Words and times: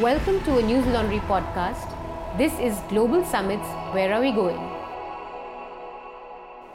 Welcome 0.00 0.44
to 0.44 0.58
a 0.58 0.62
News 0.62 0.84
Laundry 0.88 1.20
podcast. 1.20 1.88
This 2.36 2.52
is 2.60 2.78
Global 2.90 3.24
Summits 3.24 3.66
Where 3.94 4.12
Are 4.12 4.20
We 4.20 4.30
Going? 4.30 4.58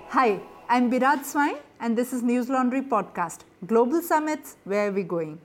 Hi, 0.09 0.39
I'm 0.67 0.89
Biraj 0.89 1.23
Swain, 1.23 1.57
and 1.79 1.95
this 1.95 2.13
is 2.13 2.23
News 2.23 2.49
Laundry 2.49 2.81
podcast. 2.81 3.41
Global 3.67 4.01
Summits 4.01 4.57
Where 4.63 4.87
Are 4.87 4.91
We 4.91 5.03
Going? 5.03 5.37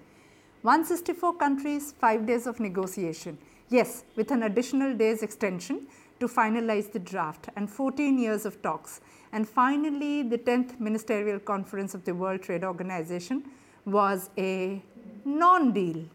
164 0.63 1.35
countries, 1.35 1.93
5 2.01 2.25
days 2.25 2.47
of 2.47 2.61
negotiation. 2.61 3.37
Yes, 3.69 4.05
with 4.17 4.31
an 4.31 4.45
additional 4.45 4.97
day's 4.97 5.23
extension 5.23 5.87
to 6.19 6.29
finalize 6.29 6.91
the 6.91 6.99
draft 6.99 7.51
and 7.57 7.69
14 7.69 8.19
years 8.19 8.47
of 8.47 8.63
talks. 8.63 9.03
And 9.33 9.47
finally, 9.47 10.23
the 10.23 10.39
10th 10.39 10.81
Ministerial 10.81 11.41
Conference 11.41 11.93
of 11.93 12.07
the 12.07 12.15
World 12.15 12.41
Trade 12.41 12.65
Organization 12.65 13.45
was 13.85 14.31
a 14.39 14.83
non 15.27 15.75
deal. 15.75 16.07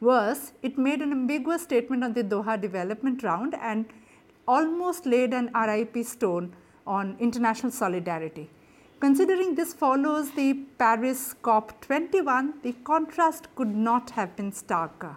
Worse, 0.00 0.52
it 0.62 0.76
made 0.76 1.00
an 1.00 1.12
ambiguous 1.12 1.62
statement 1.62 2.04
on 2.04 2.12
the 2.12 2.24
Doha 2.24 2.60
development 2.60 3.22
round 3.22 3.54
and 3.54 3.86
almost 4.46 5.06
laid 5.06 5.32
an 5.32 5.50
RIP 5.54 6.04
stone 6.04 6.54
on 6.86 7.16
international 7.18 7.72
solidarity. 7.72 8.50
Considering 9.00 9.54
this 9.54 9.72
follows 9.74 10.30
the 10.32 10.54
Paris 10.78 11.34
COP21, 11.42 12.62
the 12.62 12.72
contrast 12.84 13.54
could 13.54 13.74
not 13.74 14.10
have 14.10 14.34
been 14.36 14.50
starker. 14.50 15.16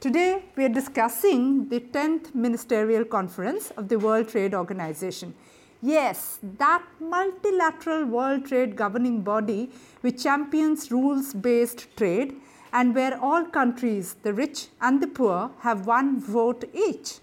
Today, 0.00 0.44
we 0.56 0.64
are 0.64 0.68
discussing 0.68 1.68
the 1.68 1.78
10th 1.78 2.34
Ministerial 2.34 3.04
Conference 3.04 3.70
of 3.76 3.88
the 3.88 3.98
World 3.98 4.28
Trade 4.28 4.54
Organization. 4.54 5.34
Yes, 5.80 6.38
that 6.58 6.84
multilateral 7.00 8.04
world 8.06 8.46
trade 8.46 8.76
governing 8.76 9.22
body 9.22 9.70
which 10.00 10.22
champions 10.22 10.90
rules 10.90 11.34
based 11.34 11.96
trade 11.96 12.34
and 12.72 12.94
where 12.94 13.18
all 13.20 13.44
countries, 13.44 14.16
the 14.22 14.32
rich 14.32 14.68
and 14.80 15.02
the 15.02 15.06
poor, 15.06 15.50
have 15.60 15.86
one 15.86 16.20
vote 16.20 16.64
each. 16.72 17.18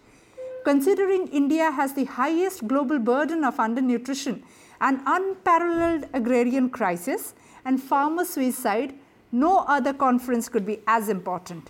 Considering 0.63 1.27
India 1.27 1.71
has 1.71 1.93
the 1.93 2.05
highest 2.05 2.67
global 2.67 2.99
burden 2.99 3.43
of 3.43 3.57
undernutrition, 3.57 4.41
an 4.81 5.01
unparalleled 5.05 6.07
agrarian 6.13 6.69
crisis, 6.69 7.33
and 7.65 7.81
farmer 7.81 8.25
suicide, 8.25 8.93
no 9.31 9.59
other 9.67 9.93
conference 9.93 10.49
could 10.49 10.65
be 10.65 10.79
as 10.87 11.09
important. 11.09 11.69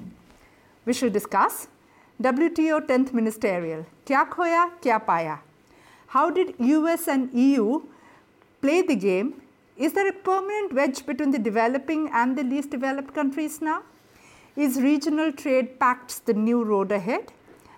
We 0.85 0.93
shall 0.93 1.09
discuss 1.09 1.67
WTO 2.21 2.87
10th 2.87 3.13
Ministerial. 3.13 3.85
Kya 4.05 4.29
khoya, 4.29 4.71
kya 4.81 5.05
paya? 5.05 5.39
How 6.07 6.29
did 6.29 6.55
US 6.59 7.07
and 7.07 7.31
EU 7.33 7.81
play 8.61 8.81
the 8.81 8.95
game 8.95 9.41
is 9.79 9.93
there 9.93 10.09
a 10.09 10.13
permanent 10.13 10.73
wedge 10.73 11.05
between 11.05 11.31
the 11.31 11.39
developing 11.39 12.09
and 12.13 12.37
the 12.37 12.43
least 12.43 12.69
developed 12.69 13.13
countries 13.15 13.61
now? 13.61 13.81
Is 14.57 14.81
regional 14.81 15.31
trade 15.31 15.79
pacts 15.79 16.19
the 16.19 16.33
new 16.33 16.63
road 16.65 16.91
ahead? 16.91 17.31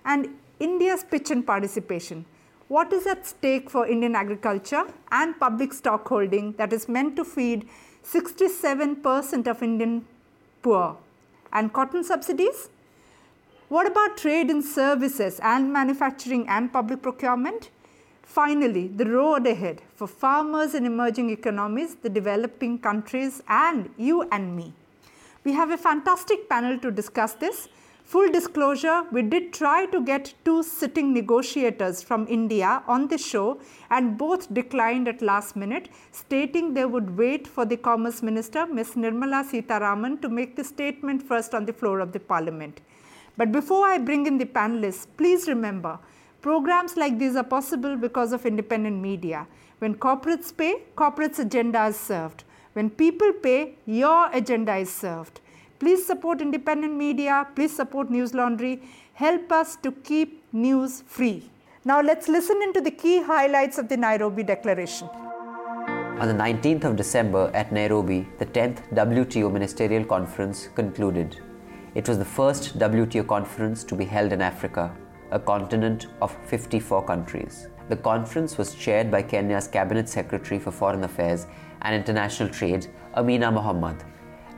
And 0.04 0.30
India's 0.58 1.04
pitch 1.04 1.30
and 1.30 1.46
participation. 1.46 2.24
What 2.66 2.92
is 2.92 3.06
at 3.06 3.24
stake 3.24 3.70
for 3.70 3.86
Indian 3.86 4.16
agriculture 4.16 4.84
and 5.12 5.38
public 5.38 5.72
stock 5.72 6.08
holding 6.08 6.52
that 6.54 6.72
is 6.72 6.88
meant 6.88 7.14
to 7.16 7.24
feed 7.24 7.68
67% 8.04 9.46
of 9.46 9.62
Indian 9.62 10.04
poor? 10.62 10.96
And 11.52 11.72
cotton 11.72 12.02
subsidies? 12.02 12.68
What 13.68 13.86
about 13.86 14.16
trade 14.16 14.50
in 14.50 14.60
services 14.60 15.38
and 15.40 15.72
manufacturing 15.72 16.48
and 16.48 16.72
public 16.72 17.00
procurement? 17.00 17.70
Finally, 18.22 18.88
the 18.88 19.04
road 19.04 19.46
ahead 19.46 19.82
for 19.94 20.06
farmers 20.06 20.74
in 20.74 20.86
emerging 20.86 21.30
economies, 21.30 21.96
the 21.96 22.08
developing 22.08 22.78
countries, 22.78 23.42
and 23.48 23.90
you 23.98 24.22
and 24.32 24.56
me. 24.56 24.72
We 25.44 25.52
have 25.52 25.70
a 25.70 25.76
fantastic 25.76 26.48
panel 26.48 26.78
to 26.78 26.90
discuss 26.90 27.34
this. 27.34 27.68
Full 28.04 28.30
disclosure, 28.30 29.04
we 29.10 29.22
did 29.22 29.52
try 29.52 29.86
to 29.86 30.00
get 30.00 30.34
two 30.44 30.62
sitting 30.62 31.12
negotiators 31.12 32.02
from 32.02 32.26
India 32.28 32.82
on 32.86 33.08
the 33.08 33.16
show, 33.16 33.60
and 33.90 34.18
both 34.18 34.52
declined 34.52 35.08
at 35.08 35.22
last 35.22 35.56
minute, 35.56 35.88
stating 36.10 36.74
they 36.74 36.84
would 36.84 37.16
wait 37.16 37.46
for 37.46 37.64
the 37.64 37.76
Commerce 37.76 38.22
Minister, 38.22 38.66
Ms. 38.66 38.94
Nirmala 38.94 39.44
Sitharaman, 39.44 40.20
to 40.20 40.28
make 40.28 40.56
the 40.56 40.64
statement 40.64 41.22
first 41.22 41.54
on 41.54 41.64
the 41.64 41.72
floor 41.72 42.00
of 42.00 42.12
the 42.12 42.20
Parliament. 42.20 42.80
But 43.36 43.50
before 43.50 43.86
I 43.86 43.98
bring 43.98 44.26
in 44.26 44.36
the 44.36 44.46
panelists, 44.46 45.06
please 45.16 45.48
remember 45.48 45.98
Programs 46.42 46.96
like 46.96 47.20
these 47.20 47.36
are 47.36 47.44
possible 47.44 47.96
because 47.96 48.32
of 48.32 48.44
independent 48.44 49.00
media. 49.00 49.46
When 49.78 49.94
corporates 49.94 50.56
pay, 50.56 50.82
corporates' 50.96 51.38
agenda 51.38 51.84
is 51.86 51.96
served. 51.96 52.42
When 52.72 52.90
people 52.90 53.32
pay, 53.32 53.76
your 53.86 54.28
agenda 54.32 54.74
is 54.74 54.92
served. 54.92 55.40
Please 55.78 56.04
support 56.04 56.40
independent 56.40 56.94
media. 56.94 57.46
Please 57.54 57.76
support 57.76 58.10
News 58.10 58.34
Laundry. 58.34 58.82
Help 59.14 59.52
us 59.52 59.76
to 59.84 59.92
keep 59.92 60.42
news 60.52 61.04
free. 61.06 61.48
Now 61.84 62.00
let's 62.00 62.26
listen 62.26 62.60
into 62.60 62.80
the 62.80 62.90
key 62.90 63.22
highlights 63.22 63.78
of 63.78 63.88
the 63.88 63.96
Nairobi 63.96 64.42
Declaration. 64.42 65.08
On 66.18 66.26
the 66.26 66.34
19th 66.34 66.82
of 66.82 66.96
December 66.96 67.52
at 67.54 67.70
Nairobi, 67.70 68.26
the 68.40 68.46
10th 68.46 68.82
WTO 68.94 69.52
Ministerial 69.52 70.04
Conference 70.04 70.68
concluded. 70.74 71.38
It 71.94 72.08
was 72.08 72.18
the 72.18 72.24
first 72.24 72.76
WTO 72.80 73.28
conference 73.28 73.84
to 73.84 73.94
be 73.94 74.04
held 74.04 74.32
in 74.32 74.42
Africa 74.42 74.92
a 75.32 75.38
continent 75.38 76.06
of 76.20 76.36
54 76.46 77.04
countries. 77.04 77.68
The 77.88 77.96
conference 77.96 78.56
was 78.56 78.74
chaired 78.74 79.10
by 79.10 79.22
Kenya's 79.22 79.66
Cabinet 79.66 80.08
Secretary 80.08 80.60
for 80.60 80.70
Foreign 80.70 81.04
Affairs 81.04 81.46
and 81.82 81.94
International 81.94 82.48
Trade, 82.48 82.86
Amina 83.14 83.50
Mohammed. 83.50 84.04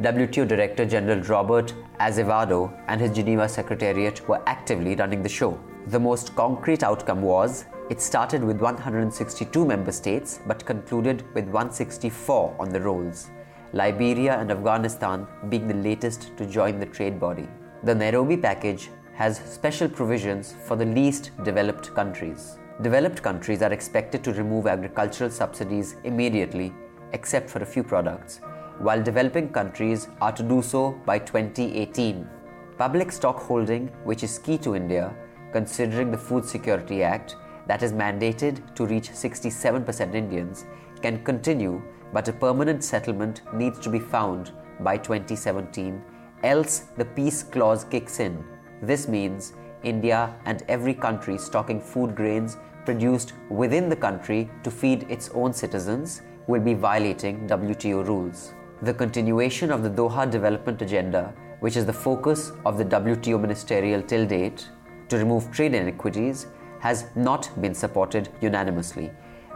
WTO 0.03 0.47
Director 0.47 0.84
General 0.84 1.21
Robert 1.23 1.73
Azevedo 2.01 2.73
and 2.89 3.01
his 3.01 3.13
Geneva 3.13 3.49
Secretariat 3.49 4.29
were 4.29 4.43
actively 4.47 4.97
running 4.97 5.23
the 5.23 5.29
show. 5.29 5.59
The 5.87 6.01
most 6.01 6.34
concrete 6.34 6.83
outcome 6.83 7.23
was 7.23 7.67
it 7.91 8.01
started 8.01 8.43
with 8.43 8.61
162 8.61 9.65
member 9.65 9.93
states 9.93 10.41
but 10.47 10.65
concluded 10.65 11.23
with 11.34 11.45
164 11.45 12.57
on 12.59 12.71
the 12.71 12.81
rolls, 12.81 13.31
Liberia 13.73 14.39
and 14.41 14.51
Afghanistan 14.51 15.27
being 15.49 15.69
the 15.69 15.75
latest 15.75 16.37
to 16.37 16.47
join 16.47 16.81
the 16.81 16.87
trade 16.87 17.21
body. 17.21 17.47
The 17.84 17.95
Nairobi 17.95 18.37
package 18.37 18.91
has 19.15 19.39
special 19.39 19.89
provisions 19.89 20.55
for 20.67 20.77
the 20.77 20.85
least 20.85 21.31
developed 21.45 21.95
countries. 21.95 22.59
Developed 22.83 23.23
countries 23.23 23.63
are 23.63 23.73
expected 23.73 24.25
to 24.25 24.33
remove 24.33 24.67
agricultural 24.67 25.31
subsidies 25.31 25.95
immediately, 26.03 26.75
except 27.13 27.49
for 27.49 27.61
a 27.63 27.67
few 27.67 27.85
products, 27.85 28.41
while 28.81 29.01
developing 29.01 29.49
countries 29.49 30.09
are 30.21 30.33
to 30.33 30.43
do 30.43 30.61
so 30.61 31.01
by 31.07 31.19
2018. 31.21 32.29
Public 32.77 33.13
stock 33.13 33.39
holding, 33.39 33.87
which 34.03 34.25
is 34.25 34.41
key 34.41 34.59
to 34.59 34.75
India, 34.75 35.15
considering 35.53 36.11
the 36.11 36.19
Food 36.19 36.45
Security 36.45 37.05
Act 37.05 37.37
that 37.69 37.85
is 37.85 37.93
mandated 37.93 38.75
to 38.75 38.85
reach 38.85 39.11
67% 39.11 40.13
Indians, 40.13 40.65
can 41.03 41.23
continue, 41.23 41.81
but 42.13 42.27
a 42.27 42.33
permanent 42.33 42.83
settlement 42.83 43.43
needs 43.55 43.79
to 43.79 43.91
be 43.91 44.01
found 44.01 44.51
by 44.81 44.97
2017, 44.97 46.03
else 46.43 46.87
the 46.97 47.05
peace 47.05 47.45
clause 47.45 47.85
kicks 47.85 48.19
in 48.19 48.45
this 48.83 49.09
means 49.09 49.55
India 49.83 50.35
and 50.45 50.62
every 50.69 50.95
country 50.95 51.39
stocking 51.39 51.81
food 51.81 52.15
grains 52.15 52.57
produced 52.85 53.33
within 53.49 53.89
the 53.89 53.97
country 53.97 54.51
to 54.62 54.71
feed 54.71 55.07
its 55.11 55.31
own 55.35 55.53
citizens 55.53 56.23
will 56.47 56.61
be 56.61 56.75
violating 56.75 57.47
WTO 57.49 58.07
rules. 58.07 58.53
The 58.83 58.93
continuation 58.93 59.71
of 59.71 59.83
the 59.83 59.91
Doha 59.91 60.31
Development 60.31 60.81
Agenda, 60.83 61.33
which 61.61 61.77
is 61.77 61.87
the 61.87 61.93
focus 61.93 62.53
of 62.67 62.77
the 62.77 62.84
WTO 62.84 63.41
ministerial 63.41 64.03
till 64.03 64.27
date, 64.27 64.69
to 65.09 65.17
remove 65.17 65.51
trade 65.51 65.75
inequities, 65.75 66.47
has 66.81 67.07
not 67.15 67.49
been 67.63 67.75
supported 67.75 68.29
unanimously. 68.43 69.11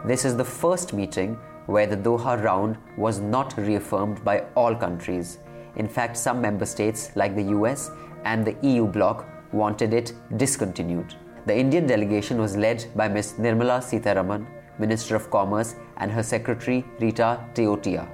This 0.05 0.25
is 0.25 0.35
the 0.35 0.45
first 0.45 0.93
meeting 0.93 1.37
where 1.67 1.85
the 1.85 1.97
Doha 1.97 2.41
round 2.43 2.77
was 2.97 3.19
not 3.19 3.55
reaffirmed 3.57 4.23
by 4.23 4.45
all 4.55 4.73
countries. 4.75 5.37
In 5.75 5.87
fact, 5.87 6.17
some 6.17 6.41
member 6.41 6.65
states, 6.65 7.11
like 7.15 7.35
the 7.35 7.51
US, 7.57 7.91
and 8.25 8.45
the 8.45 8.55
EU 8.61 8.85
bloc 8.85 9.25
wanted 9.51 9.93
it 9.93 10.13
discontinued. 10.37 11.15
The 11.45 11.57
Indian 11.57 11.87
delegation 11.87 12.39
was 12.39 12.55
led 12.55 12.85
by 12.95 13.07
Ms. 13.07 13.35
Nirmala 13.39 13.81
Sitharaman, 13.81 14.45
Minister 14.77 15.15
of 15.15 15.29
Commerce, 15.31 15.75
and 15.97 16.11
her 16.11 16.23
secretary 16.23 16.85
Rita 16.99 17.39
Teotia. 17.53 18.07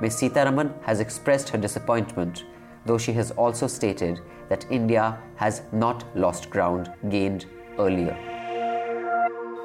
Ms. 0.00 0.20
Sitharaman 0.20 0.72
has 0.84 1.00
expressed 1.00 1.48
her 1.50 1.58
disappointment, 1.58 2.44
though 2.86 2.98
she 2.98 3.12
has 3.12 3.30
also 3.32 3.66
stated 3.66 4.20
that 4.48 4.64
India 4.70 5.18
has 5.36 5.62
not 5.72 6.04
lost 6.16 6.48
ground 6.50 6.90
gained 7.08 7.46
earlier. 7.78 8.16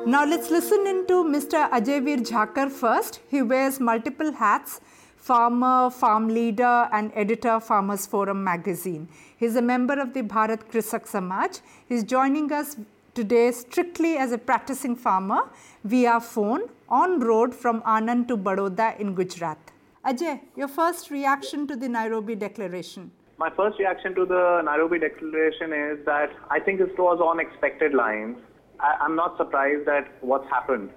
Now 0.05 0.25
let's 0.25 0.51
listen 0.51 0.85
into 0.85 1.23
Mr. 1.23 1.69
Ajayveer 1.69 2.27
Jakhar 2.29 2.69
first. 2.69 3.21
He 3.29 3.41
wears 3.41 3.79
multiple 3.79 4.33
hats 4.33 4.81
farmer, 5.23 5.89
farm 5.89 6.27
leader, 6.27 6.89
and 6.91 7.09
editor, 7.15 7.57
Farmers 7.57 8.05
Forum 8.05 8.43
magazine. 8.43 9.07
He's 9.37 9.55
a 9.55 9.61
member 9.61 9.97
of 9.97 10.13
the 10.13 10.21
Bharat 10.21 10.69
Krishak 10.69 11.07
Samaj. 11.07 11.59
He's 11.87 12.03
joining 12.03 12.51
us 12.51 12.75
today 13.13 13.51
strictly 13.51 14.17
as 14.17 14.33
a 14.33 14.37
practicing 14.37 14.97
farmer 14.97 15.43
via 15.85 16.19
phone 16.19 16.63
on 16.89 17.21
road 17.21 17.55
from 17.55 17.81
Anand 17.83 18.27
to 18.27 18.35
Baroda 18.35 18.99
in 18.99 19.15
Gujarat. 19.15 19.71
Ajay, 20.05 20.41
your 20.57 20.67
first 20.67 21.09
reaction 21.09 21.67
to 21.67 21.77
the 21.77 21.87
Nairobi 21.87 22.35
Declaration? 22.35 23.09
My 23.37 23.49
first 23.49 23.79
reaction 23.79 24.13
to 24.15 24.25
the 24.25 24.61
Nairobi 24.65 24.99
Declaration 24.99 25.71
is 25.71 26.05
that 26.05 26.31
I 26.49 26.59
think 26.59 26.79
this 26.79 26.91
was 26.97 27.21
on 27.21 27.39
expected 27.39 27.93
lines. 27.93 28.37
I, 28.81 28.97
I'm 28.99 29.15
not 29.15 29.37
surprised 29.37 29.87
at 29.87 30.05
what's 30.21 30.49
happened. 30.49 30.89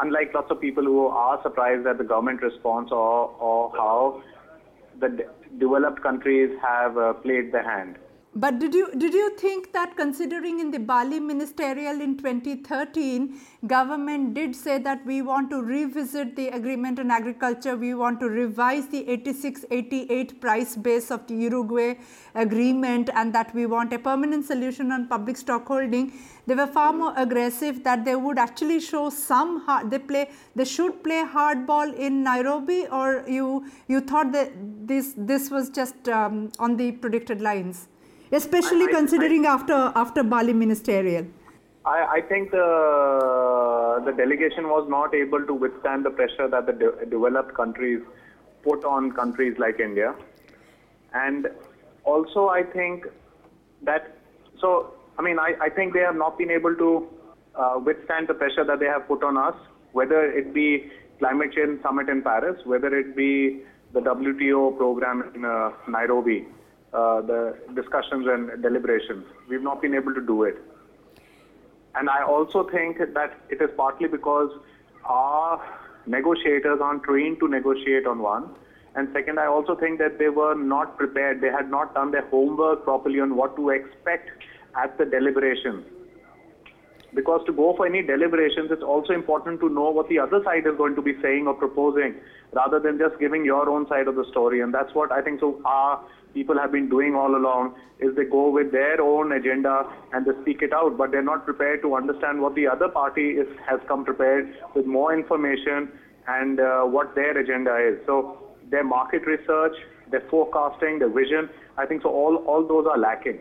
Unlike 0.00 0.32
lots 0.34 0.50
of 0.50 0.60
people 0.60 0.84
who 0.84 1.06
are 1.06 1.40
surprised 1.42 1.86
at 1.86 1.98
the 1.98 2.04
government 2.04 2.42
response 2.42 2.88
or, 2.90 3.30
or 3.38 3.70
how 3.76 4.22
the 5.00 5.08
de- 5.08 5.58
developed 5.58 6.02
countries 6.02 6.50
have 6.62 6.96
uh, 6.98 7.12
played 7.14 7.52
their 7.52 7.62
hand. 7.62 7.96
But 8.36 8.58
did 8.58 8.74
you 8.74 8.90
did 8.98 9.14
you 9.14 9.30
think 9.38 9.72
that 9.74 9.96
considering 9.96 10.58
in 10.58 10.72
the 10.72 10.78
Bali 10.78 11.20
ministerial 11.20 12.00
in 12.00 12.16
2013, 12.16 13.38
government 13.68 14.34
did 14.34 14.56
say 14.56 14.78
that 14.78 15.06
we 15.06 15.22
want 15.22 15.50
to 15.50 15.62
revisit 15.62 16.34
the 16.34 16.48
agreement 16.48 16.98
on 16.98 17.12
agriculture, 17.12 17.76
we 17.76 17.94
want 17.94 18.18
to 18.18 18.28
revise 18.28 18.88
the 18.88 19.04
86-88 19.04 20.40
price 20.40 20.74
base 20.74 21.12
of 21.12 21.24
the 21.28 21.36
Uruguay 21.36 21.94
agreement, 22.34 23.08
and 23.14 23.32
that 23.32 23.54
we 23.54 23.66
want 23.66 23.92
a 23.92 24.00
permanent 24.00 24.44
solution 24.44 24.90
on 24.90 25.06
public 25.06 25.36
stockholding. 25.36 26.12
They 26.48 26.56
were 26.56 26.66
far 26.66 26.92
more 26.92 27.14
aggressive 27.16 27.84
that 27.84 28.04
they 28.04 28.16
would 28.16 28.36
actually 28.36 28.80
show 28.80 29.10
some 29.10 29.60
hard, 29.60 29.92
they 29.92 30.00
play 30.00 30.28
they 30.56 30.64
should 30.64 31.04
play 31.04 31.22
hardball 31.22 31.96
in 31.96 32.24
Nairobi, 32.24 32.88
or 32.90 33.24
you 33.28 33.64
you 33.86 34.00
thought 34.00 34.32
that 34.32 34.52
this 34.88 35.14
this 35.16 35.50
was 35.52 35.70
just 35.70 36.08
um, 36.08 36.50
on 36.58 36.76
the 36.76 36.90
predicted 36.90 37.40
lines 37.40 37.86
especially 38.34 38.86
I, 38.88 38.92
considering 38.92 39.46
I, 39.46 39.54
after 39.54 39.78
after 39.94 40.22
Bali 40.22 40.52
ministerial. 40.52 41.26
I, 41.86 41.98
I 42.16 42.20
think 42.28 42.50
the 42.50 44.02
the 44.04 44.12
delegation 44.12 44.68
was 44.68 44.88
not 44.88 45.14
able 45.14 45.44
to 45.46 45.54
withstand 45.54 46.04
the 46.04 46.10
pressure 46.10 46.48
that 46.48 46.66
the 46.66 46.72
de- 46.72 47.06
developed 47.06 47.54
countries 47.54 48.00
put 48.62 48.84
on 48.84 49.12
countries 49.12 49.54
like 49.58 49.80
India, 49.80 50.14
and 51.12 51.48
also 52.04 52.48
I 52.48 52.62
think 52.62 53.06
that 53.82 54.16
so 54.60 54.94
I 55.18 55.22
mean 55.22 55.38
I, 55.38 55.54
I 55.60 55.68
think 55.68 55.92
they 55.92 56.00
have 56.00 56.16
not 56.16 56.38
been 56.38 56.50
able 56.50 56.74
to 56.74 57.08
uh, 57.54 57.78
withstand 57.84 58.28
the 58.28 58.34
pressure 58.34 58.64
that 58.64 58.80
they 58.80 58.86
have 58.86 59.06
put 59.06 59.22
on 59.22 59.36
us, 59.36 59.54
whether 59.92 60.24
it 60.24 60.52
be 60.54 60.90
climate 61.18 61.52
change 61.52 61.82
summit 61.82 62.08
in 62.08 62.22
Paris, 62.22 62.58
whether 62.64 62.96
it 62.96 63.14
be 63.14 63.60
the 63.92 64.00
WTO 64.00 64.76
program 64.76 65.30
in 65.34 65.44
uh, 65.44 65.70
Nairobi 65.86 66.46
uh, 66.46 66.53
Uh, 66.94 67.20
the 67.22 67.56
discussions 67.74 68.24
and 68.28 68.62
deliberations. 68.62 69.24
We've 69.48 69.62
not 69.62 69.82
been 69.82 69.94
able 69.94 70.14
to 70.14 70.20
do 70.20 70.44
it. 70.44 70.56
And 71.96 72.08
I 72.08 72.22
also 72.22 72.62
think 72.70 72.98
that 72.98 73.32
it 73.50 73.60
is 73.60 73.70
partly 73.76 74.06
because 74.06 74.50
our 75.04 75.60
negotiators 76.06 76.78
aren't 76.80 77.02
trained 77.02 77.40
to 77.40 77.48
negotiate 77.48 78.06
on 78.06 78.20
one. 78.20 78.48
And 78.94 79.08
second, 79.12 79.40
I 79.40 79.46
also 79.46 79.74
think 79.74 79.98
that 79.98 80.20
they 80.20 80.28
were 80.28 80.54
not 80.54 80.96
prepared. 80.96 81.40
They 81.40 81.50
had 81.50 81.68
not 81.68 81.94
done 81.94 82.12
their 82.12 82.26
homework 82.28 82.84
properly 82.84 83.18
on 83.18 83.34
what 83.34 83.56
to 83.56 83.70
expect 83.70 84.30
at 84.76 84.96
the 84.96 85.04
deliberations. 85.04 85.84
Because 87.14 87.40
to 87.46 87.52
go 87.52 87.74
for 87.76 87.86
any 87.86 88.02
deliberations, 88.02 88.70
it's 88.70 88.82
also 88.82 89.12
important 89.12 89.60
to 89.60 89.68
know 89.68 89.90
what 89.90 90.08
the 90.08 90.18
other 90.18 90.42
side 90.44 90.66
is 90.66 90.76
going 90.76 90.96
to 90.96 91.02
be 91.02 91.12
saying 91.22 91.46
or 91.46 91.54
proposing, 91.54 92.14
rather 92.52 92.80
than 92.80 92.98
just 92.98 93.18
giving 93.20 93.44
your 93.44 93.68
own 93.68 93.86
side 93.88 94.08
of 94.08 94.16
the 94.16 94.24
story. 94.30 94.60
And 94.60 94.74
that's 94.74 94.94
what 94.94 95.12
I 95.12 95.22
think 95.22 95.40
so 95.40 95.60
our 95.64 96.04
people 96.34 96.58
have 96.58 96.72
been 96.72 96.88
doing 96.88 97.14
all 97.14 97.36
along 97.36 97.76
is 98.00 98.14
they 98.16 98.24
go 98.24 98.50
with 98.50 98.72
their 98.72 99.00
own 99.00 99.32
agenda 99.32 99.84
and 100.12 100.26
they 100.26 100.32
speak 100.42 100.62
it 100.62 100.72
out, 100.72 100.98
but 100.98 101.12
they're 101.12 101.22
not 101.22 101.44
prepared 101.44 101.80
to 101.82 101.94
understand 101.94 102.40
what 102.40 102.54
the 102.56 102.66
other 102.66 102.88
party 102.88 103.38
is, 103.38 103.46
has 103.68 103.78
come 103.86 104.04
prepared 104.04 104.52
with 104.74 104.84
more 104.84 105.14
information 105.16 105.88
and 106.26 106.58
uh, 106.58 106.82
what 106.82 107.14
their 107.14 107.38
agenda 107.38 107.76
is. 107.78 108.04
So 108.06 108.38
their 108.70 108.82
market 108.82 109.24
research, 109.26 109.76
their 110.10 110.24
forecasting, 110.28 110.98
their 110.98 111.08
vision, 111.08 111.48
I 111.78 111.86
think 111.86 112.02
so 112.02 112.08
all, 112.08 112.36
all 112.46 112.66
those 112.66 112.86
are 112.90 112.98
lacking. 112.98 113.38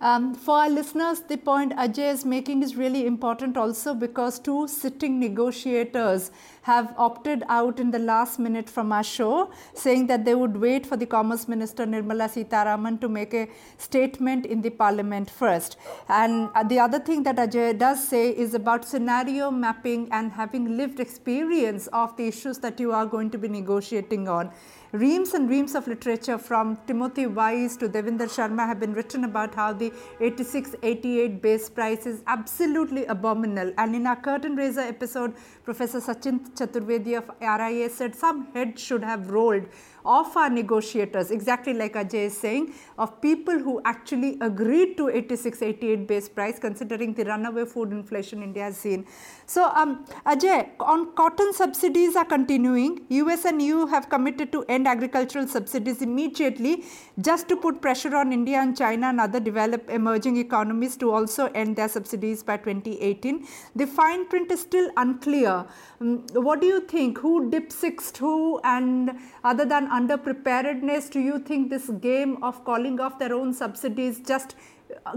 Um, 0.00 0.32
for 0.32 0.58
our 0.58 0.70
listeners, 0.70 1.20
the 1.22 1.36
point 1.36 1.72
Ajay 1.76 2.12
is 2.12 2.24
making 2.24 2.62
is 2.62 2.76
really 2.76 3.04
important 3.04 3.56
also 3.56 3.94
because 3.94 4.38
two 4.38 4.68
sitting 4.68 5.18
negotiators 5.18 6.30
have 6.62 6.94
opted 6.96 7.42
out 7.48 7.80
in 7.80 7.90
the 7.90 7.98
last 7.98 8.38
minute 8.38 8.68
from 8.70 8.92
our 8.92 9.02
show, 9.02 9.50
saying 9.74 10.06
that 10.06 10.24
they 10.24 10.36
would 10.36 10.56
wait 10.56 10.86
for 10.86 10.96
the 10.96 11.06
Commerce 11.06 11.48
Minister 11.48 11.84
Nirmala 11.84 12.28
Sitharaman 12.28 13.00
to 13.00 13.08
make 13.08 13.34
a 13.34 13.48
statement 13.76 14.46
in 14.46 14.62
the 14.62 14.70
Parliament 14.70 15.30
first. 15.30 15.76
And 16.08 16.48
uh, 16.54 16.62
the 16.62 16.78
other 16.78 17.00
thing 17.00 17.24
that 17.24 17.36
Ajay 17.36 17.76
does 17.76 18.06
say 18.06 18.30
is 18.30 18.54
about 18.54 18.84
scenario 18.84 19.50
mapping 19.50 20.08
and 20.12 20.30
having 20.30 20.76
lived 20.76 21.00
experience 21.00 21.88
of 21.88 22.16
the 22.16 22.28
issues 22.28 22.58
that 22.58 22.78
you 22.78 22.92
are 22.92 23.06
going 23.06 23.30
to 23.30 23.38
be 23.38 23.48
negotiating 23.48 24.28
on 24.28 24.52
reams 24.92 25.34
and 25.34 25.50
reams 25.50 25.74
of 25.74 25.86
literature 25.86 26.38
from 26.38 26.78
Timothy 26.86 27.26
Wise 27.26 27.76
to 27.76 27.88
Devinder 27.90 28.26
Sharma 28.26 28.66
have 28.66 28.80
been 28.80 28.94
written 28.94 29.24
about 29.24 29.54
how 29.54 29.72
the 29.72 29.92
86 30.18 30.74
88 30.82 31.42
base 31.42 31.68
price 31.68 32.06
is 32.06 32.22
absolutely 32.26 33.04
abominable. 33.04 33.72
And 33.76 33.94
in 33.94 34.06
our 34.06 34.16
curtain 34.16 34.56
raiser 34.56 34.80
episode, 34.80 35.34
Professor 35.64 36.00
Sachin 36.00 36.40
Chaturvedi 36.54 37.18
of 37.18 37.30
RIA 37.40 37.90
said 37.90 38.14
some 38.14 38.46
heads 38.54 38.82
should 38.82 39.04
have 39.04 39.30
rolled 39.30 39.66
of 40.04 40.36
our 40.36 40.50
negotiators, 40.50 41.30
exactly 41.30 41.74
like 41.74 41.94
Ajay 41.94 42.26
is 42.26 42.36
saying, 42.36 42.74
of 42.98 43.20
people 43.20 43.58
who 43.58 43.80
actually 43.84 44.38
agreed 44.40 44.96
to 44.96 45.08
86 45.08 45.62
88 45.62 46.06
base 46.06 46.28
price, 46.28 46.58
considering 46.58 47.14
the 47.14 47.24
runaway 47.24 47.64
food 47.64 47.92
inflation 47.92 48.42
India 48.42 48.64
has 48.64 48.76
seen. 48.76 49.06
So, 49.46 49.70
um, 49.74 50.04
Ajay, 50.26 50.70
on 50.80 51.14
cotton 51.14 51.52
subsidies 51.52 52.16
are 52.16 52.24
continuing. 52.24 53.00
US 53.08 53.44
and 53.44 53.60
EU 53.62 53.86
have 53.86 54.08
committed 54.08 54.52
to 54.52 54.64
end 54.68 54.86
agricultural 54.86 55.46
subsidies 55.46 56.02
immediately 56.02 56.84
just 57.20 57.48
to 57.48 57.56
put 57.56 57.80
pressure 57.80 58.14
on 58.16 58.32
India 58.32 58.58
and 58.58 58.76
China 58.76 59.08
and 59.08 59.20
other 59.20 59.40
developed 59.40 59.90
emerging 59.90 60.36
economies 60.36 60.96
to 60.96 61.10
also 61.10 61.46
end 61.54 61.76
their 61.76 61.88
subsidies 61.88 62.42
by 62.42 62.56
2018. 62.56 63.46
The 63.74 63.86
fine 63.86 64.26
print 64.26 64.50
is 64.50 64.60
still 64.60 64.90
unclear. 64.96 65.66
Um, 66.00 66.26
what 66.32 66.60
do 66.60 66.66
you 66.66 66.80
think? 66.80 67.18
Who 67.18 67.50
dipsixed 67.50 68.18
who? 68.18 68.60
And 68.64 69.18
other 69.44 69.64
than 69.64 69.87
underpreparedness, 69.88 71.10
do 71.10 71.20
you 71.20 71.38
think 71.38 71.70
this 71.70 71.88
game 72.00 72.42
of 72.42 72.64
calling 72.64 73.00
off 73.00 73.18
their 73.18 73.34
own 73.34 73.52
subsidies, 73.52 74.20
just 74.20 74.56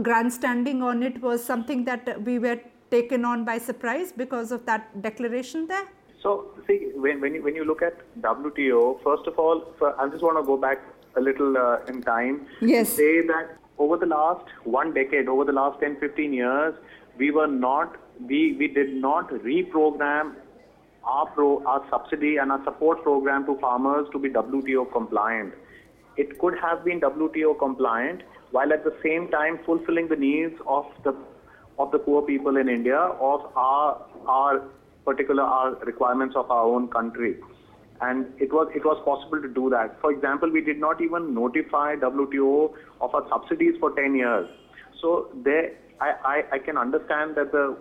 grandstanding 0.02 0.82
on 0.82 1.04
it, 1.04 1.22
was 1.22 1.44
something 1.44 1.86
that 1.86 2.24
we 2.24 2.40
were 2.40 2.60
taken 2.90 3.26
on 3.26 3.46
by 3.46 3.58
surprise 3.58 4.12
because 4.12 4.52
of 4.52 4.66
that 4.66 5.02
declaration 5.02 5.68
there? 5.68 5.88
So, 6.22 6.54
see, 6.68 6.92
when, 6.96 7.20
when, 7.22 7.36
you, 7.36 7.44
when 7.44 7.56
you 7.56 7.66
look 7.66 7.82
at 7.82 7.96
WTO, 8.22 9.04
first 9.04 9.28
of 9.28 9.40
all, 9.40 9.74
I 9.98 10.08
just 10.10 10.22
want 10.22 10.38
to 10.38 10.44
go 10.44 10.58
back 10.58 10.80
a 11.16 11.22
little 11.22 11.58
uh, 11.58 11.80
in 11.88 12.02
time. 12.02 12.48
Yes. 12.62 12.90
Say 12.90 13.26
that 13.28 13.58
over 13.80 13.98
the 13.98 14.06
last 14.06 14.46
one 14.64 14.94
decade, 14.94 15.28
over 15.28 15.46
the 15.46 15.52
last 15.52 15.80
10, 15.80 16.00
15 16.00 16.34
years, 16.34 16.76
we 17.18 17.32
were 17.32 17.48
not, 17.48 17.98
we, 18.20 18.54
we 18.54 18.68
did 18.68 18.94
not 18.94 19.30
reprogram 19.30 20.36
our, 21.04 21.26
pro, 21.28 21.64
our 21.66 21.86
subsidy 21.90 22.38
and 22.38 22.52
our 22.52 22.64
support 22.64 23.04
program 23.04 23.46
to 23.46 23.58
farmers 23.60 24.08
to 24.12 24.20
be 24.20 24.30
WTO 24.30 24.92
compliant. 24.92 25.54
It 26.18 26.40
could 26.40 26.56
have 26.62 26.84
been 26.84 27.00
WTO 27.00 27.58
compliant 27.58 28.24
while 28.52 28.74
at 28.74 28.84
the 28.84 28.96
same 29.04 29.30
time 29.30 29.60
fulfilling 29.66 30.08
the 30.10 30.16
needs 30.16 30.56
of 30.68 30.86
the 31.04 31.16
of 31.80 31.92
the 31.92 31.98
poor 31.98 32.22
people 32.22 32.58
in 32.58 32.70
India, 32.70 32.98
of 32.98 33.42
our 33.56 34.06
our 34.28 34.62
particular 35.06 35.44
our 35.44 35.76
requirements 35.86 36.36
of 36.36 36.52
our 36.52 36.66
own 36.66 36.88
country. 36.90 37.38
And 38.02 38.26
it 38.40 38.52
was 38.52 38.70
it 38.76 38.84
was 38.84 39.02
possible 39.06 39.42
to 39.42 39.48
do 39.48 39.70
that. 39.70 40.00
For 40.02 40.12
example, 40.12 40.52
we 40.52 40.62
did 40.62 40.80
not 40.80 41.02
even 41.02 41.34
notify 41.34 41.96
WTO 41.96 42.74
of 43.00 43.16
our 43.16 43.28
subsidies 43.30 43.76
for 43.80 43.92
10 43.96 44.16
years. 44.16 44.50
So 45.02 45.30
there 45.44 45.72
I, 46.02 46.14
I, 46.26 46.44
I, 46.54 46.58
can 46.60 46.78
understand 46.80 47.36
that 47.36 47.52
the, 47.52 47.78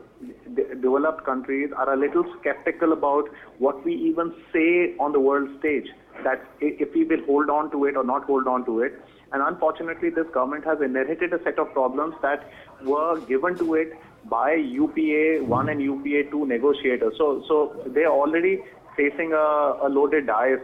the, 0.54 0.74
developed 0.74 1.24
countries 1.24 1.70
are 1.74 1.90
a 1.94 1.96
little 1.96 2.24
skeptical 2.38 2.92
about 2.92 3.24
what 3.58 3.82
we 3.82 3.94
even 3.94 4.34
say 4.52 4.94
on 4.98 5.12
the 5.12 5.20
world 5.20 5.48
stage, 5.58 5.86
that 6.22 6.44
if 6.60 6.92
we 6.94 7.04
will 7.04 7.24
hold 7.24 7.48
on 7.48 7.70
to 7.70 7.86
it 7.86 7.96
or 7.96 8.04
not 8.04 8.24
hold 8.24 8.46
on 8.46 8.66
to 8.66 8.80
it. 8.80 8.92
And 9.32 9.42
unfortunately, 9.42 10.10
this 10.10 10.26
government 10.34 10.66
has 10.66 10.82
inherited 10.82 11.32
a 11.32 11.42
set 11.44 11.58
of 11.58 11.72
problems 11.72 12.14
that 12.20 12.50
were 12.84 13.20
given 13.20 13.56
to 13.56 13.74
it 13.74 13.94
by 14.28 14.52
UPA 14.52 15.42
1 15.44 15.68
and 15.70 15.80
UPA 15.80 16.30
2 16.30 16.46
negotiators. 16.46 17.14
So, 17.16 17.42
so 17.48 17.82
they're 17.86 18.12
already 18.12 18.60
facing 18.98 19.32
a, 19.32 19.78
a 19.82 19.88
loaded 19.88 20.26
dice 20.26 20.58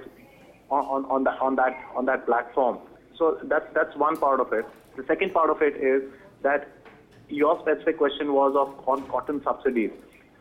on, 0.71 0.85
on, 0.85 1.05
on, 1.07 1.25
that, 1.25 1.41
on, 1.41 1.57
that, 1.57 1.75
on 1.95 2.05
that 2.05 2.27
platform. 2.27 2.81
So 3.17 3.39
that's, 3.45 3.67
that's 3.75 3.97
one 3.97 4.19
part 4.19 4.41
of 4.41 4.53
it. 4.53 4.67
The 4.97 5.05
second 5.07 5.33
part 5.33 5.49
of 5.49 5.63
it 5.63 5.77
is 5.77 6.03
that 6.43 6.75
your 7.28 7.59
specific 7.61 7.99
question 7.99 8.33
was 8.33 8.54
of 8.56 8.88
on 8.88 9.06
cotton 9.09 9.42
subsidies. 9.42 9.90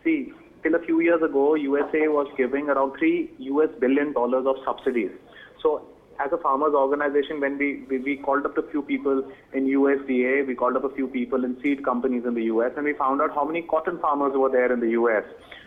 See, 0.03 0.33
till 0.63 0.75
a 0.75 0.79
few 0.79 1.01
years 1.01 1.21
ago, 1.21 1.55
USA 1.55 2.07
was 2.07 2.27
giving 2.37 2.69
around 2.69 2.97
three 2.97 3.31
US 3.39 3.69
billion 3.79 4.13
dollars 4.13 4.45
of 4.45 4.55
subsidies. 4.65 5.11
So 5.61 5.87
as 6.19 6.31
a 6.31 6.37
farmers 6.37 6.73
organization, 6.73 7.41
when 7.41 7.57
we, 7.57 7.83
we, 7.89 7.97
we 7.99 8.17
called 8.17 8.45
up 8.45 8.57
a 8.57 8.63
few 8.69 8.81
people 8.81 9.23
in 9.53 9.65
USDA, 9.65 10.47
we 10.47 10.55
called 10.55 10.75
up 10.75 10.83
a 10.83 10.89
few 10.95 11.07
people 11.07 11.43
in 11.43 11.59
seed 11.61 11.83
companies 11.83 12.23
in 12.25 12.33
the 12.33 12.43
US, 12.43 12.71
and 12.75 12.85
we 12.85 12.93
found 12.93 13.21
out 13.21 13.33
how 13.33 13.43
many 13.45 13.63
cotton 13.63 13.99
farmers 13.99 14.33
were 14.35 14.49
there 14.49 14.71
in 14.71 14.79
the 14.79 14.91
US. 14.91 15.23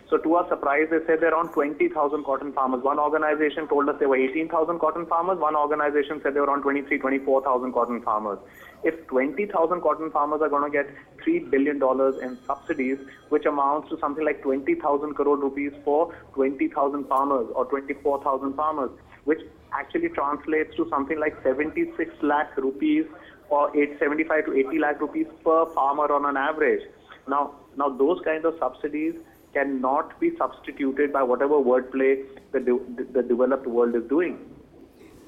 So 0.09 0.17
to 0.17 0.35
our 0.37 0.49
surprise, 0.49 0.89
they 0.91 1.05
said 1.07 1.21
there 1.21 1.35
are 1.35 1.43
around 1.43 1.53
20,000 1.53 2.25
cotton 2.25 2.53
farmers. 2.55 2.83
One 2.83 2.99
organization 2.99 3.69
told 3.69 3.91
us 3.91 3.97
there 3.99 4.09
were 4.09 4.17
18,000 4.17 4.79
cotton 4.79 5.05
farmers. 5.05 5.39
One 5.39 5.55
organization 5.55 6.21
said 6.23 6.33
there 6.33 6.43
were 6.43 6.49
around 6.49 6.63
23, 6.63 6.99
24,000 6.99 7.73
cotton 7.73 8.01
farmers. 8.01 8.39
If 8.85 9.07
20,000 9.09 9.81
cotton 9.81 10.11
farmers 10.11 10.41
are 10.41 10.49
going 10.49 10.71
to 10.71 10.71
get 10.71 10.89
$3 11.27 11.51
billion 11.51 11.77
in 12.23 12.39
subsidies, 12.47 12.99
which 13.29 13.45
amounts 13.45 13.89
to 13.91 13.99
something 13.99 14.25
like 14.25 14.43
20,000 14.43 15.15
crore 15.15 15.37
rupees 15.37 15.73
for 15.85 16.15
20,000 16.35 17.05
farmers 17.09 17.49
or 17.55 17.65
24,000 17.67 18.55
farmers, 18.55 18.91
which 19.25 19.41
actually 19.73 20.09
translates 20.11 20.75
to 20.77 20.89
something 20.89 21.19
like 21.19 21.35
76 21.43 22.15
lakh 22.23 22.57
rupees 22.57 23.05
or 23.51 23.69
875 23.77 24.47
to 24.47 24.55
80 24.69 24.79
lakh 24.79 25.01
rupees 25.01 25.27
per 25.45 25.67
farmer 25.75 26.11
on 26.13 26.25
an 26.27 26.37
average. 26.37 26.83
Now, 27.27 27.55
now 27.77 27.89
those 27.89 28.21
kinds 28.25 28.45
of 28.45 28.55
subsidies 28.59 29.15
cannot 29.53 30.19
be 30.21 30.37
substituted 30.37 31.13
by 31.13 31.23
whatever 31.23 31.55
wordplay 31.55 32.25
the, 32.53 32.61
de- 32.61 33.05
the 33.13 33.23
developed 33.23 33.67
world 33.67 33.95
is 33.95 34.05
doing. 34.09 34.39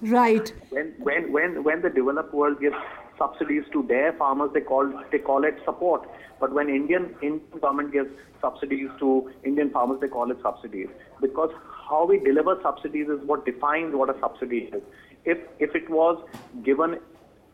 Right. 0.02 0.52
When, 0.70 0.94
when, 0.98 1.32
when, 1.32 1.64
when 1.64 1.82
the 1.82 1.90
developed 1.90 2.32
world 2.32 2.60
gives 2.60 2.76
subsidies 3.20 3.64
to 3.72 3.84
their 3.86 4.12
farmers, 4.14 4.50
they 4.54 4.60
call, 4.60 4.90
they 5.12 5.18
call 5.18 5.44
it 5.44 5.56
support. 5.64 6.08
But 6.40 6.52
when 6.54 6.68
Indian, 6.68 7.14
Indian 7.22 7.60
government 7.60 7.92
gives 7.92 8.08
subsidies 8.40 8.88
to 9.00 9.30
Indian 9.44 9.70
farmers, 9.70 10.00
they 10.00 10.08
call 10.08 10.30
it 10.30 10.38
subsidies. 10.42 10.88
Because 11.20 11.50
how 11.88 12.06
we 12.06 12.18
deliver 12.18 12.58
subsidies 12.62 13.08
is 13.08 13.20
what 13.26 13.44
defines 13.44 13.94
what 13.94 14.08
a 14.14 14.18
subsidy 14.20 14.70
is. 14.72 14.82
If, 15.26 15.38
if 15.58 15.74
it 15.74 15.90
was 15.90 16.16
given 16.64 16.98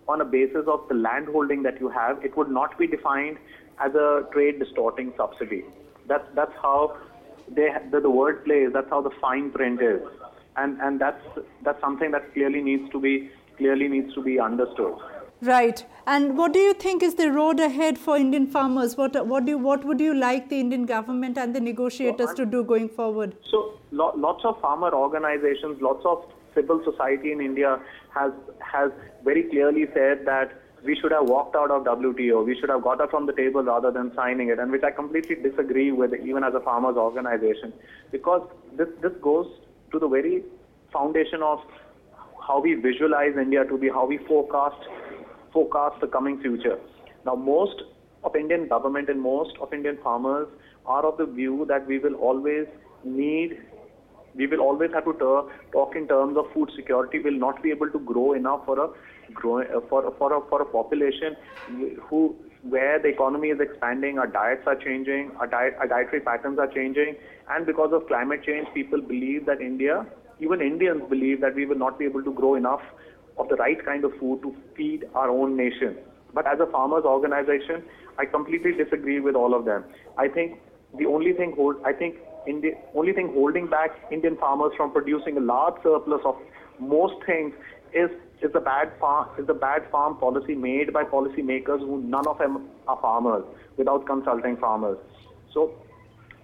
on 0.08 0.20
a 0.20 0.24
basis 0.24 0.64
of 0.68 0.86
the 0.88 0.94
land 0.94 1.26
holding 1.32 1.64
that 1.64 1.80
you 1.80 1.88
have, 1.88 2.24
it 2.24 2.36
would 2.36 2.50
not 2.50 2.78
be 2.78 2.86
defined 2.86 3.38
as 3.84 3.94
a 3.94 4.22
trade 4.32 4.58
distorting 4.58 5.12
subsidy. 5.16 5.64
That's 6.08 6.24
that's 6.34 6.52
how 6.62 6.96
they 7.48 7.68
the, 7.90 8.00
the 8.00 8.10
word 8.10 8.44
plays. 8.44 8.70
That's 8.72 8.88
how 8.88 9.02
the 9.02 9.10
fine 9.20 9.50
print 9.50 9.82
is, 9.82 10.00
and 10.56 10.80
and 10.80 11.00
that's 11.00 11.22
that's 11.64 11.80
something 11.80 12.12
that 12.12 12.32
clearly 12.32 12.62
needs 12.62 12.90
to 12.92 13.00
be 13.00 13.30
clearly 13.56 13.88
needs 13.88 14.14
to 14.14 14.22
be 14.22 14.38
understood. 14.38 14.94
Right. 15.42 15.84
And 16.06 16.38
what 16.38 16.52
do 16.52 16.58
you 16.58 16.72
think 16.72 17.02
is 17.02 17.14
the 17.16 17.30
road 17.30 17.60
ahead 17.60 17.98
for 17.98 18.16
Indian 18.16 18.46
farmers? 18.46 18.96
What 18.96 19.26
what 19.26 19.44
do 19.44 19.52
you, 19.52 19.58
what 19.58 19.84
would 19.84 20.00
you 20.00 20.14
like 20.14 20.48
the 20.48 20.60
Indian 20.60 20.86
government 20.86 21.36
and 21.36 21.54
the 21.54 21.60
negotiators 21.60 22.32
to 22.34 22.46
do 22.46 22.62
going 22.64 22.88
forward? 22.88 23.36
So 23.50 23.78
lo- 23.90 24.14
lots 24.16 24.44
of 24.44 24.60
farmer 24.60 24.92
organizations, 24.94 25.82
lots 25.82 26.06
of 26.06 26.24
civil 26.54 26.82
society 26.84 27.32
in 27.32 27.40
India 27.40 27.80
has 28.14 28.32
has 28.60 28.90
very 29.24 29.42
clearly 29.42 29.86
said 29.92 30.24
that 30.26 30.54
we 30.84 30.94
should 30.94 31.12
have 31.12 31.28
walked 31.28 31.56
out 31.56 31.70
of 31.70 31.84
WTO. 31.84 32.44
We 32.46 32.58
should 32.58 32.70
have 32.70 32.82
got 32.82 33.00
up 33.00 33.10
from 33.10 33.26
the 33.26 33.32
table 33.32 33.62
rather 33.62 33.90
than 33.90 34.12
signing 34.14 34.48
it, 34.50 34.58
and 34.58 34.70
which 34.70 34.84
I 34.84 34.90
completely 34.90 35.36
disagree 35.36 35.90
with, 35.90 36.14
even 36.14 36.44
as 36.44 36.54
a 36.54 36.60
farmers 36.60 36.96
organization, 36.96 37.72
because 38.10 38.48
this 38.76 38.88
this 39.02 39.12
goes 39.20 39.46
to 39.92 39.98
the 39.98 40.08
very 40.08 40.44
foundation 40.92 41.42
of 41.42 41.60
how 42.46 42.60
we 42.60 42.74
visualize 42.74 43.36
India 43.36 43.64
to 43.64 43.76
be, 43.76 43.88
how 43.88 44.06
we 44.06 44.18
forecast 44.18 44.88
forecast 45.56 46.00
the 46.06 46.10
coming 46.16 46.40
future. 46.46 46.78
Now, 47.24 47.34
most 47.34 47.82
of 48.24 48.36
Indian 48.42 48.68
government 48.74 49.08
and 49.14 49.20
most 49.20 49.56
of 49.66 49.72
Indian 49.72 49.98
farmers 50.02 50.48
are 50.84 51.04
of 51.06 51.16
the 51.22 51.26
view 51.38 51.64
that 51.68 51.86
we 51.86 51.98
will 51.98 52.14
always 52.30 52.66
need 53.04 53.58
we 54.40 54.46
will 54.46 54.60
always 54.60 54.90
have 54.92 55.06
to 55.06 55.12
talk 55.72 55.96
in 55.96 56.06
terms 56.08 56.36
of 56.36 56.50
food 56.52 56.70
security. 56.76 57.20
We'll 57.26 57.38
not 57.38 57.62
be 57.62 57.70
able 57.70 57.90
to 57.90 57.98
grow 57.98 58.32
enough 58.34 58.66
for 58.66 58.78
a 58.84 58.88
grow, 59.32 59.62
uh, 59.62 59.80
for 59.88 60.14
for 60.18 60.34
a, 60.38 60.40
for 60.50 60.60
a 60.62 60.66
population 60.66 61.36
who 62.08 62.36
where 62.74 62.98
the 62.98 63.08
economy 63.08 63.48
is 63.48 63.60
expanding, 63.60 64.18
our 64.18 64.26
diets 64.26 64.62
are 64.66 64.74
changing, 64.74 65.30
our, 65.38 65.46
diet, 65.46 65.74
our 65.78 65.86
dietary 65.86 66.20
patterns 66.20 66.58
are 66.58 66.66
changing, 66.66 67.14
and 67.48 67.64
because 67.64 67.92
of 67.92 68.06
climate 68.08 68.42
change, 68.44 68.66
people 68.74 69.00
believe 69.00 69.46
that 69.46 69.60
India, 69.60 70.04
even 70.40 70.60
Indians 70.60 71.02
believe 71.08 71.40
that 71.40 71.54
we 71.54 71.64
will 71.64 71.78
not 71.78 71.98
be 71.98 72.04
able 72.04 72.24
to 72.24 72.32
grow 72.32 72.54
enough 72.56 72.82
of 73.38 73.48
the 73.48 73.56
right 73.56 73.84
kind 73.84 74.04
of 74.04 74.12
food 74.18 74.42
to 74.42 74.54
feed 74.76 75.04
our 75.14 75.30
own 75.30 75.56
nation. 75.56 75.96
But 76.34 76.46
as 76.46 76.60
a 76.60 76.66
farmers 76.66 77.04
organization, 77.04 77.82
I 78.18 78.24
completely 78.26 78.72
disagree 78.72 79.20
with 79.20 79.34
all 79.34 79.54
of 79.54 79.64
them. 79.64 79.84
I 80.18 80.28
think 80.28 80.58
the 80.98 81.06
only 81.06 81.32
thing 81.32 81.52
hold, 81.56 81.76
I 81.84 81.92
think 81.92 82.16
India, 82.46 82.72
only 82.94 83.12
thing 83.12 83.32
holding 83.32 83.66
back 83.66 83.90
Indian 84.10 84.36
farmers 84.36 84.72
from 84.76 84.92
producing 84.92 85.36
a 85.36 85.40
large 85.40 85.82
surplus 85.82 86.20
of 86.24 86.36
most 86.78 87.14
things 87.24 87.52
is 87.92 88.10
is 88.42 88.52
the 88.52 88.60
bad 88.60 88.92
farm 89.00 89.28
is 89.38 89.46
the 89.46 89.54
bad 89.54 89.90
farm 89.90 90.16
policy 90.18 90.54
made 90.54 90.92
by 90.92 91.02
policymakers 91.02 91.80
who 91.80 92.02
none 92.02 92.26
of 92.26 92.38
them 92.38 92.68
are 92.86 92.98
farmers 93.00 93.44
without 93.76 94.06
consulting 94.06 94.56
farmers. 94.56 94.98
So 95.52 95.72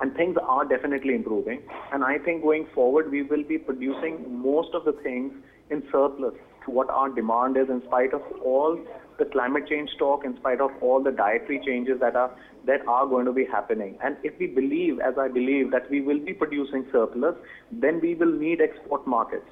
and 0.00 0.14
things 0.14 0.36
are 0.42 0.64
definitely 0.64 1.14
improving. 1.14 1.62
And 1.92 2.02
I 2.02 2.18
think 2.18 2.42
going 2.42 2.66
forward 2.74 3.10
we 3.10 3.22
will 3.22 3.44
be 3.44 3.58
producing 3.58 4.42
most 4.42 4.74
of 4.74 4.84
the 4.84 4.92
things 4.92 5.32
in 5.70 5.82
surplus 5.92 6.34
what 6.66 6.90
our 6.90 7.08
demand 7.08 7.56
is 7.56 7.68
in 7.68 7.82
spite 7.86 8.14
of 8.14 8.22
all 8.44 8.78
the 9.18 9.24
climate 9.26 9.68
change 9.68 9.90
talk, 9.98 10.24
in 10.24 10.36
spite 10.36 10.60
of 10.60 10.70
all 10.80 11.02
the 11.02 11.12
dietary 11.12 11.60
changes 11.64 12.00
that 12.00 12.16
are 12.16 12.30
that 12.66 12.86
are 12.86 13.06
going 13.06 13.26
to 13.26 13.32
be 13.32 13.44
happening. 13.44 13.98
And 14.02 14.16
if 14.22 14.38
we 14.38 14.46
believe, 14.46 15.00
as 15.00 15.14
I 15.18 15.28
believe, 15.28 15.70
that 15.72 15.90
we 15.90 16.00
will 16.00 16.20
be 16.20 16.32
producing 16.32 16.86
surplus, 16.92 17.34
then 17.72 18.00
we 18.00 18.14
will 18.14 18.32
need 18.32 18.60
export 18.60 19.06
markets. 19.06 19.46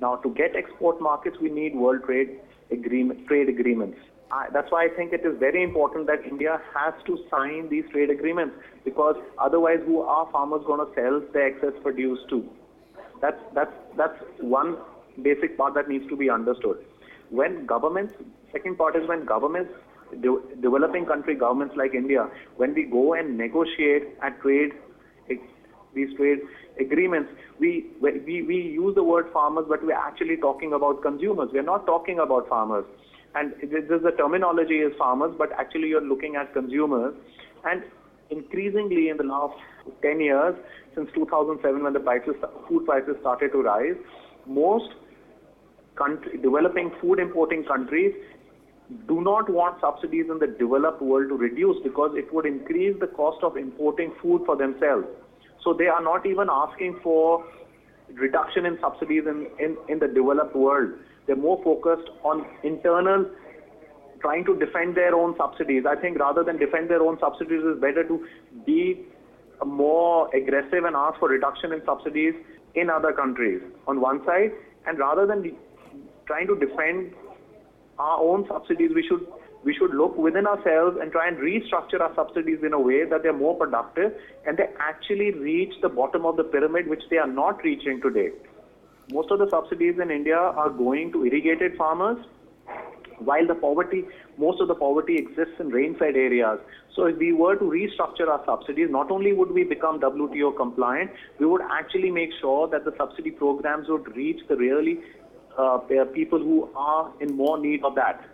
Now, 0.00 0.16
to 0.16 0.30
get 0.30 0.56
export 0.56 1.00
markets, 1.00 1.36
we 1.40 1.50
need 1.50 1.74
world 1.74 2.02
trade 2.04 2.40
agreement, 2.70 3.26
trade 3.26 3.48
agreements. 3.48 3.98
I, 4.30 4.48
that's 4.52 4.70
why 4.70 4.84
I 4.84 4.88
think 4.88 5.12
it 5.12 5.24
is 5.24 5.38
very 5.38 5.62
important 5.62 6.06
that 6.08 6.24
India 6.24 6.60
has 6.74 6.94
to 7.06 7.18
sign 7.30 7.68
these 7.70 7.84
trade 7.90 8.10
agreements 8.10 8.54
because 8.84 9.16
otherwise, 9.38 9.78
who 9.86 10.02
are 10.02 10.28
farmers 10.30 10.62
going 10.66 10.84
to 10.86 10.92
sell 10.94 11.22
their 11.32 11.46
excess 11.46 11.72
produce 11.82 12.18
to? 12.30 12.44
That's 13.20 13.40
that's 13.54 13.72
that's 13.96 14.18
one 14.40 14.76
basic 15.22 15.56
part 15.56 15.74
that 15.74 15.88
needs 15.88 16.06
to 16.08 16.16
be 16.16 16.30
understood. 16.30 16.78
When 17.30 17.66
governments, 17.66 18.14
second 18.52 18.78
part 18.78 18.96
is 18.96 19.06
when 19.08 19.24
governments, 19.24 19.72
de- 20.20 20.40
developing 20.60 21.04
country 21.06 21.34
governments 21.34 21.74
like 21.76 21.94
India, 21.94 22.28
when 22.56 22.74
we 22.74 22.84
go 22.84 23.14
and 23.14 23.36
negotiate 23.36 24.04
and 24.22 24.34
trade 24.40 24.72
eh, 25.30 25.34
these 25.94 26.14
trade 26.16 26.38
agreements, 26.80 27.30
we, 27.58 27.86
we, 28.00 28.42
we 28.42 28.56
use 28.56 28.94
the 28.94 29.02
word 29.02 29.26
farmers, 29.32 29.66
but 29.68 29.84
we're 29.84 29.92
actually 29.92 30.36
talking 30.36 30.72
about 30.72 31.02
consumers. 31.02 31.50
We're 31.52 31.62
not 31.62 31.86
talking 31.86 32.18
about 32.20 32.48
farmers. 32.48 32.84
And 33.34 33.52
there's 33.62 34.02
the 34.02 34.12
terminology 34.16 34.78
is 34.78 34.92
farmers, 34.96 35.34
but 35.36 35.52
actually 35.52 35.88
you're 35.88 36.00
looking 36.00 36.36
at 36.36 36.52
consumers. 36.52 37.14
And 37.64 37.82
increasingly 38.30 39.08
in 39.08 39.16
the 39.16 39.24
last 39.24 39.54
10 40.02 40.20
years, 40.20 40.54
since 40.94 41.08
2007 41.14 41.82
when 41.82 41.92
the 41.92 42.00
prices, 42.00 42.34
food 42.68 42.84
prices 42.86 43.16
started 43.20 43.52
to 43.52 43.62
rise, 43.62 43.96
most 44.46 44.94
developing 46.42 46.90
food 47.00 47.18
importing 47.18 47.64
countries 47.64 48.14
do 49.06 49.20
not 49.20 49.50
want 49.50 49.80
subsidies 49.80 50.26
in 50.30 50.38
the 50.38 50.46
developed 50.46 51.02
world 51.02 51.28
to 51.28 51.36
reduce 51.36 51.76
because 51.82 52.12
it 52.14 52.32
would 52.32 52.46
increase 52.46 52.96
the 53.00 53.06
cost 53.06 53.42
of 53.42 53.56
importing 53.56 54.12
food 54.22 54.42
for 54.46 54.56
themselves. 54.56 55.06
So 55.62 55.74
they 55.74 55.86
are 55.86 56.02
not 56.02 56.24
even 56.24 56.48
asking 56.50 57.00
for 57.02 57.44
reduction 58.14 58.64
in 58.64 58.78
subsidies 58.80 59.24
in, 59.26 59.46
in, 59.58 59.76
in 59.88 59.98
the 59.98 60.08
developed 60.08 60.56
world. 60.56 60.92
They're 61.26 61.36
more 61.36 61.62
focused 61.62 62.08
on 62.24 62.46
internal 62.64 63.26
trying 64.20 64.44
to 64.46 64.58
defend 64.58 64.96
their 64.96 65.14
own 65.14 65.36
subsidies. 65.36 65.84
I 65.86 65.94
think 65.94 66.18
rather 66.18 66.42
than 66.42 66.58
defend 66.58 66.90
their 66.90 67.02
own 67.02 67.18
subsidies, 67.20 67.60
it's 67.62 67.80
better 67.80 68.04
to 68.04 68.26
be 68.66 69.04
more 69.64 70.34
aggressive 70.34 70.84
and 70.84 70.96
ask 70.96 71.18
for 71.18 71.28
reduction 71.28 71.72
in 71.72 71.82
subsidies 71.84 72.34
in 72.74 72.90
other 72.90 73.12
countries 73.12 73.60
on 73.86 74.00
one 74.00 74.24
side. 74.24 74.50
And 74.86 74.98
rather 74.98 75.26
than 75.26 75.42
trying 76.28 76.46
to 76.46 76.54
defend 76.54 77.12
our 77.98 78.20
own 78.20 78.46
subsidies, 78.46 78.92
we 78.94 79.04
should 79.08 79.26
we 79.64 79.74
should 79.74 79.92
look 79.92 80.16
within 80.16 80.46
ourselves 80.46 80.98
and 81.00 81.10
try 81.10 81.26
and 81.26 81.36
restructure 81.38 82.00
our 82.00 82.14
subsidies 82.14 82.60
in 82.62 82.72
a 82.72 82.80
way 82.80 83.04
that 83.04 83.24
they're 83.24 83.32
more 83.32 83.56
productive 83.56 84.12
and 84.46 84.56
they 84.56 84.68
actually 84.78 85.32
reach 85.32 85.74
the 85.82 85.88
bottom 85.88 86.24
of 86.24 86.36
the 86.36 86.44
pyramid, 86.44 86.86
which 86.86 87.02
they 87.10 87.16
are 87.16 87.26
not 87.26 87.64
reaching 87.64 88.00
today. 88.00 88.28
Most 89.10 89.32
of 89.32 89.40
the 89.40 89.48
subsidies 89.50 89.96
in 90.00 90.12
India 90.12 90.36
are 90.36 90.70
going 90.70 91.10
to 91.12 91.24
irrigated 91.26 91.76
farmers, 91.76 92.24
while 93.18 93.46
the 93.46 93.54
poverty, 93.54 94.04
most 94.36 94.60
of 94.60 94.68
the 94.68 94.74
poverty 94.74 95.16
exists 95.16 95.54
in 95.58 95.68
rain-fed 95.70 96.14
areas. 96.14 96.60
So 96.94 97.06
if 97.06 97.16
we 97.16 97.32
were 97.32 97.56
to 97.56 97.64
restructure 97.64 98.28
our 98.28 98.42
subsidies, 98.44 98.88
not 98.90 99.10
only 99.10 99.32
would 99.32 99.50
we 99.50 99.64
become 99.64 100.00
WTO 100.00 100.56
compliant, 100.56 101.10
we 101.38 101.46
would 101.46 101.62
actually 101.70 102.10
make 102.10 102.30
sure 102.40 102.68
that 102.68 102.84
the 102.84 102.92
subsidy 102.96 103.30
programs 103.30 103.88
would 103.88 104.14
reach 104.16 104.40
the 104.48 104.56
really 104.56 105.00
uh, 105.58 105.78
people 106.14 106.38
who 106.38 106.70
are 106.74 107.12
in 107.20 107.36
more 107.36 107.58
need 107.58 107.84
of 107.84 107.94
that. 107.96 108.24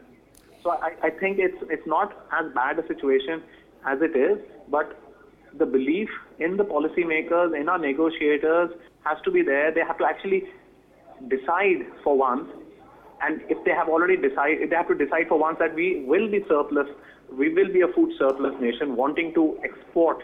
So 0.63 0.71
I, 0.71 0.93
I 1.03 1.11
think 1.11 1.39
it's 1.39 1.57
it's 1.69 1.87
not 1.87 2.27
as 2.33 2.53
bad 2.55 2.79
a 2.79 2.87
situation 2.87 3.43
as 3.87 3.99
it 4.01 4.17
is, 4.17 4.39
but 4.69 4.99
the 5.59 5.67
belief 5.67 6.09
in 6.39 6.57
the 6.57 6.65
policymakers, 6.65 7.59
in 7.59 7.69
our 7.69 7.79
negotiators, 7.79 8.71
has 9.05 9.19
to 9.25 9.31
be 9.31 9.43
there. 9.43 9.73
They 9.73 9.81
have 9.81 9.99
to 9.99 10.05
actually 10.05 10.45
decide 11.29 11.87
for 12.03 12.17
once 12.17 12.49
And 13.23 13.41
if 13.49 13.65
they 13.65 13.71
have 13.71 13.89
already 13.89 14.17
decided, 14.17 14.71
they 14.71 14.77
have 14.77 14.89
to 14.89 14.95
decide 14.95 15.29
for 15.29 15.39
once 15.39 15.59
that 15.59 15.75
we 15.75 16.05
will 16.07 16.31
be 16.31 16.45
surplus, 16.49 16.89
we 17.33 17.53
will 17.53 17.73
be 17.73 17.81
a 17.81 17.89
food 17.89 18.13
surplus 18.19 18.55
nation 18.61 18.97
wanting 18.97 19.33
to 19.35 19.59
export 19.65 20.23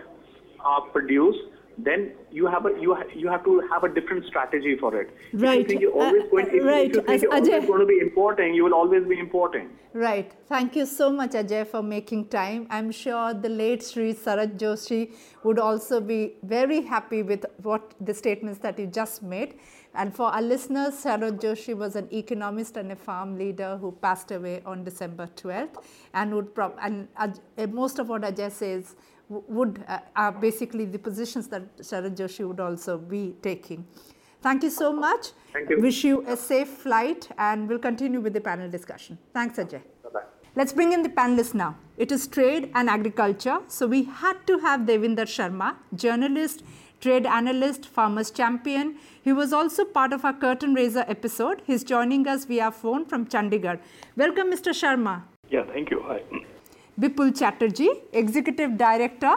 our 0.61 0.83
produce 0.83 1.37
then 1.85 2.13
you 2.31 2.47
have 2.47 2.67
a 2.67 2.71
you 2.85 2.95
ha- 2.95 3.11
you 3.23 3.29
have 3.29 3.45
to 3.45 3.53
have 3.73 3.85
a 3.85 3.89
different 3.99 4.27
strategy 4.27 4.77
for 4.83 4.91
it. 5.01 5.11
If 5.33 5.43
Right. 5.43 5.59
you 5.61 5.65
think 5.71 5.81
you're 5.81 5.93
always 6.05 6.25
Uh, 6.25 6.31
going, 6.33 6.47
if, 6.47 6.53
you- 6.55 6.67
right. 6.69 6.91
if 6.91 6.95
you 6.97 7.03
think 7.03 7.23
you're 7.23 7.33
always 7.35 7.67
going 7.71 7.81
to 7.81 7.87
be 7.87 7.99
importing, 8.07 8.55
you 8.55 8.65
will 8.65 8.75
always 8.81 9.05
be 9.13 9.19
importing. 9.19 9.69
Right. 9.93 10.33
Thank 10.49 10.77
you 10.77 10.87
so 10.87 11.11
much, 11.11 11.33
Ajay, 11.43 11.67
for 11.67 11.83
making 11.83 12.25
time. 12.29 12.67
I'm 12.71 12.91
sure 12.93 13.35
the 13.35 13.49
late 13.49 13.83
Sri 13.83 14.15
Sharad 14.15 14.57
Joshi 14.65 15.01
would 15.43 15.59
also 15.59 16.01
be 16.01 16.35
very 16.43 16.81
happy 16.83 17.23
with 17.23 17.47
what 17.63 17.95
the 18.01 18.15
statements 18.15 18.61
that 18.61 18.79
you 18.79 18.87
just 18.87 19.23
made. 19.23 19.55
And 19.93 20.15
for 20.15 20.27
our 20.27 20.43
listeners, 20.43 21.03
Sharad 21.05 21.41
Joshi 21.45 21.75
was 21.77 21.97
an 21.97 22.09
economist 22.13 22.77
and 22.77 22.93
a 22.93 22.97
farm 22.97 23.37
leader 23.37 23.77
who 23.81 23.91
passed 23.91 24.31
away 24.31 24.63
on 24.65 24.85
December 24.85 25.29
12th. 25.37 25.83
And 26.15 26.35
would 26.35 26.55
prob- 26.55 26.79
and 26.81 27.09
uh, 27.17 27.67
most 27.83 27.99
of 27.99 28.09
what 28.09 28.23
Ajay 28.23 28.53
says 28.53 28.95
would 29.31 29.85
uh, 29.89 30.01
are 30.17 30.33
basically 30.33 30.85
the 30.85 30.99
positions 30.99 31.49
that 31.49 31.77
Sharad 31.79 32.17
Joshi 32.17 32.47
would 32.47 32.61
also 32.61 32.99
be 32.99 33.35
taking. 33.43 33.87
Thank 34.43 34.63
you 34.63 34.71
so 34.71 34.93
much. 34.93 35.29
Thank 35.53 35.71
you. 35.71 35.81
Wish 35.81 36.03
you 36.05 36.25
a 36.27 36.37
safe 36.37 36.69
flight 36.69 37.29
and 37.39 37.69
we'll 37.69 37.79
continue 37.79 38.21
with 38.21 38.33
the 38.33 38.41
panel 38.41 38.71
discussion. 38.71 39.19
Thanks, 39.35 39.59
Ajay. 39.59 39.83
Bye-bye. 40.03 40.23
Let's 40.57 40.73
bring 40.73 40.93
in 40.93 41.03
the 41.03 41.11
panelists 41.11 41.55
now. 41.55 41.77
It 41.97 42.11
is 42.11 42.27
trade 42.27 42.71
and 42.75 42.89
agriculture. 42.89 43.59
So 43.69 43.87
we 43.87 44.05
had 44.05 44.47
to 44.47 44.59
have 44.59 44.81
Devinder 44.81 45.27
Sharma, 45.37 45.77
journalist, 45.95 46.65
trade 47.01 47.27
analyst, 47.27 47.87
farmers 47.87 48.31
champion. 48.31 48.97
He 49.23 49.33
was 49.33 49.53
also 49.53 49.85
part 49.85 50.13
of 50.13 50.25
our 50.25 50.33
curtain 50.33 50.75
raiser 50.75 51.05
episode. 51.07 51.63
He's 51.67 51.85
joining 51.85 52.27
us 52.27 52.47
via 52.47 52.71
phone 52.71 53.05
from 53.05 53.27
Chandigarh. 53.27 53.79
Welcome, 54.17 54.51
Mr. 54.51 54.73
Sharma. 54.73 55.23
Yeah, 55.51 55.65
thank 55.67 55.91
you. 55.91 56.03
Hi. 56.07 56.23
Bipul 57.01 57.39
Chatterjee, 57.39 57.91
Executive 58.13 58.77
Director, 58.77 59.37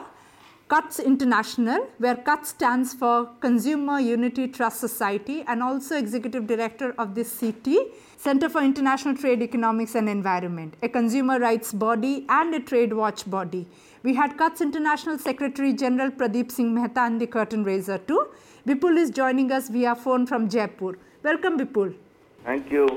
CUTS 0.67 0.99
International, 0.99 1.87
where 1.97 2.15
CUTS 2.17 2.49
stands 2.49 2.93
for 2.93 3.29
Consumer 3.39 4.01
Unity 4.01 4.49
Trust 4.49 4.81
Society, 4.81 5.45
and 5.47 5.63
also 5.63 5.95
Executive 5.95 6.45
Director 6.45 6.93
of 6.97 7.15
the 7.15 7.23
CT, 7.23 7.93
Center 8.17 8.49
for 8.49 8.61
International 8.61 9.15
Trade 9.15 9.41
Economics 9.41 9.95
and 9.95 10.09
Environment, 10.09 10.73
a 10.81 10.89
consumer 10.89 11.39
rights 11.39 11.71
body 11.71 12.25
and 12.27 12.53
a 12.53 12.59
trade 12.59 12.91
watch 12.91 13.29
body. 13.29 13.65
We 14.03 14.13
had 14.13 14.37
CUTS 14.37 14.59
International 14.59 15.17
Secretary 15.17 15.71
General 15.71 16.11
Pradeep 16.11 16.51
Singh 16.51 16.75
Mehta 16.75 17.01
and 17.01 17.21
the 17.21 17.27
curtain 17.27 17.63
raiser 17.63 17.97
too. 17.97 18.27
Bipul 18.67 18.97
is 18.97 19.09
joining 19.09 19.53
us 19.53 19.69
via 19.69 19.95
phone 19.95 20.25
from 20.25 20.49
Jaipur. 20.49 20.97
Welcome, 21.23 21.57
Bipul. 21.57 21.95
Thank 22.43 22.69
you. 22.71 22.87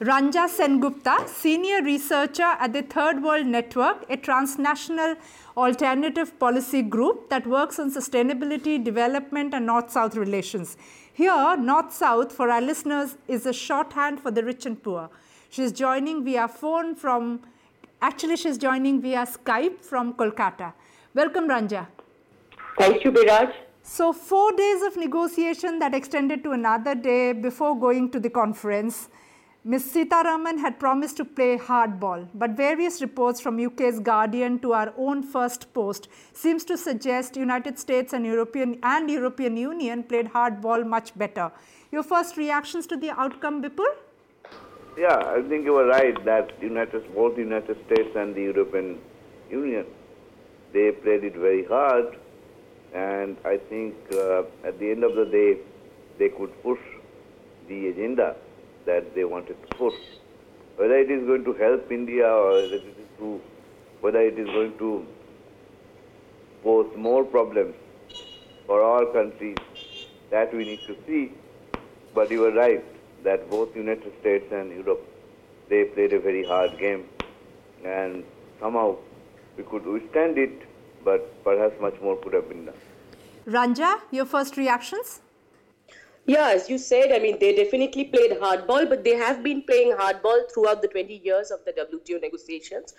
Ranja 0.00 0.48
Sengupta, 0.48 1.28
senior 1.28 1.82
researcher 1.82 2.56
at 2.58 2.72
the 2.72 2.80
Third 2.80 3.22
World 3.22 3.44
Network, 3.44 4.06
a 4.08 4.16
transnational 4.16 5.14
alternative 5.58 6.38
policy 6.38 6.80
group 6.80 7.28
that 7.28 7.46
works 7.46 7.78
on 7.78 7.92
sustainability, 7.92 8.82
development, 8.82 9.52
and 9.52 9.66
North 9.66 9.90
South 9.90 10.16
relations. 10.16 10.78
Here, 11.12 11.54
North 11.58 11.92
South, 11.92 12.32
for 12.32 12.48
our 12.48 12.62
listeners, 12.62 13.18
is 13.28 13.44
a 13.44 13.52
shorthand 13.52 14.20
for 14.20 14.30
the 14.30 14.42
rich 14.42 14.64
and 14.64 14.82
poor. 14.82 15.10
She's 15.50 15.70
joining 15.70 16.24
via 16.24 16.48
phone 16.48 16.94
from, 16.94 17.40
actually, 18.00 18.36
she's 18.36 18.56
joining 18.56 19.02
via 19.02 19.26
Skype 19.26 19.84
from 19.84 20.14
Kolkata. 20.14 20.72
Welcome, 21.12 21.46
Ranja. 21.46 21.88
Thank 22.78 23.04
you, 23.04 23.12
Biraj. 23.12 23.52
So, 23.82 24.14
four 24.14 24.52
days 24.52 24.80
of 24.80 24.96
negotiation 24.96 25.78
that 25.80 25.92
extended 25.92 26.42
to 26.44 26.52
another 26.52 26.94
day 26.94 27.34
before 27.34 27.78
going 27.78 28.10
to 28.12 28.18
the 28.18 28.30
conference. 28.30 29.10
Ms. 29.62 29.92
Sitharaman 29.92 30.58
had 30.58 30.80
promised 30.80 31.18
to 31.18 31.24
play 31.26 31.58
hardball, 31.58 32.26
but 32.34 32.52
various 32.52 33.02
reports 33.02 33.42
from 33.42 33.60
UK's 33.62 34.00
Guardian 34.00 34.58
to 34.60 34.72
our 34.72 34.94
own 34.96 35.22
Firstpost 35.22 36.08
seems 36.32 36.64
to 36.64 36.78
suggest 36.78 37.36
United 37.36 37.78
States 37.78 38.14
and 38.14 38.24
European 38.24 38.78
and 38.82 39.10
European 39.10 39.58
Union 39.58 40.02
played 40.02 40.28
hardball 40.28 40.86
much 40.86 41.12
better. 41.18 41.52
Your 41.92 42.02
first 42.02 42.38
reactions 42.38 42.86
to 42.86 42.96
the 42.96 43.10
outcome, 43.10 43.62
Bipul? 43.62 43.84
Yeah, 44.96 45.18
I 45.26 45.42
think 45.46 45.66
you 45.66 45.74
were 45.74 45.88
right 45.88 46.24
that 46.24 46.52
United, 46.62 47.14
both 47.14 47.34
the 47.34 47.42
United 47.42 47.76
States 47.84 48.16
and 48.16 48.34
the 48.34 48.44
European 48.44 48.98
Union, 49.50 49.84
they 50.72 50.90
played 50.90 51.22
it 51.22 51.36
very 51.36 51.66
hard, 51.66 52.16
and 52.94 53.36
I 53.44 53.58
think 53.58 53.94
uh, 54.10 54.44
at 54.64 54.78
the 54.78 54.90
end 54.90 55.04
of 55.04 55.14
the 55.16 55.26
day, 55.26 55.58
they 56.18 56.30
could 56.30 56.62
push 56.62 56.80
the 57.68 57.88
agenda 57.88 58.36
that 58.86 59.14
they 59.14 59.24
wanted 59.24 59.56
to 59.62 59.76
push. 59.76 59.94
Whether 60.76 60.98
it 60.98 61.10
is 61.10 61.26
going 61.26 61.44
to 61.44 61.52
help 61.54 61.90
India 61.92 62.26
or 62.26 62.52
whether 62.52 62.74
it 62.74 62.84
is 62.84 63.08
to, 63.18 63.40
whether 64.00 64.20
it 64.20 64.38
is 64.38 64.46
going 64.46 64.78
to 64.78 65.06
pose 66.62 66.90
more 66.96 67.24
problems 67.24 67.74
for 68.66 68.82
all 68.82 69.06
countries, 69.06 69.56
that 70.30 70.54
we 70.54 70.64
need 70.64 70.80
to 70.86 70.96
see. 71.06 71.32
But 72.14 72.30
you 72.30 72.40
were 72.40 72.52
right 72.52 72.84
that 73.24 73.50
both 73.50 73.76
United 73.76 74.12
States 74.20 74.50
and 74.52 74.72
Europe, 74.72 75.06
they 75.68 75.84
played 75.84 76.12
a 76.12 76.20
very 76.20 76.44
hard 76.44 76.78
game, 76.78 77.04
and 77.84 78.24
somehow 78.58 78.96
we 79.56 79.64
could 79.64 79.84
withstand 79.84 80.38
it, 80.38 80.62
but 81.04 81.44
perhaps 81.44 81.80
much 81.80 82.00
more 82.00 82.16
could 82.16 82.32
have 82.32 82.48
been 82.48 82.66
done. 82.66 82.74
Ranja, 83.46 84.00
your 84.10 84.24
first 84.24 84.56
reactions? 84.56 85.20
Yeah, 86.26 86.50
as 86.54 86.68
you 86.68 86.78
said, 86.78 87.12
I 87.12 87.18
mean, 87.18 87.38
they 87.38 87.54
definitely 87.56 88.04
played 88.04 88.32
hardball, 88.32 88.88
but 88.88 89.04
they 89.04 89.16
have 89.16 89.42
been 89.42 89.62
playing 89.62 89.92
hardball 89.92 90.52
throughout 90.52 90.82
the 90.82 90.88
20 90.88 91.16
years 91.24 91.50
of 91.50 91.64
the 91.64 91.72
WTO 91.72 92.20
negotiations. 92.20 92.94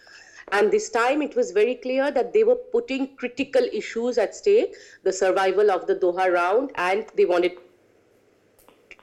And 0.52 0.72
this 0.72 0.90
time 0.90 1.22
it 1.22 1.36
was 1.36 1.52
very 1.52 1.76
clear 1.76 2.12
that 2.12 2.34
they 2.34 2.44
were 2.44 2.56
putting 2.56 3.16
critical 3.16 3.62
issues 3.72 4.18
at 4.18 4.36
stake 4.36 4.76
the 5.04 5.14
survival 5.14 5.72
of 5.72 5.88
the 5.88 5.96
Doha 5.96 6.32
round, 6.34 6.72
and 6.76 7.06
they 7.16 7.26
wanted 7.26 7.54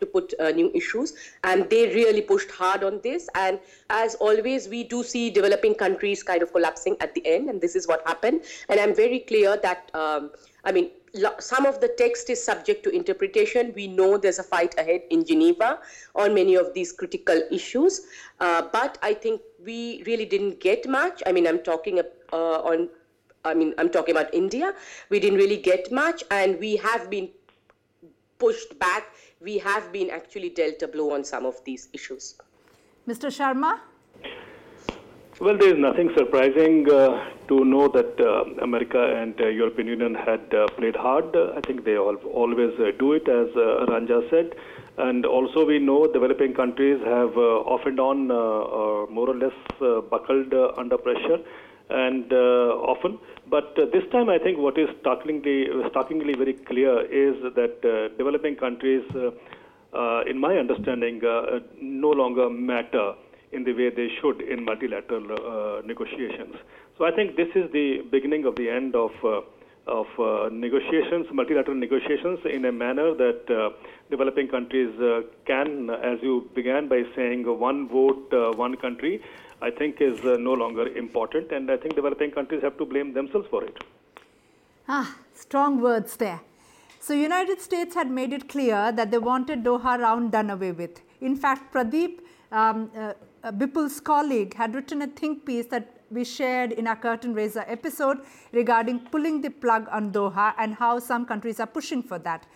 to 0.00 0.06
put 0.06 0.34
uh, 0.38 0.50
new 0.50 0.70
issues. 0.74 1.14
And 1.44 1.68
they 1.70 1.94
really 1.94 2.20
pushed 2.20 2.50
hard 2.50 2.84
on 2.84 3.00
this. 3.02 3.28
And 3.34 3.58
as 3.90 4.14
always 4.16 4.68
we 4.68 4.84
do 4.84 5.02
see 5.02 5.30
developing 5.30 5.74
countries 5.74 6.22
kind 6.22 6.42
of 6.42 6.52
collapsing 6.52 6.96
at 7.00 7.14
the 7.14 7.26
end 7.26 7.48
and 7.48 7.60
this 7.60 7.74
is 7.74 7.88
what 7.88 8.06
happened. 8.06 8.42
And 8.68 8.78
i'm 8.78 8.94
very 8.94 9.20
clear 9.20 9.56
that 9.56 9.90
um, 9.94 10.30
i 10.64 10.72
mean 10.72 10.90
some 11.38 11.64
of 11.64 11.80
the 11.80 11.88
text 11.96 12.28
is 12.28 12.42
subject 12.42 12.84
to 12.84 12.90
interpretation 12.90 13.72
we 13.74 13.86
know 13.86 14.18
there's 14.18 14.38
a 14.38 14.42
fight 14.42 14.74
ahead 14.78 15.02
in 15.10 15.24
geneva 15.24 15.78
on 16.14 16.34
many 16.34 16.54
of 16.54 16.72
these 16.74 16.92
critical 16.92 17.40
issues 17.50 18.02
uh, 18.40 18.62
but 18.72 18.98
i 19.02 19.14
think 19.14 19.40
we 19.64 20.02
really 20.06 20.26
didn't 20.26 20.60
get 20.60 20.88
much 20.88 21.22
i 21.26 21.32
mean 21.32 21.46
i'm 21.46 21.60
talking 21.60 21.98
uh, 22.32 22.60
on 22.72 22.88
I 23.44 23.54
mean, 23.54 23.72
I'm 23.78 23.88
talking 23.88 24.14
about 24.14 24.34
India. 24.34 24.74
We 25.08 25.20
didn't 25.20 25.38
really 25.38 25.56
get 25.56 25.90
much, 25.92 26.24
and 26.30 26.58
we 26.58 26.76
have 26.76 27.08
been 27.08 27.30
pushed 28.38 28.78
back. 28.78 29.14
We 29.40 29.58
have 29.58 29.92
been 29.92 30.10
actually 30.10 30.50
dealt 30.50 30.82
a 30.82 30.88
blow 30.88 31.12
on 31.12 31.24
some 31.24 31.46
of 31.46 31.62
these 31.64 31.88
issues. 31.92 32.36
Mr. 33.06 33.30
Sharma? 33.30 33.80
Well, 35.40 35.56
there 35.56 35.72
is 35.72 35.78
nothing 35.78 36.10
surprising 36.16 36.90
uh, 36.90 37.30
to 37.46 37.64
know 37.64 37.86
that 37.86 38.18
uh, 38.18 38.42
America 38.60 39.00
and 39.00 39.40
uh, 39.40 39.46
European 39.46 39.86
Union 39.86 40.12
had 40.12 40.52
uh, 40.52 40.66
played 40.76 40.96
hard. 40.96 41.26
I 41.36 41.60
think 41.60 41.84
they 41.84 41.96
all, 41.96 42.16
always 42.34 42.72
uh, 42.80 42.90
do 42.98 43.12
it, 43.12 43.28
as 43.28 43.46
uh, 43.54 43.86
Ranja 43.86 44.28
said. 44.30 44.56
And 44.96 45.24
also, 45.24 45.64
we 45.64 45.78
know 45.78 46.12
developing 46.12 46.54
countries 46.54 46.98
have 47.04 47.36
off 47.36 47.82
and 47.86 48.00
on 48.00 48.26
more 48.26 49.30
or 49.30 49.36
less 49.36 49.54
buckled 50.10 50.52
under 50.76 50.98
pressure, 50.98 51.38
and 51.88 52.32
often. 52.32 53.20
But 53.46 53.76
this 53.76 54.02
time, 54.10 54.28
I 54.28 54.38
think 54.38 54.58
what 54.58 54.76
is 54.76 54.88
startlingly, 55.00 55.68
startlingly 55.90 56.34
very 56.34 56.54
clear 56.54 57.02
is 57.02 57.40
that 57.54 57.80
developing 58.18 58.56
countries, 58.56 59.04
in 59.14 60.36
my 60.40 60.56
understanding, 60.56 61.20
no 61.80 62.10
longer 62.10 62.50
matter 62.50 63.14
in 63.52 63.64
the 63.64 63.72
way 63.72 63.90
they 63.90 64.08
should 64.20 64.40
in 64.40 64.64
multilateral 64.64 65.26
uh, 65.32 65.82
negotiations. 65.86 66.54
So 66.96 67.04
I 67.04 67.12
think 67.12 67.36
this 67.36 67.48
is 67.54 67.70
the 67.72 68.02
beginning 68.10 68.44
of 68.44 68.56
the 68.56 68.68
end 68.68 68.94
of 68.94 69.12
uh, 69.24 69.40
of 69.88 70.06
uh, 70.18 70.50
negotiations, 70.52 71.26
multilateral 71.32 71.76
negotiations, 71.76 72.38
in 72.44 72.66
a 72.66 72.72
manner 72.72 73.14
that 73.14 73.50
uh, 73.50 73.70
developing 74.10 74.46
countries 74.46 74.94
uh, 75.00 75.22
can, 75.46 75.88
as 75.90 76.18
you 76.22 76.48
began 76.54 76.88
by 76.88 77.02
saying, 77.16 77.44
one 77.58 77.88
vote, 77.88 78.32
uh, 78.32 78.52
one 78.52 78.76
country. 78.76 79.22
I 79.60 79.70
think 79.70 80.00
is 80.00 80.20
uh, 80.20 80.36
no 80.38 80.52
longer 80.52 80.86
important, 80.96 81.50
and 81.50 81.70
I 81.70 81.76
think 81.76 81.96
developing 81.96 82.30
countries 82.30 82.62
have 82.62 82.76
to 82.78 82.84
blame 82.84 83.12
themselves 83.12 83.48
for 83.50 83.64
it. 83.64 83.82
Ah, 84.88 85.16
strong 85.34 85.80
words 85.80 86.16
there. 86.16 86.40
So 87.00 87.12
United 87.14 87.60
States 87.60 87.94
had 87.94 88.10
made 88.10 88.32
it 88.32 88.48
clear 88.48 88.92
that 88.92 89.10
they 89.10 89.18
wanted 89.18 89.64
Doha 89.64 89.98
round 89.98 90.30
done 90.32 90.50
away 90.50 90.72
with. 90.72 91.00
In 91.20 91.34
fact, 91.34 91.72
Pradeep, 91.72 92.20
um, 92.52 92.90
uh, 93.44 93.52
Bipul's 93.52 94.00
colleague, 94.00 94.54
had 94.54 94.74
written 94.74 95.02
a 95.02 95.06
think 95.06 95.44
piece 95.44 95.66
that 95.66 96.00
we 96.10 96.24
shared 96.24 96.72
in 96.72 96.86
our 96.86 96.96
curtain 96.96 97.34
raiser 97.34 97.64
episode 97.66 98.18
regarding 98.52 99.00
pulling 99.00 99.40
the 99.42 99.50
plug 99.50 99.86
on 99.90 100.10
Doha 100.12 100.54
and 100.58 100.74
how 100.74 100.98
some 100.98 101.26
countries 101.26 101.60
are 101.60 101.66
pushing 101.66 102.02
for 102.02 102.18
that. 102.20 102.46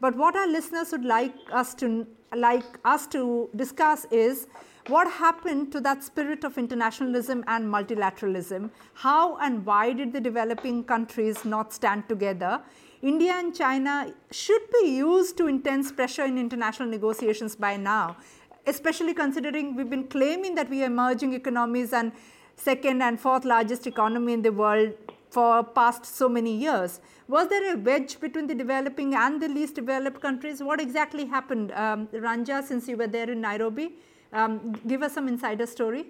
But 0.00 0.16
what 0.16 0.34
our 0.34 0.48
listeners 0.48 0.90
would 0.92 1.04
like 1.04 1.34
us 1.52 1.74
to 1.74 2.06
like 2.34 2.78
us 2.84 3.06
to 3.08 3.50
discuss 3.54 4.06
is 4.10 4.46
what 4.88 5.08
happened 5.08 5.70
to 5.70 5.80
that 5.80 6.02
spirit 6.02 6.44
of 6.44 6.58
internationalism 6.58 7.44
and 7.46 7.66
multilateralism? 7.66 8.70
How 8.94 9.36
and 9.36 9.64
why 9.64 9.92
did 9.92 10.12
the 10.12 10.20
developing 10.20 10.82
countries 10.82 11.44
not 11.44 11.72
stand 11.72 12.08
together? 12.08 12.60
India 13.02 13.32
and 13.32 13.54
China 13.54 14.12
should 14.30 14.62
be 14.80 14.88
used 14.88 15.36
to 15.36 15.46
intense 15.46 15.92
pressure 15.92 16.24
in 16.24 16.38
international 16.38 16.88
negotiations 16.88 17.54
by 17.54 17.76
now, 17.76 18.16
especially 18.66 19.14
considering 19.14 19.74
we've 19.74 19.90
been 19.90 20.08
claiming 20.08 20.54
that 20.54 20.68
we 20.70 20.82
are 20.82 20.86
emerging 20.86 21.32
economies 21.34 21.92
and 21.92 22.12
second 22.56 23.02
and 23.02 23.18
fourth 23.18 23.44
largest 23.44 23.86
economy 23.86 24.32
in 24.32 24.42
the 24.42 24.52
world 24.52 24.92
for 25.30 25.64
past 25.64 26.04
so 26.04 26.28
many 26.28 26.54
years. 26.54 27.00
Was 27.26 27.48
there 27.48 27.74
a 27.74 27.76
wedge 27.76 28.20
between 28.20 28.46
the 28.46 28.54
developing 28.54 29.14
and 29.14 29.40
the 29.40 29.48
least 29.48 29.74
developed 29.74 30.20
countries? 30.20 30.62
What 30.62 30.80
exactly 30.80 31.24
happened? 31.24 31.72
Um, 31.72 32.06
Ranja, 32.08 32.62
since 32.62 32.88
you 32.88 32.96
were 32.96 33.06
there 33.06 33.30
in 33.30 33.40
Nairobi, 33.40 33.94
um, 34.32 34.72
give 34.86 35.02
us 35.02 35.14
some 35.14 35.28
insider 35.28 35.66
story. 35.66 36.06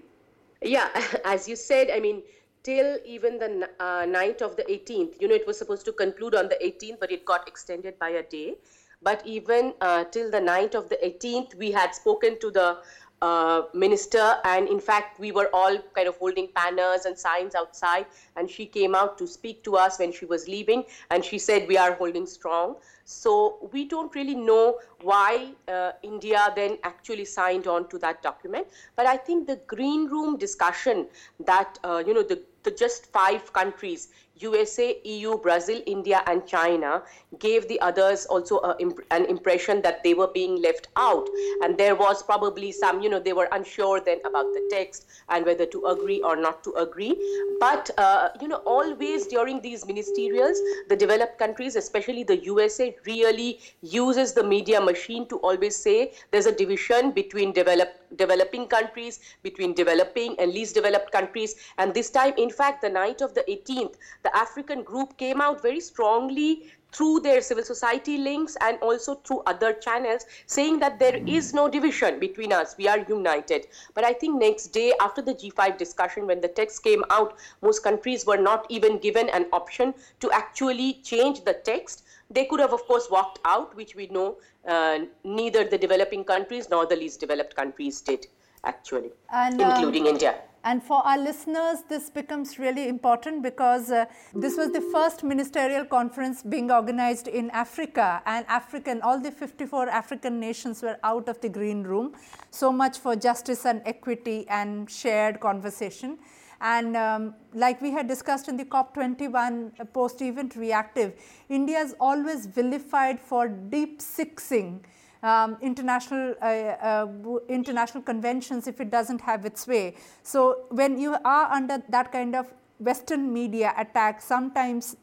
Yeah, 0.61 0.89
as 1.25 1.49
you 1.49 1.57
said, 1.57 1.91
I 1.93 2.01
mean, 2.01 2.23
till 2.63 2.99
even 3.05 3.39
the 3.39 3.71
uh, 3.79 4.05
night 4.07 4.43
of 4.43 4.57
the 4.57 4.65
18th, 4.65 5.21
you 5.21 5.29
know, 5.29 5.35
it 5.35 5.47
was 5.47 5.59
supposed 5.59 5.85
to 5.87 5.93
conclude 5.93 6.35
on 6.35 6.49
the 6.49 6.59
18th, 6.63 6.99
but 7.01 7.13
it 7.13 7.25
got 7.25 7.47
extended 7.47 7.99
by 7.99 8.11
a 8.11 8.23
day. 8.23 8.57
But 9.03 9.27
even 9.27 9.75
uh, 9.81 10.05
till 10.05 10.31
the 10.31 10.41
night 10.41 10.75
of 10.75 10.89
the 10.89 10.97
18th, 11.03 11.55
we 11.57 11.73
had 11.73 11.95
spoken 11.95 12.39
to 12.41 12.51
the 12.51 12.79
uh, 13.23 13.63
minister, 13.73 14.37
and 14.45 14.69
in 14.69 14.81
fact, 14.81 15.21
we 15.21 15.31
were 15.31 15.49
all 15.53 15.79
kind 15.95 16.09
of 16.09 16.17
holding 16.17 16.49
banners 16.57 17.05
and 17.05 17.17
signs 17.17 17.55
outside. 17.55 18.07
And 18.37 18.51
she 18.51 18.67
came 18.67 18.97
out 18.97 19.17
to 19.19 19.27
speak 19.29 19.63
to 19.65 19.77
us 19.77 19.99
when 19.99 20.13
she 20.13 20.25
was 20.25 20.49
leaving, 20.49 20.85
and 21.11 21.25
she 21.25 21.39
said, 21.39 21.69
We 21.69 21.77
are 21.77 21.93
holding 21.93 22.27
strong. 22.27 22.77
So 23.05 23.69
we 23.73 23.85
don't 23.85 24.15
really 24.15 24.35
know 24.35 24.79
why 25.03 25.53
uh, 25.69 25.93
India 26.03 26.53
then 26.57 26.79
actually 26.83 27.25
signed 27.25 27.67
on 27.67 27.89
to 27.91 27.99
that 27.99 28.23
document. 28.23 28.67
But 28.97 29.07
I 29.07 29.17
think 29.17 29.47
the 29.47 29.61
green 29.67 30.07
room 30.07 30.37
discussion 30.37 31.07
that, 31.45 31.79
uh, 31.85 32.03
you 32.05 32.15
know, 32.15 32.23
the, 32.23 32.43
the 32.63 32.71
just 32.71 33.07
five 33.13 33.53
countries 33.53 34.09
USA, 34.43 34.99
EU, 35.05 35.39
Brazil, 35.39 35.81
India, 35.87 36.23
and 36.27 36.47
China 36.47 37.03
gave 37.39 37.69
the 37.69 37.81
others 37.81 38.27
also 38.27 38.59
a, 38.59 38.77
an 39.11 39.25
impression 39.27 39.83
that 39.83 40.03
they 40.03 40.15
were 40.15 40.29
being 40.29 40.61
left 40.61 40.89
out. 40.97 41.29
And 41.63 41.79
there 41.79 41.95
was 41.95 42.23
probably 42.23 42.73
some, 42.73 43.01
you 43.01 43.09
know, 43.09 43.19
they 43.19 43.33
were 43.33 43.49
unsure 43.53 44.01
then 44.01 44.19
about 44.25 44.53
the 44.53 44.69
text 44.71 45.07
and 45.29 45.47
whether 45.47 45.67
to 45.67 45.87
agree 45.87 46.21
or 46.23 46.37
not 46.37 46.63
to 46.65 46.73
agree. 46.73 47.17
But, 47.61 47.91
uh, 47.99 48.31
you 48.41 48.49
know, 48.49 48.63
always 48.67 49.27
during 49.27 49.61
these 49.61 49.85
ministerials, 49.85 50.57
the 50.89 50.97
developed 50.97 51.39
countries, 51.39 51.77
especially 51.77 52.25
the 52.25 52.39
USA, 52.45 52.97
really 53.07 53.61
uses 53.83 54.33
the 54.33 54.43
media 54.43 54.81
machine 54.81 55.27
to 55.29 55.37
always 55.39 55.77
say 55.77 56.13
there's 56.31 56.47
a 56.47 56.53
division 56.53 57.13
between 57.13 57.53
developed 57.53 57.99
developing 58.17 58.67
countries, 58.67 59.21
between 59.43 59.75
developing 59.75 60.39
and 60.39 60.53
least 60.53 60.75
developed 60.75 61.11
countries. 61.13 61.57
And 61.79 61.95
this 61.95 62.11
time, 62.11 62.35
in 62.37 62.51
fact, 62.51 62.83
the 62.83 62.91
night 62.91 63.21
of 63.21 63.35
the 63.35 63.43
18th, 63.43 63.95
the 64.23 64.32
African 64.35 64.83
group 64.83 65.17
came 65.17 65.41
out 65.41 65.63
very 65.63 65.81
strongly 65.81 66.73
through 66.93 67.21
their 67.21 67.41
civil 67.41 67.65
society 67.65 68.19
links 68.19 68.57
and 68.61 68.79
also 68.81 69.15
through 69.15 69.41
other 69.47 69.73
channels 69.73 70.27
saying 70.47 70.79
that 70.81 70.99
there 70.99 71.21
is 71.27 71.55
no 71.55 71.69
division 71.69 72.19
between 72.21 72.53
us. 72.53 72.75
We 72.77 72.87
are 72.89 72.99
united. 73.09 73.67
But 73.95 74.05
i 74.05 74.13
think 74.13 74.39
next 74.39 74.69
day 74.69 74.93
after 75.01 75.23
the 75.23 75.35
g5 75.35 75.79
discussion 75.79 76.27
when 76.27 76.41
the 76.41 76.49
text 76.49 76.85
came 76.85 77.05
out 77.11 77.37
most 77.63 77.83
countries 77.83 78.27
were 78.27 78.37
not 78.37 78.67
even 78.69 78.99
given 78.99 79.29
an 79.31 79.47
option 79.53 79.95
to 80.21 80.31
actually 80.33 81.01
change 81.03 81.45
the 81.45 81.55
text. 81.55 82.05
They 82.31 82.45
could 82.45 82.61
have 82.61 82.73
of 82.73 82.87
course 82.87 83.09
walked 83.11 83.41
out 83.45 83.75
which 83.77 83.95
we 83.95 84.07
know 84.09 84.37
uh, 84.67 85.01
neither 85.25 85.65
the 85.65 85.79
developing 85.79 86.25
countries 86.25 86.69
nor 86.71 86.87
the 86.87 86.97
least 86.97 87.21
developed 87.21 87.57
countries 87.57 88.01
did 88.01 88.27
actually 88.65 89.11
and, 89.33 89.61
including 89.61 90.03
um, 90.03 90.15
india 90.15 90.35
and 90.65 90.83
for 90.83 91.05
our 91.05 91.19
listeners, 91.19 91.79
this 91.89 92.09
becomes 92.09 92.59
really 92.59 92.89
important 92.89 93.43
because 93.43 93.91
uh, 93.91 94.05
this 94.35 94.57
was 94.57 94.71
the 94.71 94.81
first 94.93 95.25
ministerial 95.25 95.85
conference 95.85 96.43
being 96.43 96.71
organized 96.71 97.27
in 97.27 97.51
Africa, 97.51 98.23
and 98.27 98.47
African, 98.49 99.03
all 99.03 99.19
the 99.21 99.33
54 99.33 99.89
African 99.89 100.39
nations 100.39 100.83
were 100.83 100.99
out 101.03 101.29
of 101.29 101.41
the 101.41 101.49
green 101.49 101.83
room. 101.83 102.15
So 102.51 102.71
much 102.71 102.99
for 102.99 103.17
justice 103.17 103.67
and 103.67 103.83
equity 103.87 104.47
and 104.49 104.89
shared 104.89 105.41
conversation. 105.41 106.19
And 106.61 106.97
um, 106.97 107.35
like 107.53 107.83
we 107.83 107.91
had 107.91 108.07
discussed 108.07 108.49
in 108.49 108.57
the 108.57 108.65
COP21 108.65 109.81
uh, 109.81 109.85
post 109.87 110.23
event 110.23 110.55
reactive, 110.55 111.15
India 111.49 111.81
is 111.81 111.97
always 111.99 112.47
vilified 112.47 113.19
for 113.19 113.49
deep 113.49 114.01
sixing 114.01 114.85
um, 115.23 115.57
international 115.61 116.35
uh, 116.43 116.45
uh, 116.45 117.07
international 117.49 118.03
conventions 118.03 118.67
if 118.67 118.81
it 118.81 118.91
doesn't 118.91 119.21
have 119.21 119.45
its 119.45 119.67
way. 119.67 119.95
So 120.23 120.65
when 120.71 120.99
you 120.99 121.17
are 121.25 121.53
under 121.53 121.83
that 121.89 122.13
kind 122.13 122.35
of 122.35 122.53
Western 122.79 123.33
media 123.33 123.73
attack, 123.77 124.21
sometimes 124.21 124.97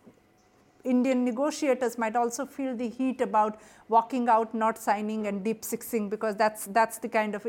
Indian 0.83 1.23
negotiators 1.23 1.97
might 1.97 2.15
also 2.15 2.45
feel 2.45 2.75
the 2.75 2.89
heat 2.89 3.21
about 3.21 3.59
walking 3.87 4.29
out, 4.29 4.53
not 4.53 4.77
signing, 4.77 5.27
and 5.27 5.43
deep 5.43 5.63
sixing 5.63 6.09
because 6.09 6.35
that's 6.35 6.65
that's 6.67 6.97
the 6.97 7.09
kind 7.09 7.35
of 7.35 7.47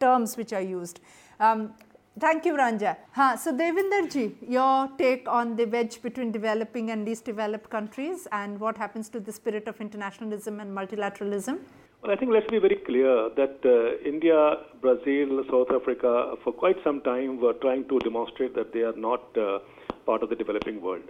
terms 0.00 0.36
which 0.36 0.52
are 0.52 0.62
used. 0.62 1.00
Um, 1.40 1.74
Thank 2.20 2.46
you, 2.46 2.54
Ranja. 2.54 2.96
So, 3.38 3.52
Devinderji, 3.52 4.34
your 4.48 4.88
take 4.98 5.28
on 5.28 5.54
the 5.54 5.66
wedge 5.66 6.02
between 6.02 6.32
developing 6.32 6.90
and 6.90 7.04
least 7.04 7.24
developed 7.24 7.70
countries 7.70 8.26
and 8.32 8.58
what 8.58 8.76
happens 8.76 9.08
to 9.10 9.20
the 9.20 9.30
spirit 9.30 9.68
of 9.68 9.80
internationalism 9.80 10.58
and 10.58 10.76
multilateralism? 10.76 11.60
Well, 12.02 12.12
I 12.12 12.16
think 12.16 12.30
let's 12.30 12.46
be 12.46 12.58
very 12.60 12.76
clear 12.76 13.28
that 13.34 13.58
uh, 13.66 14.08
India, 14.08 14.58
Brazil, 14.80 15.42
South 15.50 15.66
Africa, 15.74 16.34
for 16.44 16.52
quite 16.52 16.76
some 16.84 17.00
time 17.00 17.40
were 17.40 17.54
trying 17.54 17.88
to 17.88 17.98
demonstrate 18.00 18.54
that 18.54 18.72
they 18.72 18.82
are 18.82 18.94
not 18.96 19.36
uh, 19.36 19.58
part 20.06 20.22
of 20.22 20.30
the 20.30 20.36
developing 20.36 20.80
world. 20.80 21.02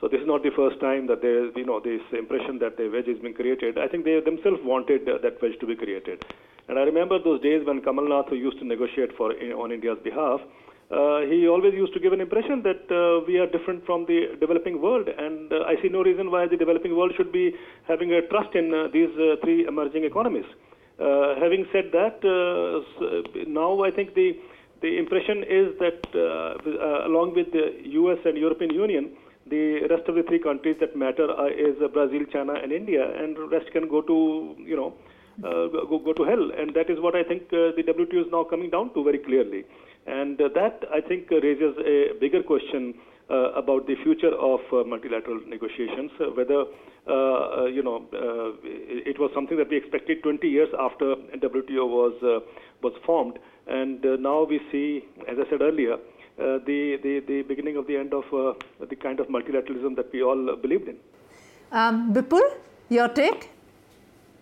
So 0.00 0.06
this 0.06 0.20
is 0.20 0.26
not 0.26 0.44
the 0.44 0.52
first 0.54 0.78
time 0.78 1.08
that 1.08 1.20
there, 1.20 1.50
you 1.58 1.66
know, 1.66 1.80
this 1.80 2.00
impression 2.16 2.60
that 2.60 2.76
the 2.76 2.88
wedge 2.88 3.08
is 3.08 3.18
being 3.18 3.34
created. 3.34 3.76
I 3.76 3.88
think 3.88 4.04
they 4.04 4.20
themselves 4.20 4.60
wanted 4.62 5.08
uh, 5.08 5.18
that 5.24 5.42
wedge 5.42 5.58
to 5.58 5.66
be 5.66 5.74
created. 5.74 6.22
And 6.68 6.78
I 6.78 6.82
remember 6.82 7.18
those 7.18 7.40
days 7.42 7.66
when 7.66 7.82
Kamal 7.82 8.08
Nath 8.08 8.30
used 8.30 8.58
to 8.60 8.64
negotiate 8.64 9.16
for 9.16 9.32
on 9.32 9.72
India's 9.72 9.98
behalf 10.04 10.40
uh, 10.90 11.20
he 11.26 11.48
always 11.48 11.74
used 11.74 11.92
to 11.94 11.98
give 11.98 12.12
an 12.12 12.20
impression 12.20 12.62
that 12.62 12.86
uh, 12.94 13.24
we 13.26 13.38
are 13.38 13.46
different 13.46 13.84
from 13.84 14.06
the 14.06 14.36
developing 14.38 14.80
world, 14.80 15.08
and 15.08 15.52
uh, 15.52 15.66
I 15.66 15.74
see 15.82 15.88
no 15.88 16.02
reason 16.02 16.30
why 16.30 16.46
the 16.46 16.56
developing 16.56 16.96
world 16.96 17.12
should 17.16 17.32
be 17.32 17.54
having 17.88 18.12
a 18.12 18.22
trust 18.28 18.54
in 18.54 18.72
uh, 18.72 18.86
these 18.92 19.10
uh, 19.18 19.34
three 19.42 19.66
emerging 19.66 20.04
economies. 20.04 20.44
Uh, 21.00 21.34
having 21.40 21.66
said 21.72 21.90
that, 21.92 22.22
now 23.48 23.82
I 23.82 23.90
think 23.90 24.14
the 24.14 24.38
the 24.80 24.98
impression 24.98 25.42
is 25.42 25.74
that 25.80 25.98
along 27.04 27.34
with 27.34 27.50
the 27.50 27.82
U.S. 28.00 28.18
and 28.24 28.38
European 28.38 28.72
Union, 28.72 29.10
the 29.48 29.88
rest 29.90 30.08
of 30.08 30.14
the 30.14 30.22
three 30.22 30.38
countries 30.38 30.76
that 30.80 30.94
matter 30.94 31.26
is 31.50 31.74
Brazil, 31.92 32.22
China, 32.32 32.54
and 32.54 32.70
India, 32.70 33.10
and 33.20 33.36
rest 33.50 33.72
can 33.72 33.88
go 33.88 34.02
to 34.02 34.54
you 34.58 34.76
know 34.76 34.94
go, 35.42 35.98
go 35.98 36.12
to 36.12 36.22
hell, 36.22 36.52
and 36.56 36.72
that 36.74 36.88
is 36.88 37.00
what 37.00 37.16
I 37.16 37.24
think 37.24 37.50
the 37.50 37.74
WTO 37.76 38.26
is 38.26 38.30
now 38.30 38.44
coming 38.44 38.70
down 38.70 38.94
to 38.94 39.02
very 39.02 39.18
clearly. 39.18 39.64
And 40.06 40.40
uh, 40.40 40.48
that, 40.54 40.84
I 40.92 41.00
think, 41.00 41.32
uh, 41.32 41.40
raises 41.40 41.76
a 41.84 42.18
bigger 42.20 42.42
question 42.42 42.94
uh, 43.28 43.52
about 43.52 43.86
the 43.88 43.96
future 44.04 44.32
of 44.34 44.60
multilateral 44.86 45.40
negotiations, 45.46 46.12
whether, 46.36 46.64
you 47.68 47.82
know, 47.82 48.06
it 48.12 49.18
was 49.18 49.32
something 49.34 49.56
that 49.56 49.68
we 49.68 49.76
expected 49.76 50.22
20 50.22 50.46
years 50.46 50.68
after 50.78 51.16
WTO 51.34 51.88
was, 51.88 52.42
was 52.82 52.92
formed. 53.04 53.38
And 53.66 54.00
now 54.22 54.44
we 54.44 54.60
see, 54.70 55.04
as 55.26 55.38
I 55.44 55.50
said 55.50 55.60
earlier, 55.60 55.94
uh, 56.38 56.58
the, 56.66 56.98
the, 57.02 57.20
the 57.26 57.42
beginning 57.42 57.76
of 57.76 57.86
the 57.88 57.96
end 57.96 58.12
of 58.12 58.24
uh, 58.32 58.52
the 58.86 58.94
kind 58.94 59.18
of 59.18 59.26
multilateralism 59.26 59.96
that 59.96 60.12
we 60.12 60.22
all 60.22 60.50
uh, 60.50 60.54
believed 60.54 60.86
in. 60.86 60.96
Um, 61.72 62.14
Bipul, 62.14 62.42
your 62.90 63.08
take? 63.08 63.50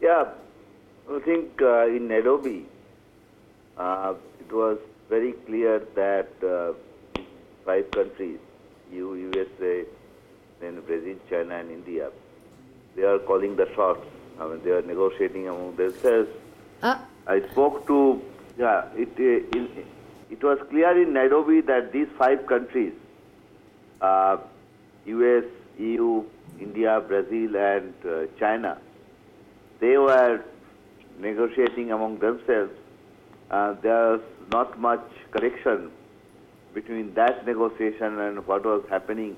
Yeah, 0.02 0.24
I 1.10 1.20
think 1.20 1.58
in 1.60 2.08
Nairobi, 2.08 2.66
it 3.78 4.52
was 4.52 4.78
very 5.08 5.32
clear 5.46 5.80
that 5.94 6.28
uh, 6.42 6.72
five 7.64 7.90
countries, 7.90 8.38
EU, 8.92 9.14
USA, 9.14 9.84
then 10.60 10.80
Brazil, 10.80 11.16
China, 11.28 11.56
and 11.56 11.70
India, 11.70 12.10
they 12.96 13.02
are 13.02 13.18
calling 13.18 13.56
the 13.56 13.68
shots. 13.74 14.06
I 14.40 14.48
mean, 14.48 14.62
they 14.64 14.70
are 14.70 14.82
negotiating 14.82 15.48
among 15.48 15.76
themselves. 15.76 16.30
Uh. 16.82 16.98
I 17.26 17.40
spoke 17.52 17.86
to, 17.86 18.22
yeah, 18.58 18.84
it, 18.94 19.08
uh, 19.18 19.58
it, 19.58 19.86
it 20.30 20.42
was 20.42 20.58
clear 20.68 21.00
in 21.00 21.12
Nairobi 21.12 21.60
that 21.62 21.92
these 21.92 22.08
five 22.18 22.46
countries, 22.46 22.92
uh, 24.00 24.36
US, 25.06 25.44
EU, 25.78 26.24
India, 26.60 27.02
Brazil, 27.06 27.56
and 27.56 27.94
uh, 28.06 28.26
China, 28.38 28.78
they 29.80 29.96
were 29.96 30.40
negotiating 31.18 31.92
among 31.92 32.18
themselves. 32.18 32.72
Uh, 33.50 33.74
there's 33.82 34.20
not 34.50 34.78
much 34.78 35.04
correction 35.30 35.90
between 36.72 37.14
that 37.14 37.46
negotiation 37.46 38.18
and 38.18 38.46
what 38.46 38.64
was 38.64 38.82
happening 38.90 39.36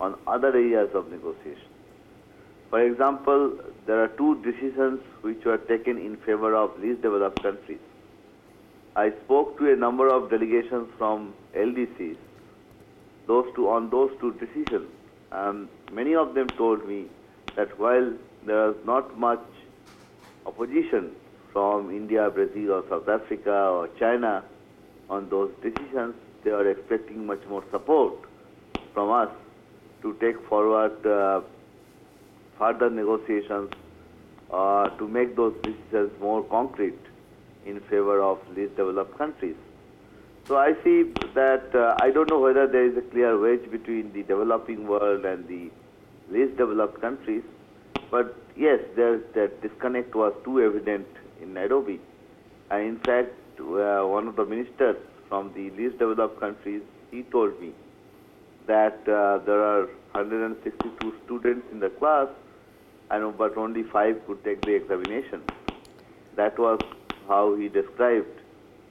on 0.00 0.14
other 0.26 0.48
areas 0.48 0.90
of 0.94 1.10
negotiation. 1.10 1.68
For 2.70 2.80
example, 2.80 3.58
there 3.86 4.02
are 4.02 4.08
two 4.08 4.42
decisions 4.42 5.00
which 5.22 5.44
were 5.44 5.58
taken 5.58 5.98
in 5.98 6.16
favor 6.18 6.54
of 6.54 6.78
least 6.80 7.02
developed 7.02 7.42
countries. 7.42 7.78
I 8.96 9.12
spoke 9.24 9.58
to 9.58 9.72
a 9.72 9.76
number 9.76 10.08
of 10.08 10.30
delegations 10.30 10.88
from 10.98 11.34
LDCs, 11.54 12.16
those 13.26 13.46
two 13.54 13.68
on 13.68 13.90
those 13.90 14.10
two 14.20 14.32
decisions. 14.32 14.88
And 15.30 15.68
many 15.92 16.14
of 16.14 16.34
them 16.34 16.48
told 16.48 16.86
me 16.86 17.06
that 17.54 17.78
while 17.78 18.12
there 18.44 18.70
is 18.70 18.76
not 18.84 19.18
much 19.18 19.44
opposition 20.44 21.12
from 21.56 21.90
India, 21.90 22.28
Brazil, 22.28 22.72
or 22.72 22.84
South 22.90 23.08
Africa, 23.08 23.56
or 23.76 23.88
China 23.98 24.44
on 25.08 25.26
those 25.30 25.50
decisions, 25.62 26.14
they 26.44 26.50
are 26.50 26.68
expecting 26.68 27.24
much 27.24 27.40
more 27.48 27.64
support 27.70 28.12
from 28.92 29.10
us 29.10 29.30
to 30.02 30.12
take 30.20 30.38
forward 30.50 31.06
uh, 31.06 31.40
further 32.58 32.90
negotiations 32.90 33.72
uh, 34.52 34.90
to 34.98 35.08
make 35.08 35.34
those 35.34 35.54
decisions 35.62 36.10
more 36.20 36.42
concrete 36.42 37.00
in 37.64 37.80
favor 37.88 38.20
of 38.20 38.38
least 38.54 38.76
developed 38.76 39.16
countries. 39.16 39.56
So 40.46 40.58
I 40.58 40.74
see 40.84 41.04
that 41.32 41.74
uh, 41.74 41.96
I 42.02 42.10
don't 42.10 42.28
know 42.28 42.38
whether 42.38 42.66
there 42.66 42.84
is 42.84 42.98
a 42.98 43.06
clear 43.12 43.38
wedge 43.38 43.70
between 43.70 44.12
the 44.12 44.24
developing 44.24 44.86
world 44.86 45.24
and 45.24 45.48
the 45.48 45.70
least 46.30 46.58
developed 46.58 47.00
countries, 47.00 47.44
but 48.10 48.36
yes, 48.56 48.78
there, 48.94 49.20
that 49.32 49.62
disconnect 49.62 50.14
was 50.14 50.34
too 50.44 50.60
evident 50.60 51.06
in 51.40 51.54
Nairobi. 51.54 52.00
And 52.70 52.82
in 52.82 52.98
fact, 52.98 53.32
uh, 53.60 54.02
one 54.02 54.28
of 54.28 54.36
the 54.36 54.44
ministers 54.44 54.96
from 55.28 55.52
the 55.54 55.70
least 55.70 55.98
developed 55.98 56.40
countries, 56.40 56.82
he 57.10 57.22
told 57.24 57.60
me 57.60 57.72
that 58.66 58.98
uh, 59.08 59.38
there 59.44 59.62
are 59.62 59.86
162 60.12 61.14
students 61.24 61.66
in 61.72 61.80
the 61.80 61.90
class, 61.90 62.28
and 63.10 63.36
but 63.38 63.56
only 63.56 63.82
five 63.82 64.24
could 64.26 64.42
take 64.44 64.60
the 64.62 64.74
examination. 64.74 65.42
That 66.34 66.58
was 66.58 66.80
how 67.28 67.54
he 67.54 67.68
described 67.68 68.40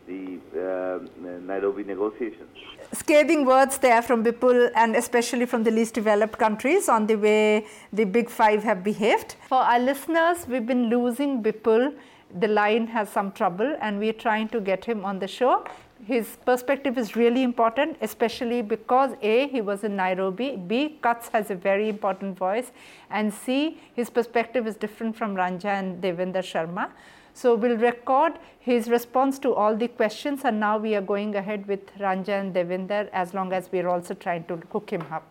the 0.08 0.40
uh, 0.56 1.40
Nairobi 1.46 1.84
negotiations. 1.84 2.50
Scathing 2.94 3.46
words 3.46 3.78
there 3.80 4.02
from 4.02 4.24
Bipul 4.24 4.70
and 4.76 4.96
especially 4.96 5.46
from 5.46 5.64
the 5.64 5.72
least 5.72 5.96
developed 5.96 6.38
countries 6.38 6.88
on 6.88 7.08
the 7.08 7.16
way 7.16 7.66
the 7.92 8.06
big 8.06 8.30
five 8.30 8.64
have 8.64 8.84
behaved. 8.84 9.36
For 9.50 9.58
our 9.58 9.80
listeners, 9.80 10.48
we've 10.48 10.66
been 10.66 10.90
losing 10.90 11.42
Bipul. 11.42 11.96
The 12.34 12.48
line 12.48 12.88
has 12.88 13.10
some 13.10 13.32
trouble 13.32 13.78
and 13.82 14.00
we're 14.00 14.14
trying 14.14 14.50
to 14.50 14.60
get 14.60 14.84
him 14.86 15.06
on 15.06 15.20
the 15.20 15.28
show. 15.28 15.66
His 16.04 16.38
perspective 16.46 16.98
is 16.98 17.16
really 17.16 17.44
important, 17.44 17.98
especially 18.02 18.62
because 18.62 19.12
A, 19.22 19.48
he 19.48 19.62
was 19.62 19.84
in 19.84 19.96
Nairobi, 19.96 20.58
B, 20.58 21.00
CUTS 21.02 21.30
has 21.30 21.50
a 21.50 21.56
very 21.56 21.88
important 21.88 22.38
voice, 22.38 22.72
and 23.10 23.34
C, 23.34 23.80
his 23.94 24.10
perspective 24.10 24.68
is 24.68 24.76
different 24.76 25.16
from 25.16 25.36
Ranja 25.36 25.66
and 25.66 26.04
Devinder 26.04 26.44
Sharma. 26.44 26.92
So, 27.34 27.56
we 27.56 27.70
will 27.70 27.78
record 27.78 28.34
his 28.60 28.90
response 28.90 29.40
to 29.40 29.54
all 29.54 29.76
the 29.76 29.88
questions 29.88 30.42
and 30.46 30.60
now 30.60 30.78
we 30.78 30.96
are 30.96 31.02
going 31.02 31.36
ahead 31.36 31.68
with 31.68 31.94
Ranja 31.98 32.40
and 32.40 32.54
Devinder 32.54 33.10
as 33.12 33.34
long 33.34 33.52
as 33.52 33.70
we 33.72 33.80
are 33.80 33.90
also 33.90 34.14
trying 34.14 34.46
to 34.46 34.58
hook 34.72 34.90
him 34.90 35.04
up. 35.12 35.28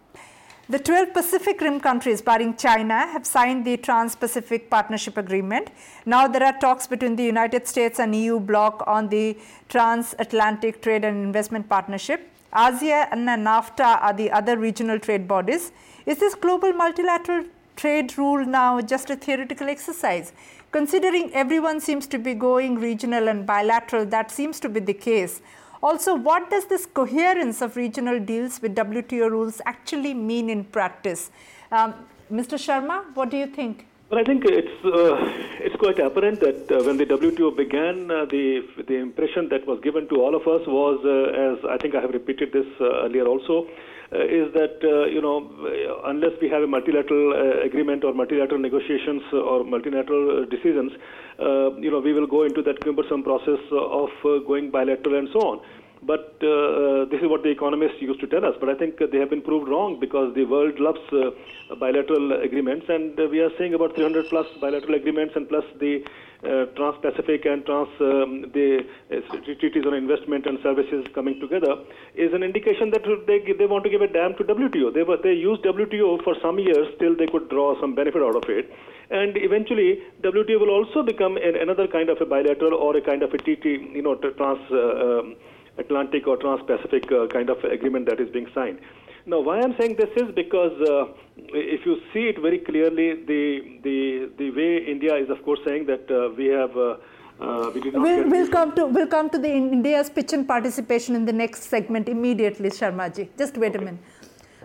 The 0.66 0.78
12 0.78 1.12
Pacific 1.12 1.60
Rim 1.60 1.78
countries 1.78 2.22
barring 2.22 2.56
China 2.56 3.06
have 3.08 3.26
signed 3.26 3.66
the 3.66 3.76
Trans-Pacific 3.76 4.70
Partnership 4.70 5.18
Agreement. 5.18 5.68
Now 6.06 6.26
there 6.26 6.42
are 6.42 6.58
talks 6.58 6.86
between 6.86 7.16
the 7.16 7.22
United 7.22 7.68
States 7.68 8.00
and 8.00 8.16
EU 8.16 8.40
bloc 8.40 8.82
on 8.86 9.10
the 9.10 9.36
Transatlantic 9.68 10.80
Trade 10.80 11.04
and 11.04 11.22
Investment 11.22 11.68
Partnership. 11.68 12.30
ASEAN 12.54 13.08
and 13.12 13.46
NAFTA 13.46 14.00
are 14.00 14.14
the 14.14 14.30
other 14.30 14.56
regional 14.56 14.98
trade 14.98 15.28
bodies. 15.28 15.70
Is 16.06 16.16
this 16.16 16.34
global 16.34 16.72
multilateral 16.72 17.44
trade 17.76 18.16
rule 18.16 18.46
now 18.46 18.80
just 18.80 19.10
a 19.10 19.16
theoretical 19.16 19.68
exercise? 19.68 20.32
Considering 20.72 21.30
everyone 21.34 21.78
seems 21.78 22.06
to 22.06 22.18
be 22.18 22.32
going 22.32 22.80
regional 22.80 23.28
and 23.28 23.44
bilateral, 23.46 24.06
that 24.06 24.30
seems 24.30 24.58
to 24.60 24.70
be 24.70 24.80
the 24.80 24.94
case. 24.94 25.42
Also, 25.84 26.14
what 26.14 26.48
does 26.48 26.64
this 26.64 26.86
coherence 26.86 27.60
of 27.60 27.76
regional 27.76 28.18
deals 28.18 28.62
with 28.62 28.74
WTO 28.74 29.30
rules 29.30 29.60
actually 29.66 30.14
mean 30.14 30.48
in 30.48 30.64
practice? 30.64 31.30
Um, 31.70 31.92
Mr. 32.32 32.56
Sharma, 32.66 33.04
what 33.14 33.28
do 33.28 33.36
you 33.36 33.46
think? 33.46 33.86
Well, 34.08 34.18
I 34.18 34.24
think 34.24 34.44
it's 34.46 34.78
uh, 34.84 35.16
it's 35.66 35.76
quite 35.76 35.98
apparent 35.98 36.40
that 36.40 36.72
uh, 36.72 36.82
when 36.84 36.96
the 36.96 37.04
WTO 37.04 37.54
began, 37.54 38.10
uh, 38.10 38.24
the 38.24 38.44
the 38.88 38.94
impression 38.94 39.50
that 39.50 39.66
was 39.66 39.78
given 39.82 40.08
to 40.08 40.22
all 40.22 40.34
of 40.34 40.48
us 40.54 40.66
was, 40.66 40.98
uh, 41.04 41.48
as 41.48 41.58
I 41.74 41.76
think 41.76 41.94
I 41.94 42.00
have 42.00 42.14
repeated 42.18 42.54
this 42.54 42.70
uh, 42.80 43.04
earlier 43.04 43.26
also, 43.26 43.66
Uh, 44.14 44.22
is 44.26 44.52
that 44.54 44.78
uh, 44.84 45.06
you 45.06 45.20
know 45.20 45.50
uh, 45.66 46.08
unless 46.08 46.30
we 46.40 46.48
have 46.48 46.62
a 46.62 46.66
multilateral 46.66 47.32
uh, 47.34 47.64
agreement 47.66 48.04
or 48.04 48.14
multilateral 48.14 48.60
negotiations 48.60 49.22
or 49.32 49.64
multilateral 49.64 50.42
uh, 50.42 50.44
decisions, 50.46 50.92
you 51.82 51.90
know 51.90 51.98
we 51.98 52.12
will 52.12 52.26
go 52.26 52.44
into 52.44 52.62
that 52.62 52.78
cumbersome 52.84 53.24
process 53.24 53.58
of 53.72 54.10
going 54.46 54.70
bilateral 54.70 55.18
and 55.18 55.28
so 55.32 55.40
on. 55.40 55.60
But 56.06 56.36
uh, 56.44 57.06
this 57.08 57.20
is 57.22 57.28
what 57.28 57.42
the 57.42 57.50
economists 57.50 58.00
used 58.00 58.20
to 58.20 58.26
tell 58.26 58.44
us. 58.44 58.54
But 58.60 58.68
I 58.68 58.74
think 58.74 58.98
they 58.98 59.18
have 59.18 59.30
been 59.30 59.42
proved 59.42 59.68
wrong 59.68 59.98
because 59.98 60.34
the 60.34 60.44
world 60.44 60.78
loves 60.78 61.00
uh, 61.12 61.30
bilateral 61.76 62.42
agreements, 62.42 62.86
and 62.88 63.18
uh, 63.18 63.26
we 63.30 63.40
are 63.40 63.50
seeing 63.56 63.72
about 63.72 63.94
300 63.94 64.28
plus 64.28 64.46
bilateral 64.60 64.94
agreements, 64.94 65.34
and 65.34 65.48
plus 65.48 65.64
the 65.80 66.04
uh, 66.44 66.66
Trans-Pacific 66.76 67.46
and 67.46 67.64
Trans 67.64 67.88
um, 68.00 68.52
the 68.52 68.84
uh, 69.10 69.20
treaties 69.60 69.86
on 69.86 69.94
investment 69.94 70.44
and 70.44 70.58
services 70.62 71.06
coming 71.14 71.40
together 71.40 71.72
is 72.14 72.34
an 72.34 72.42
indication 72.42 72.90
that 72.90 73.00
they 73.26 73.40
they 73.56 73.64
want 73.64 73.84
to 73.84 73.90
give 73.90 74.02
a 74.02 74.08
damn 74.08 74.36
to 74.36 74.44
WTO. 74.44 74.92
They 74.92 75.04
were, 75.04 75.16
they 75.16 75.32
used 75.32 75.62
WTO 75.64 76.22
for 76.22 76.36
some 76.42 76.58
years 76.58 76.88
till 77.00 77.16
they 77.16 77.26
could 77.26 77.48
draw 77.48 77.80
some 77.80 77.94
benefit 77.94 78.20
out 78.20 78.36
of 78.36 78.44
it, 78.48 78.70
and 79.10 79.38
eventually 79.38 80.02
WTO 80.20 80.60
will 80.60 80.70
also 80.70 81.02
become 81.02 81.38
an, 81.38 81.56
another 81.56 81.88
kind 81.88 82.10
of 82.10 82.20
a 82.20 82.26
bilateral 82.26 82.74
or 82.74 82.94
a 82.94 83.00
kind 83.00 83.22
of 83.22 83.32
a 83.32 83.38
TT, 83.38 83.96
you 83.96 84.02
know, 84.02 84.16
trans. 84.16 84.60
Uh, 84.70 85.20
um, 85.24 85.36
Atlantic 85.78 86.26
or 86.26 86.36
Trans-Pacific 86.36 87.10
uh, 87.10 87.26
kind 87.28 87.50
of 87.50 87.62
agreement 87.64 88.06
that 88.06 88.20
is 88.20 88.30
being 88.30 88.46
signed. 88.54 88.78
Now, 89.26 89.40
why 89.40 89.60
I'm 89.60 89.74
saying 89.78 89.96
this 89.96 90.10
is 90.16 90.34
because 90.34 90.78
uh, 90.82 91.06
if 91.36 91.86
you 91.86 91.96
see 92.12 92.24
it 92.28 92.38
very 92.40 92.58
clearly, 92.58 93.24
the 93.24 93.80
the 93.82 94.30
the 94.36 94.50
way 94.50 94.84
India 94.84 95.16
is, 95.16 95.30
of 95.30 95.42
course, 95.42 95.60
saying 95.66 95.86
that 95.86 96.10
uh, 96.10 96.34
we 96.36 96.46
have. 96.46 96.76
Uh, 96.76 96.96
uh 97.40 97.68
we 97.74 97.80
will 97.90 98.28
we'll 98.32 98.48
come 98.48 98.72
to 98.74 98.82
we'll 98.96 99.08
come 99.14 99.28
to 99.28 99.38
the 99.44 99.50
India's 99.50 100.08
pitch 100.08 100.32
and 100.34 100.46
participation 100.46 101.16
in 101.16 101.24
the 101.24 101.32
next 101.32 101.64
segment 101.64 102.08
immediately, 102.08 102.70
Sharmaji. 102.70 103.28
Just 103.36 103.56
wait 103.56 103.74
a 103.74 103.80
minute. 103.80 103.98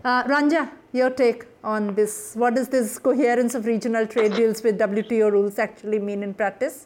Uh, 0.03 0.23
Ranja, 0.25 0.69
your 0.93 1.09
take 1.09 1.45
on 1.63 1.95
this. 1.95 2.35
What 2.35 2.53
does 2.55 2.67
this 2.67 2.99
coherence 2.99 3.55
of 3.55 3.65
regional 3.65 4.05
trade 4.05 4.35
deals 4.35 4.61
with 4.61 4.77
WTO 4.77 5.31
rules 5.31 5.57
actually 5.57 5.99
mean 5.99 6.21
in 6.21 6.33
practice? 6.33 6.85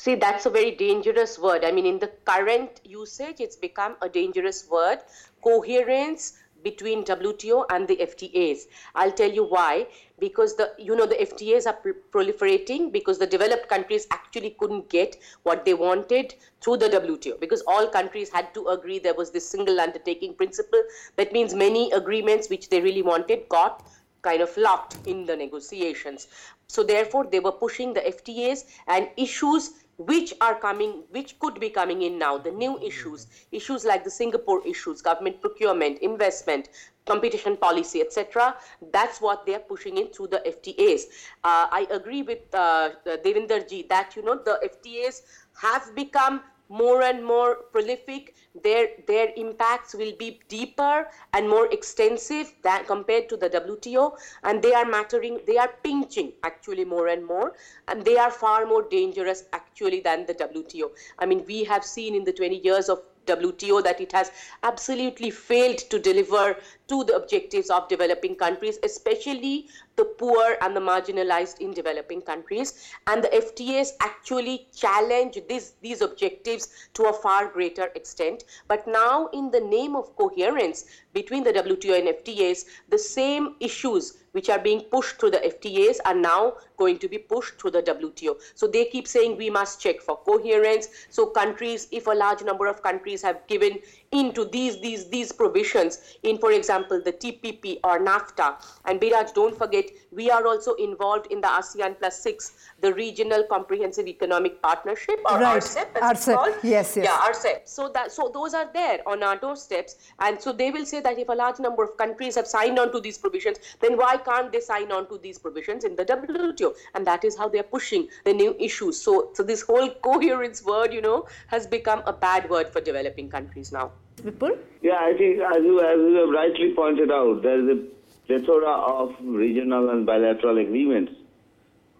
See, 0.00 0.14
that's 0.14 0.46
a 0.46 0.50
very 0.50 0.70
dangerous 0.70 1.38
word. 1.38 1.62
I 1.62 1.72
mean, 1.72 1.84
in 1.84 1.98
the 1.98 2.10
current 2.24 2.80
usage, 2.84 3.38
it's 3.38 3.54
become 3.54 3.96
a 4.00 4.08
dangerous 4.08 4.66
word. 4.66 5.00
Coherence 5.44 6.38
between 6.62 7.04
WTO 7.04 7.66
and 7.68 7.86
the 7.86 7.96
FTAs. 7.96 8.60
I'll 8.94 9.12
tell 9.12 9.30
you 9.30 9.44
why. 9.44 9.88
Because 10.18 10.56
the 10.56 10.72
you 10.78 10.96
know 10.96 11.04
the 11.04 11.16
FTAs 11.16 11.66
are 11.66 11.74
pr- 11.74 12.00
proliferating 12.12 12.90
because 12.90 13.18
the 13.18 13.26
developed 13.26 13.68
countries 13.68 14.06
actually 14.10 14.56
couldn't 14.58 14.88
get 14.88 15.18
what 15.42 15.66
they 15.66 15.74
wanted 15.74 16.34
through 16.62 16.78
the 16.78 16.88
WTO 16.88 17.38
because 17.38 17.62
all 17.66 17.86
countries 17.86 18.30
had 18.30 18.54
to 18.54 18.68
agree 18.68 18.98
there 18.98 19.20
was 19.22 19.30
this 19.30 19.46
single 19.46 19.80
undertaking 19.80 20.32
principle. 20.32 20.82
That 21.16 21.34
means 21.34 21.52
many 21.52 21.92
agreements 21.92 22.48
which 22.48 22.70
they 22.70 22.80
really 22.80 23.02
wanted 23.02 23.50
got 23.50 23.86
kind 24.22 24.42
of 24.42 24.56
locked 24.56 24.96
in 25.06 25.26
the 25.26 25.36
negotiations. 25.36 26.28
So 26.68 26.84
therefore 26.84 27.26
they 27.26 27.40
were 27.40 27.52
pushing 27.52 27.92
the 27.92 28.00
FTAs 28.00 28.64
and 28.86 29.08
issues 29.16 29.72
which 30.00 30.32
are 30.40 30.54
coming, 30.58 31.04
which 31.10 31.38
could 31.38 31.60
be 31.60 31.68
coming 31.68 32.02
in 32.02 32.18
now, 32.18 32.38
the 32.38 32.50
new 32.50 32.78
issues, 32.80 33.26
issues 33.52 33.84
like 33.84 34.02
the 34.02 34.10
Singapore 34.10 34.66
issues, 34.66 35.02
government 35.02 35.42
procurement, 35.42 35.98
investment, 35.98 36.70
competition 37.04 37.56
policy, 37.56 38.00
etc. 38.00 38.56
That's 38.92 39.20
what 39.20 39.44
they 39.44 39.54
are 39.56 39.66
pushing 39.72 39.98
in 39.98 40.08
through 40.08 40.28
the 40.28 40.42
FTAs. 40.46 41.02
Uh, 41.44 41.66
I 41.80 41.86
agree 41.90 42.22
with 42.22 42.38
uh, 42.54 42.90
Devinder 43.06 43.68
ji 43.68 43.82
that 43.90 44.16
you 44.16 44.22
know 44.24 44.36
the 44.42 44.58
FTAs 44.72 45.22
have 45.60 45.94
become 45.94 46.40
more 46.70 47.02
and 47.02 47.24
more 47.24 47.56
prolific 47.72 48.34
their 48.64 48.88
their 49.06 49.28
impacts 49.36 49.94
will 49.94 50.12
be 50.18 50.40
deeper 50.48 51.08
and 51.32 51.48
more 51.48 51.66
extensive 51.72 52.52
than 52.62 52.84
compared 52.84 53.28
to 53.28 53.36
the 53.36 53.50
WTO 53.50 54.16
and 54.44 54.62
they 54.62 54.72
are 54.72 54.84
mattering 54.84 55.40
they 55.46 55.58
are 55.58 55.72
pinching 55.82 56.32
actually 56.44 56.84
more 56.84 57.08
and 57.08 57.26
more. 57.26 57.54
And 57.88 58.04
they 58.04 58.16
are 58.16 58.30
far 58.30 58.66
more 58.66 58.82
dangerous 58.88 59.44
actually 59.52 60.00
than 60.00 60.26
the 60.26 60.34
WTO 60.34 60.90
i 61.18 61.26
mean 61.26 61.44
we 61.46 61.64
have 61.64 61.84
seen 61.84 62.14
in 62.14 62.24
the 62.24 62.32
20 62.32 62.58
years 62.58 62.88
of 62.88 63.02
WTO 63.26 63.82
that 63.84 64.00
it 64.00 64.12
has 64.12 64.32
absolutely 64.62 65.30
failed 65.30 65.78
to 65.78 65.98
deliver 65.98 66.56
to 66.88 67.04
the 67.04 67.14
objectives 67.16 67.70
of 67.70 67.88
developing 67.88 68.34
countries, 68.34 68.78
especially 68.82 69.68
the 69.96 70.04
poor 70.04 70.56
and 70.60 70.74
the 70.74 70.80
marginalized 70.80 71.60
in 71.60 71.72
developing 71.72 72.20
countries. 72.20 72.92
And 73.06 73.22
the 73.22 73.28
FTAs 73.28 73.92
actually 74.00 74.68
challenge 74.74 75.38
these, 75.48 75.74
these 75.80 76.00
objectives 76.00 76.68
to 76.94 77.04
a 77.04 77.12
far 77.12 77.48
greater 77.48 77.90
extent. 77.94 78.44
But 78.66 78.86
now, 78.86 79.28
in 79.28 79.50
the 79.50 79.60
name 79.60 79.94
of 79.94 80.16
coherence 80.16 80.86
between 81.12 81.44
the 81.44 81.52
WTO 81.52 81.98
and 81.98 82.08
FTAs, 82.08 82.64
the 82.88 82.98
same 82.98 83.56
issues 83.60 84.18
which 84.32 84.48
are 84.48 84.58
being 84.58 84.80
pushed 84.82 85.18
through 85.18 85.30
the 85.30 85.38
FTAs 85.38 85.98
are 86.04 86.14
now 86.14 86.54
going 86.76 86.98
to 86.98 87.08
be 87.08 87.18
pushed 87.18 87.60
through 87.60 87.70
the 87.72 87.82
WTO. 87.82 88.36
So 88.54 88.66
they 88.66 88.84
keep 88.86 89.06
saying 89.06 89.36
we 89.36 89.50
must 89.50 89.80
check 89.80 90.00
for 90.00 90.16
coherence. 90.16 90.88
So 91.10 91.26
countries, 91.26 91.88
if 91.90 92.06
a 92.06 92.10
large 92.10 92.42
number 92.42 92.66
of 92.66 92.82
countries 92.82 93.22
have 93.22 93.46
given 93.46 93.78
into 94.12 94.44
these 94.44 94.80
these 94.80 95.08
these 95.08 95.30
provisions 95.30 95.98
in, 96.22 96.38
for 96.38 96.52
example, 96.52 97.00
the 97.04 97.12
TPP 97.12 97.78
or 97.84 98.00
NAFTA, 98.00 98.48
and 98.86 99.00
Biraj, 99.00 99.34
don't 99.34 99.56
forget 99.56 99.90
we 100.12 100.30
are 100.30 100.46
also 100.46 100.74
involved 100.74 101.26
in 101.30 101.40
the 101.40 101.46
ASEAN 101.46 101.98
Plus 101.98 102.18
Six, 102.18 102.52
the 102.80 102.92
Regional 102.94 103.44
Comprehensive 103.44 104.06
Economic 104.06 104.60
Partnership 104.62 105.20
or 105.30 105.38
Right. 105.38 105.62
RCEP, 105.62 105.92
RCEP. 105.94 106.58
Yes, 106.62 106.96
yes. 106.96 107.04
Yeah, 107.04 107.30
RCEP. 107.32 107.68
So 107.68 107.88
that 107.90 108.12
so 108.12 108.30
those 108.32 108.54
are 108.54 108.68
there 108.72 109.00
on 109.06 109.22
our 109.22 109.36
doorsteps, 109.36 109.96
and 110.18 110.40
so 110.40 110.52
they 110.52 110.70
will 110.70 110.86
say 110.86 111.00
that 111.00 111.18
if 111.18 111.28
a 111.28 111.32
large 111.34 111.60
number 111.60 111.84
of 111.84 111.96
countries 111.96 112.34
have 112.34 112.46
signed 112.46 112.78
on 112.78 112.92
to 112.92 113.00
these 113.00 113.18
provisions, 113.18 113.58
then 113.80 113.96
why 113.96 114.16
can't 114.20 114.52
they 114.52 114.60
sign 114.60 114.92
on 114.92 115.08
to 115.08 115.18
these 115.18 115.38
provisions 115.38 115.84
in 115.84 115.96
the 115.96 116.04
WTO? 116.04 116.74
And 116.94 117.06
that 117.06 117.24
is 117.24 117.36
how 117.36 117.48
they 117.48 117.58
are 117.58 117.70
pushing 117.74 118.08
the 118.24 118.32
new 118.32 118.54
issues. 118.58 119.00
So 119.00 119.30
so 119.34 119.42
this 119.42 119.62
whole 119.62 119.90
coherence 119.90 120.64
word, 120.64 120.92
you 120.92 121.00
know, 121.00 121.26
has 121.48 121.66
become 121.66 122.02
a 122.06 122.12
bad 122.12 122.48
word 122.48 122.72
for 122.72 122.80
developing 122.80 123.28
countries 123.30 123.72
now. 123.72 123.92
Vipul? 124.22 124.58
Yeah, 124.82 124.98
I 125.00 125.14
think 125.16 125.40
as 125.40 125.62
you, 125.62 125.80
as 125.80 125.98
you 125.98 126.14
have 126.20 126.28
rightly 126.30 126.74
pointed 126.74 127.10
out, 127.10 127.42
there 127.42 127.60
is 127.60 127.78
a 127.78 127.82
plethora 128.26 128.70
of 128.70 129.14
regional 129.20 129.90
and 129.90 130.06
bilateral 130.06 130.58
agreements 130.58 131.12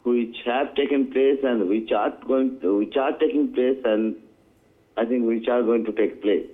which 0.04 0.36
have 0.46 0.74
taken 0.74 1.10
place 1.12 1.38
and 1.42 1.68
which 1.68 1.92
are 1.92 2.12
going 2.26 2.60
to, 2.60 2.78
which 2.78 2.96
are 2.96 3.12
taking 3.18 3.52
place 3.52 3.78
and 3.84 4.16
I 4.96 5.04
think 5.04 5.26
which 5.26 5.48
are 5.48 5.62
going 5.62 5.84
to 5.84 5.92
take 5.92 6.22
place. 6.22 6.46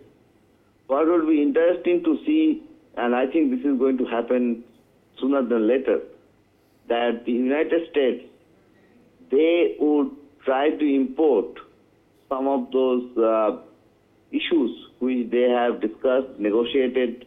What 0.87 1.07
would 1.09 1.27
be 1.27 1.43
interesting 1.43 2.03
to 2.05 2.19
see, 2.25 2.63
and 2.97 3.15
I 3.15 3.27
think 3.27 3.51
this 3.51 3.61
is 3.61 3.79
going 3.79 3.99
to 3.99 4.05
happen 4.05 4.65
sooner 5.21 5.43
than 5.43 5.67
later, 5.67 6.01
that 6.89 7.25
the 7.25 7.33
United 7.33 7.91
States 7.91 8.25
they 9.31 9.77
would 9.81 10.11
try 10.45 10.71
to 10.71 10.85
import 10.85 11.59
some 12.29 12.47
of 12.47 12.71
those 12.73 13.17
uh, 13.19 13.59
issues 14.31 14.71
which 14.99 15.31
they 15.31 15.49
have 15.49 15.81
discussed, 15.81 16.39
negotiated, 16.39 17.27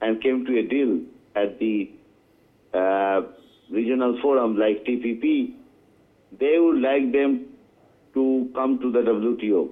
and 0.00 0.22
came 0.22 0.44
to 0.44 0.58
a 0.58 0.62
deal 0.62 1.00
at 1.34 1.58
the 1.58 1.90
uh, 2.74 3.22
regional 3.70 4.18
forum 4.20 4.56
like 4.58 4.84
TPP. 4.84 5.54
They 6.38 6.58
would 6.58 6.80
like 6.80 7.12
them 7.12 7.46
to 8.14 8.50
come 8.54 8.78
to 8.80 8.92
the 8.92 9.00
WTO. 9.00 9.70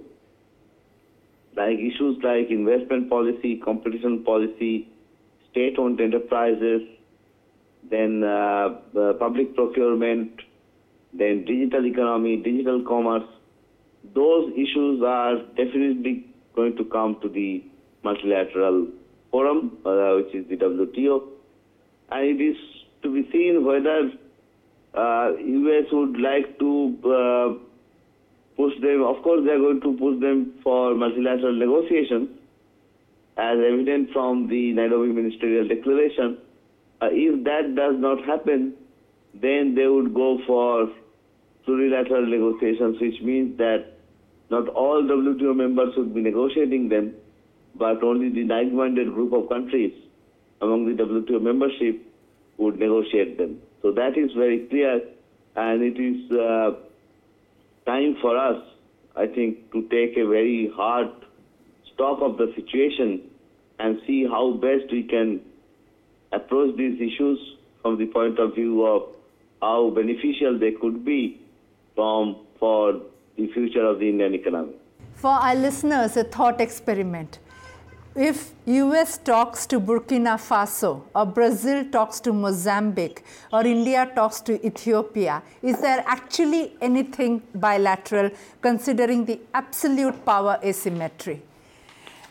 Like 1.57 1.79
issues 1.79 2.19
like 2.23 2.51
investment 2.51 3.09
policy, 3.09 3.61
competition 3.65 4.25
policy, 4.25 4.89
state-owned 5.51 6.01
enterprises, 6.01 6.83
then 7.91 8.25
uh, 8.25 8.71
public 9.19 9.55
procurement, 9.55 10.33
then 11.13 11.45
digital 11.45 11.87
economy, 11.87 12.37
digital 12.37 12.83
commerce. 12.87 13.29
Those 14.15 14.53
issues 14.53 15.03
are 15.03 15.37
definitely 15.57 16.27
going 16.55 16.77
to 16.77 16.85
come 16.85 17.19
to 17.23 17.29
the 17.29 17.65
multilateral 18.03 18.89
forum, 19.31 19.79
uh, 19.85 20.17
which 20.17 20.35
is 20.35 20.49
the 20.49 20.57
WTO, 20.57 21.23
and 22.11 22.41
it 22.41 22.43
is 22.43 22.57
to 23.03 23.13
be 23.13 23.29
seen 23.33 23.65
whether 23.65 24.11
uh, 24.95 25.33
US 25.37 25.87
would 25.93 26.19
like 26.21 26.59
to 26.59 26.71
uh, 27.05 27.49
push 28.57 28.75
them. 28.81 29.03
Of 29.03 29.23
course, 29.23 29.43
they 29.45 29.53
are 29.53 29.59
going 29.59 29.81
to 29.81 29.97
push 29.97 30.21
them 30.21 30.55
for 30.63 30.95
multilateral 30.95 31.55
negotiations, 31.55 32.29
as 33.37 33.59
evident 33.59 34.11
from 34.13 34.49
the 34.49 34.73
Nairobi 34.73 35.13
Ministerial 35.13 35.67
Declaration. 35.67 36.39
Uh, 37.05 37.09
if 37.13 37.45
that 37.45 37.75
does 37.75 37.97
not 37.99 38.25
happen, 38.25 38.73
then 39.35 39.75
they 39.75 39.87
would 39.87 40.15
go 40.15 40.39
for 40.47 40.89
plurilateral 41.67 42.27
negotiations, 42.29 42.99
which 43.01 43.21
means 43.21 43.59
that 43.59 43.85
not 44.51 44.69
all 44.69 45.03
WTO 45.03 45.55
members 45.55 45.95
would 45.97 46.15
be 46.15 46.23
negotiating 46.23 46.89
them, 46.89 47.15
but 47.75 48.03
only 48.03 48.31
the 48.31 48.45
like-minded 48.45 49.13
group 49.13 49.33
of 49.35 49.49
countries 49.51 49.93
among 50.63 50.87
the 50.87 51.03
WTO 51.03 51.43
membership 51.43 52.01
would 52.57 52.79
negotiate 52.79 53.37
them. 53.37 53.61
So 53.83 53.93
that 53.93 54.17
is 54.17 54.33
very 54.33 54.61
clear, 54.69 55.03
and 55.57 55.83
it 55.83 56.01
is 56.01 56.31
uh, 56.31 56.71
time 57.85 58.17
for 58.23 58.39
us, 58.39 58.63
I 59.15 59.27
think, 59.27 59.73
to 59.73 59.83
take 59.89 60.17
a 60.17 60.27
very 60.27 60.71
hard 60.75 61.11
stock 61.93 62.21
of 62.23 62.39
the 62.39 62.53
situation 62.57 63.23
and 63.79 64.01
see 64.07 64.25
how 64.25 64.53
best 64.53 64.91
we 64.91 65.03
can 65.03 65.41
approach 66.35 66.77
these 66.77 67.01
issues 67.01 67.39
from 67.83 67.99
the 67.99 68.07
point 68.07 68.39
of 68.39 68.55
view 68.55 68.85
of 68.85 69.03
how 69.61 69.91
beneficial 69.91 70.59
they 70.59 70.73
could 70.73 71.05
be 71.05 71.41
from 71.95 72.37
for 72.59 73.01
the 73.37 73.47
future 73.53 73.87
of 73.87 73.99
the 73.99 74.09
Indian 74.09 74.35
economy. 74.35 74.75
For 75.15 75.31
our 75.31 75.55
listeners, 75.55 76.17
a 76.17 76.25
thought 76.25 76.61
experiment. 76.61 77.39
If 78.17 78.53
US 78.67 79.19
talks 79.19 79.67
to 79.67 79.81
Burkina 79.81 80.35
Faso, 80.49 81.03
or 81.15 81.27
Brazil 81.27 81.85
talks 81.91 82.21
to 82.21 82.33
Mozambique, 82.33 83.25
or 83.53 83.67
India 83.67 84.09
talks 84.15 84.41
to 84.43 84.65
Ethiopia, 84.65 85.43
is 85.63 85.81
there 85.81 86.05
actually 86.07 86.77
anything 86.81 87.43
bilateral 87.57 88.31
considering 88.61 89.25
the 89.25 89.41
absolute 89.53 90.25
power 90.25 90.61
asymmetry? 90.63 91.43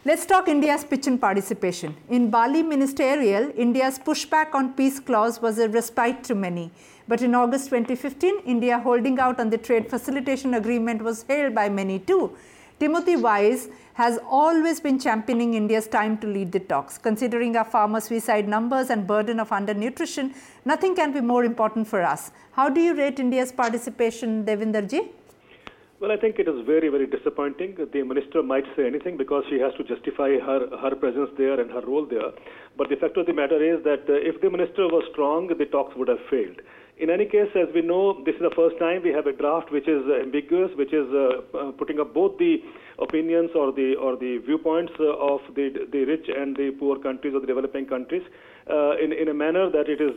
Let's 0.06 0.26
talk 0.26 0.50
India's 0.50 0.84
pitch 0.84 1.08
and 1.08 1.20
participation. 1.20 1.96
In 2.10 2.30
Bali 2.30 2.62
ministerial, 2.62 3.54
India's 3.56 3.98
pushback 3.98 4.54
on 4.54 4.74
peace 4.74 5.00
clause 5.00 5.42
was 5.42 5.60
a 5.60 5.70
respite 5.70 6.26
to 6.26 6.36
many. 6.36 6.72
But 7.08 7.22
in 7.22 7.34
August 7.34 7.70
2015, 7.70 8.40
India 8.46 8.80
holding 8.80 9.18
out 9.18 9.40
on 9.40 9.50
the 9.50 9.58
trade 9.58 9.90
facilitation 9.90 10.56
agreement 10.56 11.02
was 11.02 11.24
hailed 11.24 11.56
by 11.56 11.70
many 11.70 12.00
too. 12.00 12.36
Timothy 12.82 13.16
Wise 13.16 13.70
has 13.94 14.20
always 14.30 14.82
been 14.82 15.00
championing 15.00 15.54
India's 15.54 15.88
time 15.88 16.18
to 16.18 16.28
lead 16.28 16.52
the 16.52 16.60
talks. 16.60 16.98
Considering 16.98 17.56
our 17.56 17.64
farmer 17.64 18.02
suicide 18.02 18.46
numbers 18.46 18.90
and 18.90 19.08
burden 19.08 19.40
of 19.40 19.52
undernutrition, 19.52 20.36
nothing 20.66 20.98
can 20.98 21.14
be 21.14 21.22
more 21.22 21.46
important 21.46 21.88
for 21.88 22.02
us. 22.02 22.34
How 22.52 22.68
do 22.68 22.82
you 22.82 22.94
rate 22.94 23.20
India's 23.22 23.54
participation, 23.54 24.44
Devinderji? 24.44 25.12
Well, 26.04 26.12
I 26.12 26.18
think 26.18 26.38
it 26.38 26.50
is 26.50 26.66
very, 26.66 26.90
very 26.90 27.08
disappointing. 27.08 27.78
The 27.80 28.04
minister 28.04 28.44
might 28.44 28.66
say 28.76 28.86
anything 28.86 29.16
because 29.16 29.46
she 29.50 29.58
has 29.60 29.72
to 29.76 29.86
justify 29.86 30.32
her, 30.38 30.68
her 30.84 30.96
presence 30.98 31.30
there 31.38 31.58
and 31.58 31.72
her 31.72 31.80
role 31.80 32.06
there. 32.06 32.32
But 32.78 32.90
the 32.90 32.98
fact 32.98 33.16
of 33.16 33.26
the 33.26 33.32
matter 33.32 33.56
is 33.56 33.82
that 33.86 34.04
uh, 34.10 34.20
if 34.20 34.42
the 34.42 34.50
minister 34.50 34.84
was 34.92 35.08
strong, 35.14 35.48
the 35.48 35.64
talks 35.64 35.96
would 35.96 36.10
have 36.10 36.20
failed. 36.30 36.60
In 36.98 37.10
any 37.10 37.24
case, 37.24 37.48
as 37.56 37.74
we 37.74 37.82
know, 37.82 38.22
this 38.26 38.36
is 38.36 38.42
the 38.42 38.52
first 38.54 38.78
time 38.80 39.02
we 39.02 39.14
have 39.16 39.28
a 39.28 39.32
draft 39.32 39.72
which 39.72 39.88
is 39.88 40.04
uh, 40.12 40.20
ambiguous, 40.20 40.76
which 40.76 40.92
is 40.92 41.08
uh, 41.08 41.40
uh, 41.58 41.72
putting 41.72 42.02
up 42.02 42.14
both 42.14 42.38
the 42.38 42.60
opinions 43.00 43.52
or 43.56 43.72
the 43.72 43.96
or 43.96 44.18
the 44.18 44.44
viewpoints 44.46 44.92
uh, 45.00 45.16
of 45.16 45.40
the 45.56 45.88
the 45.94 46.04
rich 46.04 46.28
and 46.28 46.58
the 46.58 46.72
poor 46.82 47.00
countries 47.00 47.34
or 47.34 47.40
the 47.40 47.48
developing 47.48 47.86
countries 47.86 48.24
in 49.02 49.14
in 49.14 49.30
a 49.30 49.34
manner 49.34 49.72
that 49.72 49.88
it 49.88 50.02
is 50.04 50.14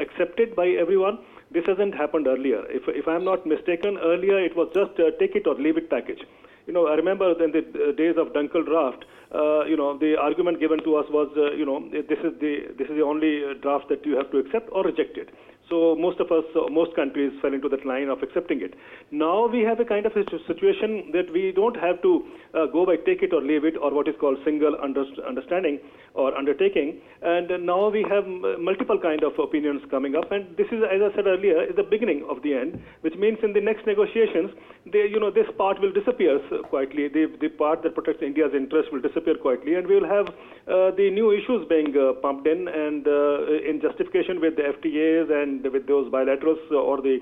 accepted 0.00 0.54
by 0.54 0.68
everyone. 0.68 1.18
This 1.50 1.64
hasn't 1.66 1.94
happened 1.94 2.26
earlier. 2.26 2.64
If 2.68 2.88
if 2.88 3.06
I'm 3.08 3.24
not 3.24 3.46
mistaken, 3.46 3.98
earlier 3.98 4.38
it 4.44 4.56
was 4.56 4.68
just 4.74 4.98
uh, 4.98 5.10
take 5.18 5.36
it 5.36 5.46
or 5.46 5.54
leave 5.54 5.76
it 5.76 5.88
package. 5.88 6.22
You 6.66 6.72
know, 6.72 6.88
I 6.88 6.94
remember 6.94 7.30
in 7.42 7.52
the 7.52 7.60
uh, 7.60 7.92
days 7.92 8.16
of 8.18 8.32
Dunkel 8.32 8.66
draft, 8.66 9.04
uh, 9.32 9.64
you 9.64 9.76
know, 9.76 9.96
the 9.96 10.16
argument 10.16 10.58
given 10.58 10.82
to 10.82 10.96
us 10.96 11.06
was, 11.10 11.30
uh, 11.36 11.52
you 11.52 11.64
know, 11.64 11.78
this 11.90 12.18
is 12.18 12.34
the 12.40 12.74
this 12.76 12.88
is 12.88 12.96
the 12.96 13.02
only 13.02 13.44
uh, 13.44 13.54
draft 13.62 13.88
that 13.88 14.04
you 14.04 14.16
have 14.16 14.30
to 14.32 14.38
accept 14.38 14.68
or 14.72 14.82
reject 14.82 15.16
it. 15.16 15.30
So 15.68 15.96
most 15.96 16.20
of 16.20 16.30
us, 16.30 16.44
most 16.70 16.94
countries 16.94 17.32
fell 17.42 17.52
into 17.52 17.68
that 17.68 17.84
line 17.84 18.08
of 18.08 18.22
accepting 18.22 18.62
it. 18.62 18.74
Now 19.10 19.48
we 19.48 19.62
have 19.62 19.80
a 19.80 19.84
kind 19.84 20.06
of 20.06 20.12
a 20.12 20.22
situation 20.46 21.10
that 21.12 21.32
we 21.32 21.50
don't 21.50 21.76
have 21.76 22.00
to 22.02 22.24
uh, 22.54 22.66
go 22.66 22.86
by 22.86 22.96
take 22.96 23.22
it 23.22 23.32
or 23.32 23.42
leave 23.42 23.64
it 23.64 23.74
or 23.76 23.92
what 23.92 24.06
is 24.06 24.14
called 24.20 24.38
single 24.44 24.76
underst- 24.76 25.18
understanding 25.26 25.80
or 26.14 26.36
undertaking. 26.36 27.00
And 27.22 27.66
now 27.66 27.90
we 27.90 28.06
have 28.08 28.26
multiple 28.60 28.98
kind 29.00 29.24
of 29.24 29.32
opinions 29.38 29.82
coming 29.90 30.14
up. 30.14 30.30
And 30.30 30.56
this 30.56 30.66
is, 30.70 30.82
as 30.86 31.02
I 31.02 31.14
said 31.16 31.26
earlier, 31.26 31.64
is 31.64 31.74
the 31.74 31.82
beginning 31.82 32.24
of 32.30 32.42
the 32.42 32.54
end, 32.54 32.80
which 33.00 33.14
means 33.14 33.38
in 33.42 33.52
the 33.52 33.60
next 33.60 33.86
negotiations, 33.86 34.50
they, 34.92 35.06
you 35.10 35.18
know, 35.18 35.30
this 35.30 35.46
part 35.58 35.80
will 35.80 35.92
disappear 35.92 36.38
quietly. 36.68 37.08
The, 37.08 37.26
the 37.40 37.48
part 37.48 37.82
that 37.82 37.94
protects 37.94 38.22
India's 38.22 38.52
interest 38.54 38.92
will 38.92 39.00
disappear 39.00 39.34
quietly, 39.34 39.74
and 39.74 39.86
we 39.86 39.98
will 39.98 40.08
have 40.08 40.28
uh, 40.28 40.90
the 40.94 41.10
new 41.10 41.32
issues 41.32 41.66
being 41.68 41.96
uh, 41.96 42.12
pumped 42.20 42.46
in 42.46 42.68
and 42.68 43.06
uh, 43.06 43.68
in 43.68 43.80
justification 43.82 44.40
with 44.40 44.56
the 44.56 44.62
FTAs 44.62 45.42
and 45.42 45.64
with 45.72 45.86
those 45.86 46.10
bilaterals 46.12 46.62
uh, 46.70 46.76
or 46.76 47.02
the 47.02 47.18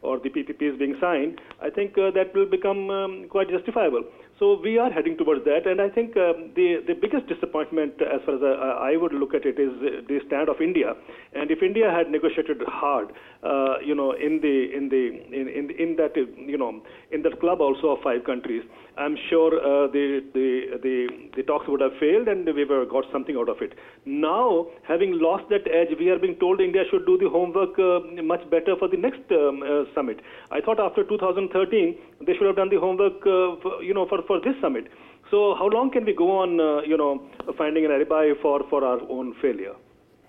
or 0.00 0.20
the 0.20 0.30
PPPs 0.30 0.78
being 0.78 0.96
signed, 1.00 1.40
I 1.60 1.70
think 1.70 1.98
uh, 1.98 2.12
that 2.12 2.32
will 2.32 2.46
become 2.46 2.88
um, 2.88 3.26
quite 3.28 3.50
justifiable. 3.50 4.04
So 4.38 4.60
we 4.62 4.78
are 4.78 4.88
heading 4.88 5.16
towards 5.16 5.44
that, 5.46 5.66
and 5.66 5.80
I 5.80 5.88
think 5.88 6.16
um, 6.16 6.52
the 6.54 6.78
the 6.86 6.94
biggest 6.94 7.26
disappointment, 7.26 7.94
as 8.00 8.20
far 8.24 8.36
as 8.36 8.42
I, 8.42 8.92
I, 8.92 8.96
would 8.96 9.12
look 9.12 9.34
at 9.34 9.44
it, 9.44 9.58
is 9.58 9.72
the 9.80 10.20
stand 10.28 10.48
of 10.48 10.60
India. 10.60 10.94
And 11.34 11.50
if 11.50 11.60
India 11.60 11.90
had 11.90 12.08
negotiated 12.08 12.62
hard, 12.68 13.08
uh, 13.42 13.80
you 13.84 13.96
know, 13.96 14.12
in 14.12 14.38
the 14.40 14.70
in 14.76 14.90
the 14.90 15.04
in, 15.34 15.48
in 15.48 15.70
in 15.70 15.96
that 15.96 16.14
you 16.14 16.56
know 16.56 16.80
in 17.10 17.22
that 17.22 17.40
club 17.40 17.60
also 17.60 17.96
of 17.96 18.02
five 18.04 18.22
countries, 18.22 18.62
I'm 18.96 19.16
sure 19.28 19.58
uh, 19.58 19.88
the, 19.90 20.22
the 20.34 20.78
the 20.86 21.08
the 21.34 21.42
talks 21.42 21.66
would 21.66 21.80
have 21.80 21.98
failed, 21.98 22.28
and 22.28 22.46
we 22.46 22.60
have 22.60 22.88
got 22.88 23.10
something 23.10 23.36
out 23.36 23.48
of 23.48 23.60
it. 23.60 23.74
Now, 24.06 24.68
having 24.86 25.18
lost 25.18 25.48
that 25.50 25.66
edge, 25.66 25.98
we 25.98 26.10
are 26.10 26.18
being 26.18 26.36
told 26.38 26.60
India 26.60 26.84
should 26.92 27.06
do 27.06 27.18
the 27.18 27.28
homework 27.28 27.76
uh, 27.78 28.22
much 28.22 28.48
better 28.50 28.76
for 28.78 28.86
the 28.86 28.96
next 28.96 29.26
um, 29.32 29.64
uh, 29.66 29.82
summit. 29.96 30.20
I 30.52 30.60
thought 30.60 30.78
after 30.78 31.02
2013 31.02 31.98
they 32.26 32.34
should 32.34 32.46
have 32.46 32.56
done 32.56 32.70
the 32.70 32.78
homework, 32.78 33.18
uh, 33.26 33.58
for, 33.62 33.82
you 33.82 33.94
know, 33.94 34.06
for 34.06 34.22
for 34.28 34.40
this 34.40 34.54
summit. 34.60 34.86
So 35.30 35.56
how 35.58 35.66
long 35.66 35.90
can 35.90 36.04
we 36.04 36.14
go 36.14 36.30
on, 36.38 36.60
uh, 36.60 36.82
you 36.82 36.96
know, 36.96 37.22
finding 37.56 37.84
an 37.84 37.90
alibi 37.90 38.32
for, 38.40 38.62
for 38.70 38.84
our 38.84 39.00
own 39.10 39.34
failure? 39.42 39.74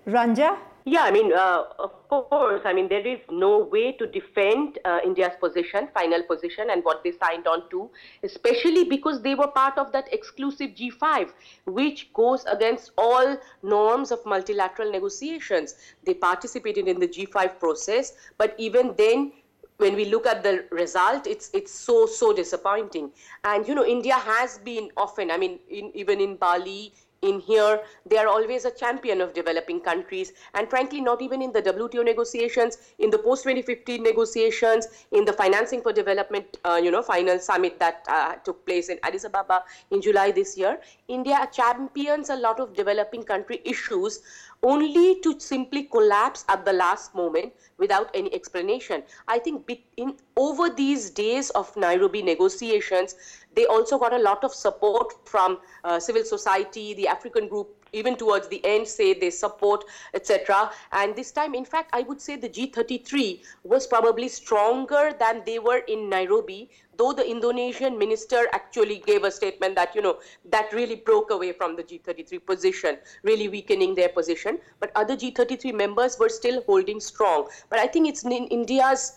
Ranja? 0.07 0.57
Yeah, 0.85 1.03
I 1.03 1.11
mean, 1.11 1.31
uh, 1.33 1.63
of 1.77 1.91
course, 2.09 2.61
I 2.65 2.73
mean, 2.73 2.87
there 2.89 3.05
is 3.05 3.19
no 3.29 3.59
way 3.59 3.91
to 3.91 4.07
defend 4.07 4.79
uh, 4.85 4.99
India's 5.05 5.33
position, 5.39 5.87
final 5.93 6.23
position, 6.23 6.71
and 6.71 6.83
what 6.83 7.03
they 7.03 7.11
signed 7.11 7.47
on 7.47 7.69
to, 7.69 7.91
especially 8.23 8.85
because 8.85 9.21
they 9.21 9.35
were 9.35 9.49
part 9.49 9.77
of 9.77 9.91
that 9.91 10.11
exclusive 10.11 10.71
G5, 10.71 11.29
which 11.65 12.11
goes 12.13 12.43
against 12.45 12.91
all 12.97 13.37
norms 13.61 14.11
of 14.11 14.25
multilateral 14.25 14.91
negotiations. 14.91 15.75
They 16.05 16.15
participated 16.15 16.87
in 16.87 16.99
the 16.99 17.07
G5 17.07 17.59
process, 17.59 18.13
but 18.37 18.55
even 18.57 18.95
then, 18.97 19.33
when 19.79 19.95
we 19.95 20.05
look 20.05 20.27
at 20.27 20.43
the 20.43 20.65
result, 20.71 21.25
it's 21.25 21.49
it's 21.53 21.71
so 21.71 22.05
so 22.05 22.33
disappointing. 22.33 23.11
And 23.43 23.67
you 23.67 23.75
know, 23.75 23.85
India 23.85 24.15
has 24.15 24.57
been 24.59 24.89
often. 24.95 25.31
I 25.31 25.37
mean, 25.37 25.59
in, 25.69 25.91
even 25.95 26.19
in 26.19 26.35
Bali, 26.35 26.93
in 27.21 27.39
here, 27.39 27.81
they 28.05 28.17
are 28.17 28.27
always 28.27 28.65
a 28.65 28.71
champion 28.71 29.21
of 29.21 29.33
developing 29.33 29.79
countries. 29.81 30.33
And 30.53 30.69
frankly, 30.69 31.01
not 31.01 31.21
even 31.21 31.41
in 31.41 31.51
the 31.51 31.61
WTO 31.61 32.03
negotiations, 32.03 32.77
in 32.99 33.09
the 33.09 33.17
post 33.17 33.43
2015 33.43 34.03
negotiations, 34.03 34.87
in 35.11 35.25
the 35.25 35.33
financing 35.33 35.81
for 35.81 35.91
development, 35.93 36.57
uh, 36.65 36.79
you 36.81 36.91
know, 36.91 37.01
final 37.01 37.39
summit 37.39 37.79
that 37.79 38.05
uh, 38.07 38.35
took 38.35 38.65
place 38.65 38.89
in 38.89 38.99
Addis 39.03 39.25
Ababa 39.25 39.63
in 39.91 40.01
July 40.01 40.31
this 40.31 40.57
year, 40.57 40.79
India 41.09 41.49
champions 41.51 42.29
a 42.29 42.35
lot 42.35 42.59
of 42.59 42.73
developing 42.75 43.23
country 43.23 43.61
issues 43.65 44.21
only 44.61 45.19
to 45.21 45.39
simply 45.39 45.83
collapse 45.83 46.45
at 46.47 46.63
the 46.65 46.73
last 46.73 47.15
moment 47.15 47.51
without 47.77 48.09
any 48.13 48.33
explanation. 48.33 49.03
I 49.27 49.39
think 49.39 49.69
in 49.97 50.15
over 50.37 50.69
these 50.69 51.09
days 51.09 51.49
of 51.51 51.75
Nairobi 51.75 52.21
negotiations, 52.21 53.15
they 53.55 53.65
also 53.65 53.97
got 53.97 54.13
a 54.13 54.19
lot 54.19 54.43
of 54.43 54.53
support 54.53 55.27
from 55.27 55.59
uh, 55.83 55.99
civil 55.99 56.23
society, 56.23 56.93
the 56.93 57.07
African 57.07 57.47
group 57.47 57.75
even 57.91 58.15
towards 58.15 58.47
the 58.49 58.63
end 58.63 58.87
say 58.87 59.13
they 59.13 59.29
support 59.29 59.83
etc 60.13 60.71
and 60.91 61.15
this 61.15 61.31
time 61.31 61.55
in 61.55 61.65
fact 61.65 61.89
i 61.93 62.01
would 62.01 62.21
say 62.21 62.35
the 62.35 62.49
g33 62.49 63.41
was 63.63 63.87
probably 63.87 64.27
stronger 64.27 65.11
than 65.19 65.41
they 65.45 65.57
were 65.59 65.79
in 65.87 66.07
nairobi 66.07 66.69
though 66.99 67.13
the 67.13 67.25
indonesian 67.33 67.97
minister 67.97 68.43
actually 68.53 68.97
gave 69.07 69.23
a 69.23 69.31
statement 69.31 69.75
that 69.75 69.95
you 69.95 70.01
know 70.01 70.19
that 70.55 70.71
really 70.73 70.95
broke 71.09 71.31
away 71.31 71.51
from 71.53 71.75
the 71.75 71.83
g33 71.83 72.45
position 72.45 72.97
really 73.23 73.47
weakening 73.47 73.95
their 73.95 74.09
position. 74.09 74.59
But 74.79 74.91
other 74.95 75.15
g33 75.15 75.73
members 75.73 76.19
were 76.19 76.29
still 76.29 76.61
holding 76.63 76.99
strong. 76.99 77.47
But 77.69 77.79
i 77.79 77.87
think 77.87 78.07
it's 78.07 78.23
in 78.23 78.47
india's 78.59 79.13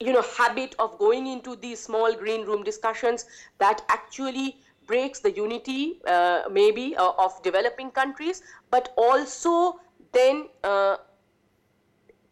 you 0.00 0.12
know 0.12 0.22
habit 0.36 0.74
of 0.78 0.98
going 0.98 1.26
into 1.26 1.56
these 1.56 1.80
small 1.80 2.14
green 2.14 2.44
room 2.46 2.62
discussions 2.62 3.26
that 3.58 3.82
actually 3.88 4.56
breaks 4.86 5.20
the 5.20 5.32
unity 5.32 6.00
uh, 6.06 6.42
maybe 6.50 6.96
uh, 6.96 7.12
of 7.18 7.42
developing 7.42 7.90
countries 7.90 8.42
but 8.70 8.92
also 8.96 9.80
then 10.12 10.48
uh, 10.64 10.96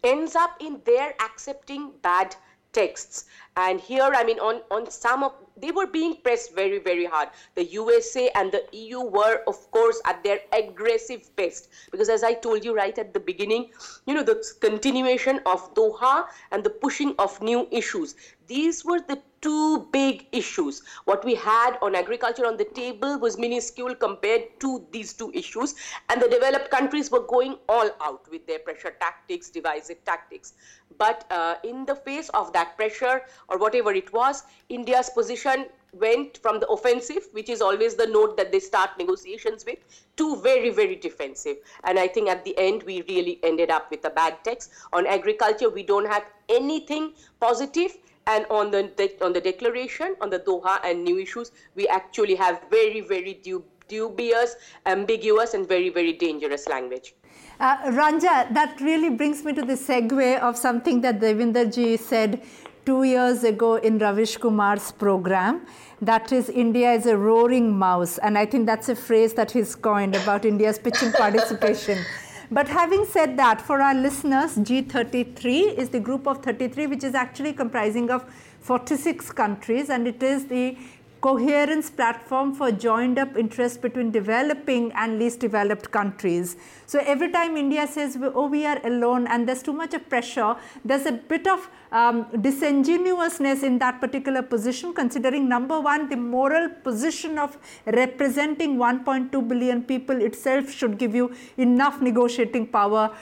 ends 0.05 0.35
up 0.37 0.57
in 0.61 0.81
their 0.85 1.15
accepting 1.21 1.93
bad 2.03 2.35
texts. 2.73 3.25
And 3.57 3.81
here 3.81 4.11
i 4.15 4.25
mean 4.25 4.39
on 4.39 4.63
on 4.71 4.91
some 4.91 5.23
of 5.23 5.33
they 5.57 5.71
were 5.71 5.87
being 5.87 6.17
pressed 6.23 6.55
very 6.55 6.79
very 6.79 7.05
hard. 7.05 7.29
The 7.55 7.65
usa 7.65 8.31
and 8.35 8.51
the 8.53 8.63
eu 8.73 9.03
were 9.03 9.43
of 9.47 9.71
course 9.71 10.01
at 10.07 10.23
their 10.25 10.41
aggressive 10.53 11.35
best. 11.37 11.69
Because 11.91 12.09
as 12.09 12.23
i 12.25 12.33
told 12.35 12.65
you 12.65 12.75
right 12.75 12.99
at 12.99 13.13
the 13.13 13.21
beginning 13.21 13.71
you 14.07 14.15
know 14.15 14.23
the 14.23 14.43
continuation 14.61 15.41
of 15.47 15.75
doha 15.75 16.27
and 16.51 16.65
the 16.65 16.71
pushing 16.71 17.15
of 17.19 17.41
new 17.43 17.69
issues. 17.71 18.15
These 18.47 18.85
were 18.85 19.01
the 19.01 19.21
two 19.43 19.89
big 19.93 20.27
issues. 20.33 20.83
What 21.05 21.25
we 21.25 21.35
had 21.35 21.77
on 21.83 21.95
agriculture 21.95 22.47
on 22.47 22.57
the 22.57 22.65
table 22.65 23.19
was 23.19 23.37
minuscule 23.37 23.95
compared 23.95 24.59
to 24.61 24.87
these 24.93 25.13
two 25.13 25.31
issues, 25.35 25.75
and 26.09 26.23
the 26.23 26.29
developed 26.29 26.71
countries 26.71 27.11
were 27.11 27.27
going 27.27 27.57
all 27.69 27.91
out 28.01 28.31
with 28.31 28.47
their 28.47 28.61
pressure 28.61 28.95
tactics, 29.01 29.51
divisive 29.51 30.03
tactics. 30.05 30.55
But 30.97 31.27
uh, 31.31 31.57
in 31.65 31.85
the 31.85 31.97
face 31.97 32.29
of 32.31 32.53
that 32.53 32.77
pressure, 32.77 33.23
or 33.49 33.59
whatever 33.59 33.93
it 33.93 34.13
was, 34.13 34.45
India's 34.69 35.11
position 35.11 35.67
went 35.93 36.39
from 36.39 36.59
the 36.59 36.69
offensive, 36.69 37.29
which 37.33 37.51
is 37.51 37.61
always 37.61 37.97
the 37.97 38.07
note 38.07 38.37
that 38.37 38.51
they 38.51 38.61
start 38.61 38.91
negotiations 38.99 39.65
with, 39.67 39.79
to 40.17 40.37
very, 40.41 40.71
very 40.71 40.97
defensive. 40.97 41.57
And 41.85 41.99
I 41.99 42.09
think 42.09 42.29
at 42.31 42.45
the 42.45 42.57
end, 42.57 42.83
we 42.85 43.03
really 43.09 43.41
ended 43.43 43.71
up 43.71 43.91
with 43.91 44.05
a 44.05 44.11
bad 44.11 44.39
text. 44.45 44.71
On 44.93 45.07
agriculture, 45.07 45.69
we 45.69 45.83
don't 45.83 46.07
have 46.07 46.25
anything 46.49 47.13
positive 47.41 47.99
and 48.27 48.47
on 48.51 48.71
the 48.71 48.91
on 49.21 49.33
the 49.33 49.41
declaration 49.41 50.17
on 50.21 50.31
the 50.31 50.39
Doha 50.39 50.79
and 50.85 51.05
new 51.05 51.19
issues, 51.19 51.53
we 51.75 51.89
actually 51.89 52.35
have 52.35 52.63
very 52.71 53.01
very 53.01 53.41
dubious, 53.89 54.57
ambiguous, 54.87 55.55
and 55.55 55.69
very 55.69 55.89
very 55.89 56.13
dangerous 56.13 56.69
language. 56.69 57.15
Uh, 57.61 57.77
Ranja, 57.93 58.53
that 58.55 58.81
really 58.81 59.11
brings 59.11 59.45
me 59.45 59.53
to 59.53 59.63
the 59.63 59.75
segue 59.75 60.41
of 60.41 60.57
something 60.57 61.01
that 61.03 61.21
Devinderji 61.21 61.99
said 61.99 62.43
two 62.85 63.05
years 63.05 63.45
ago 63.45 63.77
in 63.77 63.99
Ravish 63.99 64.37
Kumar's 64.39 64.93
program. 64.93 65.67
That 66.01 66.33
is, 66.33 66.49
India 66.49 66.93
is 66.93 67.07
a 67.07 67.17
roaring 67.17 67.79
mouse. 67.79 68.19
And 68.19 68.37
I 68.37 68.47
think 68.47 68.67
that's 68.67 68.89
a 68.89 68.97
phrase 68.97 69.35
that 69.35 69.53
he's 69.53 69.75
coined 69.77 70.17
about 70.17 70.45
India's 70.45 70.79
pitching 70.79 71.13
participation. 71.13 71.99
But 72.53 72.69
having 72.69 73.07
said 73.07 73.39
that, 73.39 73.63
for 73.63 73.81
our 73.81 73.95
listeners, 73.95 74.57
G33 74.57 75.79
is 75.79 75.89
the 75.89 75.99
group 75.99 76.27
of 76.27 76.43
33, 76.43 76.87
which 76.87 77.03
is 77.03 77.15
actually 77.15 77.55
comprising 77.55 78.11
of 78.11 78.27
46 78.61 79.33
countries, 79.33 79.89
and 79.89 80.07
it 80.07 80.23
is 80.23 80.49
the 80.49 80.77
coherence 81.23 81.89
platform 81.89 82.53
for 82.53 82.69
joined 82.73 83.17
up 83.17 83.37
interest 83.43 83.81
between 83.81 84.11
developing 84.11 84.91
and 84.93 85.21
least 85.21 85.39
developed 85.39 85.91
countries. 85.93 86.57
So 86.87 86.99
every 86.99 87.31
time 87.31 87.57
India 87.57 87.87
says, 87.87 88.19
oh, 88.21 88.49
we 88.49 88.67
are 88.67 88.81
alone 88.85 89.29
and 89.29 89.49
there's 89.49 89.63
too 89.63 89.73
much 89.73 89.95
of 89.95 90.09
pressure, 90.09 90.57
there's 90.85 91.07
a 91.07 91.13
bit 91.13 91.47
of 91.47 91.71
um, 91.93 92.27
disingenuousness 92.41 93.63
in 93.63 93.79
that 93.79 94.01
particular 94.01 94.43
position, 94.43 94.93
considering 94.93 95.49
number 95.49 95.81
one, 95.81 96.09
the 96.09 96.17
moral 96.17 96.69
position 96.69 97.39
of 97.39 97.57
representing 97.87 98.77
1.2 98.77 99.49
billion 99.49 99.83
people 99.85 100.21
itself 100.21 100.71
should 100.71 100.99
give 100.99 101.15
you 101.15 101.33
enough 101.57 102.01
negotiating 102.01 102.67
power 102.67 103.15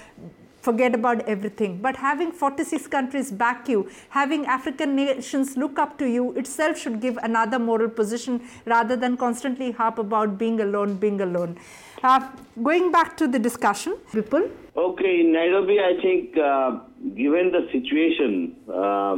forget 0.60 0.94
about 0.94 1.26
everything. 1.28 1.78
But 1.80 1.96
having 1.96 2.32
46 2.32 2.86
countries 2.86 3.30
back 3.30 3.68
you, 3.68 3.88
having 4.10 4.46
African 4.46 4.94
nations 4.94 5.56
look 5.56 5.78
up 5.78 5.98
to 5.98 6.06
you 6.08 6.32
itself 6.32 6.78
should 6.78 7.00
give 7.00 7.16
another 7.18 7.58
moral 7.58 7.88
position 7.88 8.42
rather 8.66 8.96
than 8.96 9.16
constantly 9.16 9.72
harp 9.72 9.98
about 9.98 10.38
being 10.38 10.60
alone, 10.60 10.96
being 10.96 11.20
alone. 11.20 11.58
Uh, 12.02 12.28
going 12.62 12.90
back 12.90 13.16
to 13.16 13.28
the 13.28 13.38
discussion, 13.38 13.96
Vipul. 14.12 14.50
Okay, 14.76 15.20
in 15.20 15.32
Nairobi, 15.32 15.78
I 15.80 16.00
think 16.00 16.36
uh, 16.38 16.78
given 17.14 17.52
the 17.52 17.68
situation 17.72 18.56
uh, 18.72 19.16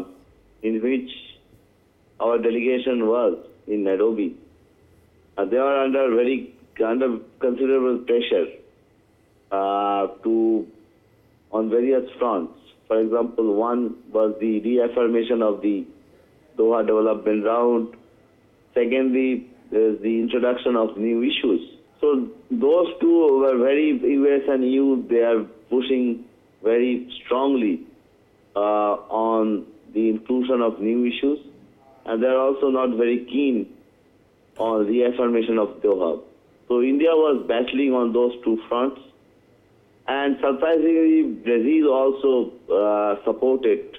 in 0.63 0.81
which 0.83 1.11
our 2.21 2.39
delegation 2.39 3.07
was 3.07 3.37
in 3.67 3.85
Nairobi, 3.85 4.37
uh, 5.37 5.45
they 5.45 5.57
are 5.57 5.85
under 5.85 6.15
very 6.15 6.55
under 6.85 7.19
considerable 7.39 7.99
pressure 7.99 8.47
uh, 9.53 10.09
to 10.25 10.67
on 11.53 11.71
various 11.71 12.09
fronts. 12.19 12.55
For 12.89 13.01
example, 13.01 13.55
one 13.55 13.97
was 14.13 14.35
the 14.41 14.61
reaffirmation 14.61 15.43
of 15.43 15.63
the 15.63 15.87
Doha 16.59 16.87
Development 16.87 17.45
Round. 17.45 17.95
Secondly, 18.75 19.47
there's 19.71 20.01
the 20.03 20.21
introduction 20.21 20.77
of 20.77 20.97
new 20.97 21.23
issues. 21.23 21.61
So 22.01 22.29
those 22.51 22.89
two 23.01 23.39
were 23.41 23.59
very, 23.59 23.91
US 23.93 24.43
and 24.49 24.65
EU, 24.65 25.07
they 25.09 25.21
are 25.21 25.45
pushing 25.71 26.25
very 26.63 27.11
strongly 27.25 27.81
uh, 28.55 28.59
on 28.59 29.67
the 29.95 30.11
inclusion 30.11 30.61
of 30.61 30.81
new 30.81 31.07
issues. 31.07 31.39
And 32.05 32.23
they're 32.23 32.39
also 32.39 32.69
not 32.69 32.97
very 32.97 33.25
keen 33.27 33.73
on 34.59 34.87
reaffirmation 34.87 35.59
of 35.59 35.81
Doha. 35.83 36.21
So 36.69 36.83
India 36.83 37.11
was 37.11 37.45
battling 37.47 37.93
on 37.93 38.13
those 38.13 38.33
two 38.45 38.59
fronts. 38.69 39.01
And 40.09 40.37
surprisingly, 40.41 41.23
Brazil 41.45 41.93
also 41.93 42.53
uh, 42.73 43.25
supported 43.25 43.99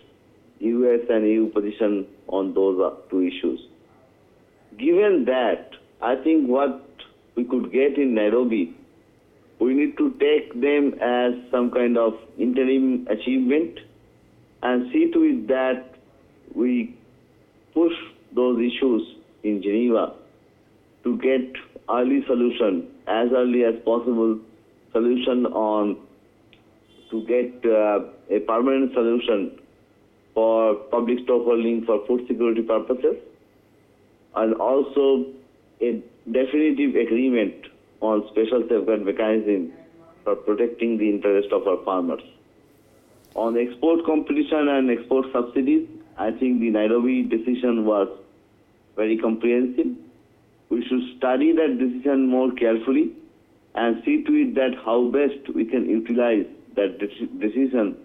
US 0.59 1.01
and 1.09 1.27
EU 1.27 1.49
position 1.49 2.05
on 2.27 2.53
those 2.53 2.79
uh, 2.79 2.95
two 3.09 3.21
issues. 3.21 3.59
given 4.77 5.25
that, 5.25 5.71
I 6.01 6.15
think 6.23 6.47
what 6.47 6.81
we 7.35 7.43
could 7.45 7.71
get 7.71 7.97
in 7.97 8.15
Nairobi, 8.15 8.75
we 9.59 9.73
need 9.73 9.97
to 9.97 10.11
take 10.19 10.53
them 10.59 10.93
as 11.01 11.33
some 11.51 11.71
kind 11.71 11.97
of 11.97 12.13
interim 12.37 13.07
achievement 13.09 13.79
and 14.61 14.91
see 14.91 15.11
to 15.11 15.23
it 15.23 15.47
that 15.47 15.95
we 16.53 16.95
push 17.73 17.93
those 18.35 18.59
issues 18.59 19.15
in 19.43 19.61
Geneva 19.61 20.13
to 21.03 21.17
get 21.17 21.53
early 21.89 22.23
solution, 22.27 22.87
as 23.07 23.29
early 23.33 23.63
as 23.63 23.75
possible, 23.83 24.39
solution 24.93 25.45
on 25.47 25.97
to 27.11 27.23
get 27.25 27.53
uh, 27.69 27.99
a 28.29 28.39
permanent 28.39 28.93
solution 28.93 29.59
for 30.33 30.75
public 30.95 31.19
stockholding 31.23 31.85
for 31.85 32.05
food 32.07 32.25
security 32.27 32.61
purposes, 32.61 33.17
and 34.35 34.55
also 34.55 35.25
a 35.81 36.01
definitive 36.31 36.95
agreement 36.95 37.53
on 38.01 38.27
special 38.31 38.61
safeguard 38.69 39.05
mechanism 39.05 39.71
for 40.23 40.35
protecting 40.35 40.97
the 40.97 41.09
interest 41.09 41.51
of 41.51 41.67
our 41.67 41.83
farmers. 41.83 42.21
On 43.35 43.57
export 43.57 44.05
competition 44.05 44.67
and 44.69 44.89
export 44.89 45.25
subsidies, 45.31 45.87
I 46.17 46.31
think 46.31 46.61
the 46.61 46.69
Nairobi 46.69 47.23
decision 47.23 47.85
was 47.85 48.07
very 48.95 49.17
comprehensive. 49.17 49.87
We 50.69 50.85
should 50.87 51.17
study 51.17 51.51
that 51.53 51.77
decision 51.77 52.27
more 52.27 52.51
carefully 52.51 53.11
and 53.75 54.01
see 54.05 54.23
to 54.23 54.33
it 54.33 54.55
that 54.55 54.75
how 54.85 55.05
best 55.05 55.53
we 55.55 55.65
can 55.65 55.89
utilize 55.89 56.45
that 56.75 56.99
decision 56.99 57.97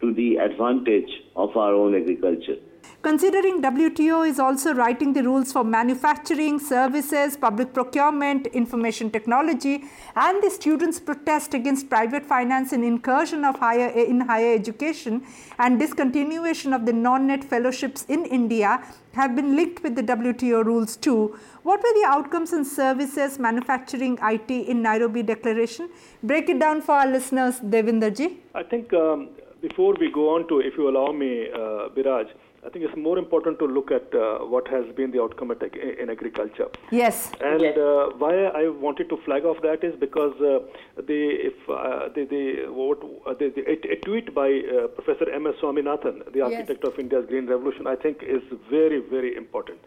to 0.00 0.12
the 0.14 0.36
advantage 0.36 1.10
of 1.36 1.56
our 1.56 1.74
own 1.74 1.94
agriculture. 1.94 2.56
Considering 3.02 3.60
WTO 3.60 4.28
is 4.28 4.38
also 4.38 4.72
writing 4.72 5.12
the 5.12 5.22
rules 5.22 5.52
for 5.52 5.64
manufacturing, 5.64 6.58
services, 6.58 7.36
public 7.36 7.72
procurement, 7.74 8.46
information 8.48 9.10
technology, 9.10 9.84
and 10.14 10.42
the 10.42 10.50
students' 10.50 11.00
protest 11.00 11.52
against 11.52 11.90
private 11.90 12.24
finance 12.24 12.72
and 12.72 12.84
incursion 12.84 13.44
of 13.44 13.58
higher 13.58 13.88
in 13.88 14.20
higher 14.20 14.54
education 14.54 15.22
and 15.58 15.80
discontinuation 15.80 16.74
of 16.74 16.86
the 16.86 16.92
non-NET 16.92 17.42
fellowships 17.42 18.04
in 18.08 18.24
India 18.26 18.80
have 19.14 19.34
been 19.36 19.56
linked 19.56 19.82
with 19.82 19.96
the 19.96 20.02
WTO 20.02 20.64
rules 20.64 20.96
too. 20.96 21.36
What 21.64 21.82
were 21.82 21.94
the 22.00 22.06
outcomes 22.06 22.52
in 22.52 22.64
services, 22.64 23.38
manufacturing, 23.38 24.18
IT 24.22 24.50
in 24.50 24.82
Nairobi 24.82 25.22
Declaration? 25.22 25.90
Break 26.22 26.48
it 26.48 26.58
down 26.58 26.82
for 26.82 26.92
our 26.92 27.06
listeners, 27.06 27.60
Devinderji. 27.60 28.36
I 28.54 28.62
think 28.62 28.92
um, 28.92 29.28
before 29.60 29.94
we 29.98 30.10
go 30.10 30.34
on 30.34 30.48
to, 30.48 30.60
if 30.60 30.76
you 30.76 30.88
allow 30.88 31.12
me, 31.12 31.48
uh, 31.50 31.88
Biraj, 31.96 32.30
I 32.64 32.68
think 32.68 32.84
it's 32.84 32.96
more 32.96 33.18
important 33.18 33.58
to 33.58 33.66
look 33.66 33.90
at 33.90 34.14
uh, 34.14 34.38
what 34.46 34.68
has 34.68 34.84
been 34.94 35.10
the 35.10 35.20
outcome 35.20 35.50
at, 35.50 35.62
in 35.74 36.08
agriculture. 36.08 36.68
Yes. 36.92 37.32
And 37.40 37.60
yes. 37.60 37.76
Uh, 37.76 38.10
why 38.18 38.44
I 38.44 38.68
wanted 38.68 39.08
to 39.08 39.16
flag 39.24 39.44
off 39.44 39.60
that 39.62 39.82
is 39.82 39.96
because 39.98 40.34
uh, 40.40 40.60
the 40.96 41.20
if 41.50 41.54
uh, 41.68 42.08
the 42.14 42.24
the, 42.24 42.72
what, 42.72 43.02
uh, 43.26 43.34
the, 43.34 43.48
the 43.48 43.62
a, 43.68 43.94
a, 43.94 43.96
tweet 44.04 44.32
by 44.32 44.60
uh, 44.60 44.86
Professor 44.88 45.28
M. 45.28 45.48
S. 45.48 45.54
Swaminathan, 45.60 46.32
the 46.32 46.42
architect 46.42 46.80
yes. 46.84 46.92
of 46.92 46.98
India's 47.00 47.26
green 47.26 47.46
revolution, 47.46 47.88
I 47.88 47.96
think 47.96 48.22
is 48.22 48.42
very 48.70 49.00
very 49.00 49.34
important. 49.36 49.80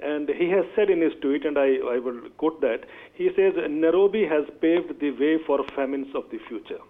And 0.00 0.28
he 0.28 0.50
has 0.50 0.64
said 0.74 0.90
in 0.90 1.00
his 1.00 1.12
tweet, 1.22 1.46
and 1.46 1.56
I, 1.56 1.76
I 1.94 1.98
will 1.98 2.20
quote 2.36 2.60
that, 2.60 2.84
he 3.14 3.30
says, 3.34 3.54
Nairobi 3.56 4.26
has 4.26 4.44
paved 4.60 5.00
the 5.00 5.10
way 5.12 5.38
for 5.46 5.64
famines 5.74 6.08
of 6.14 6.24
the 6.30 6.38
future. 6.48 6.80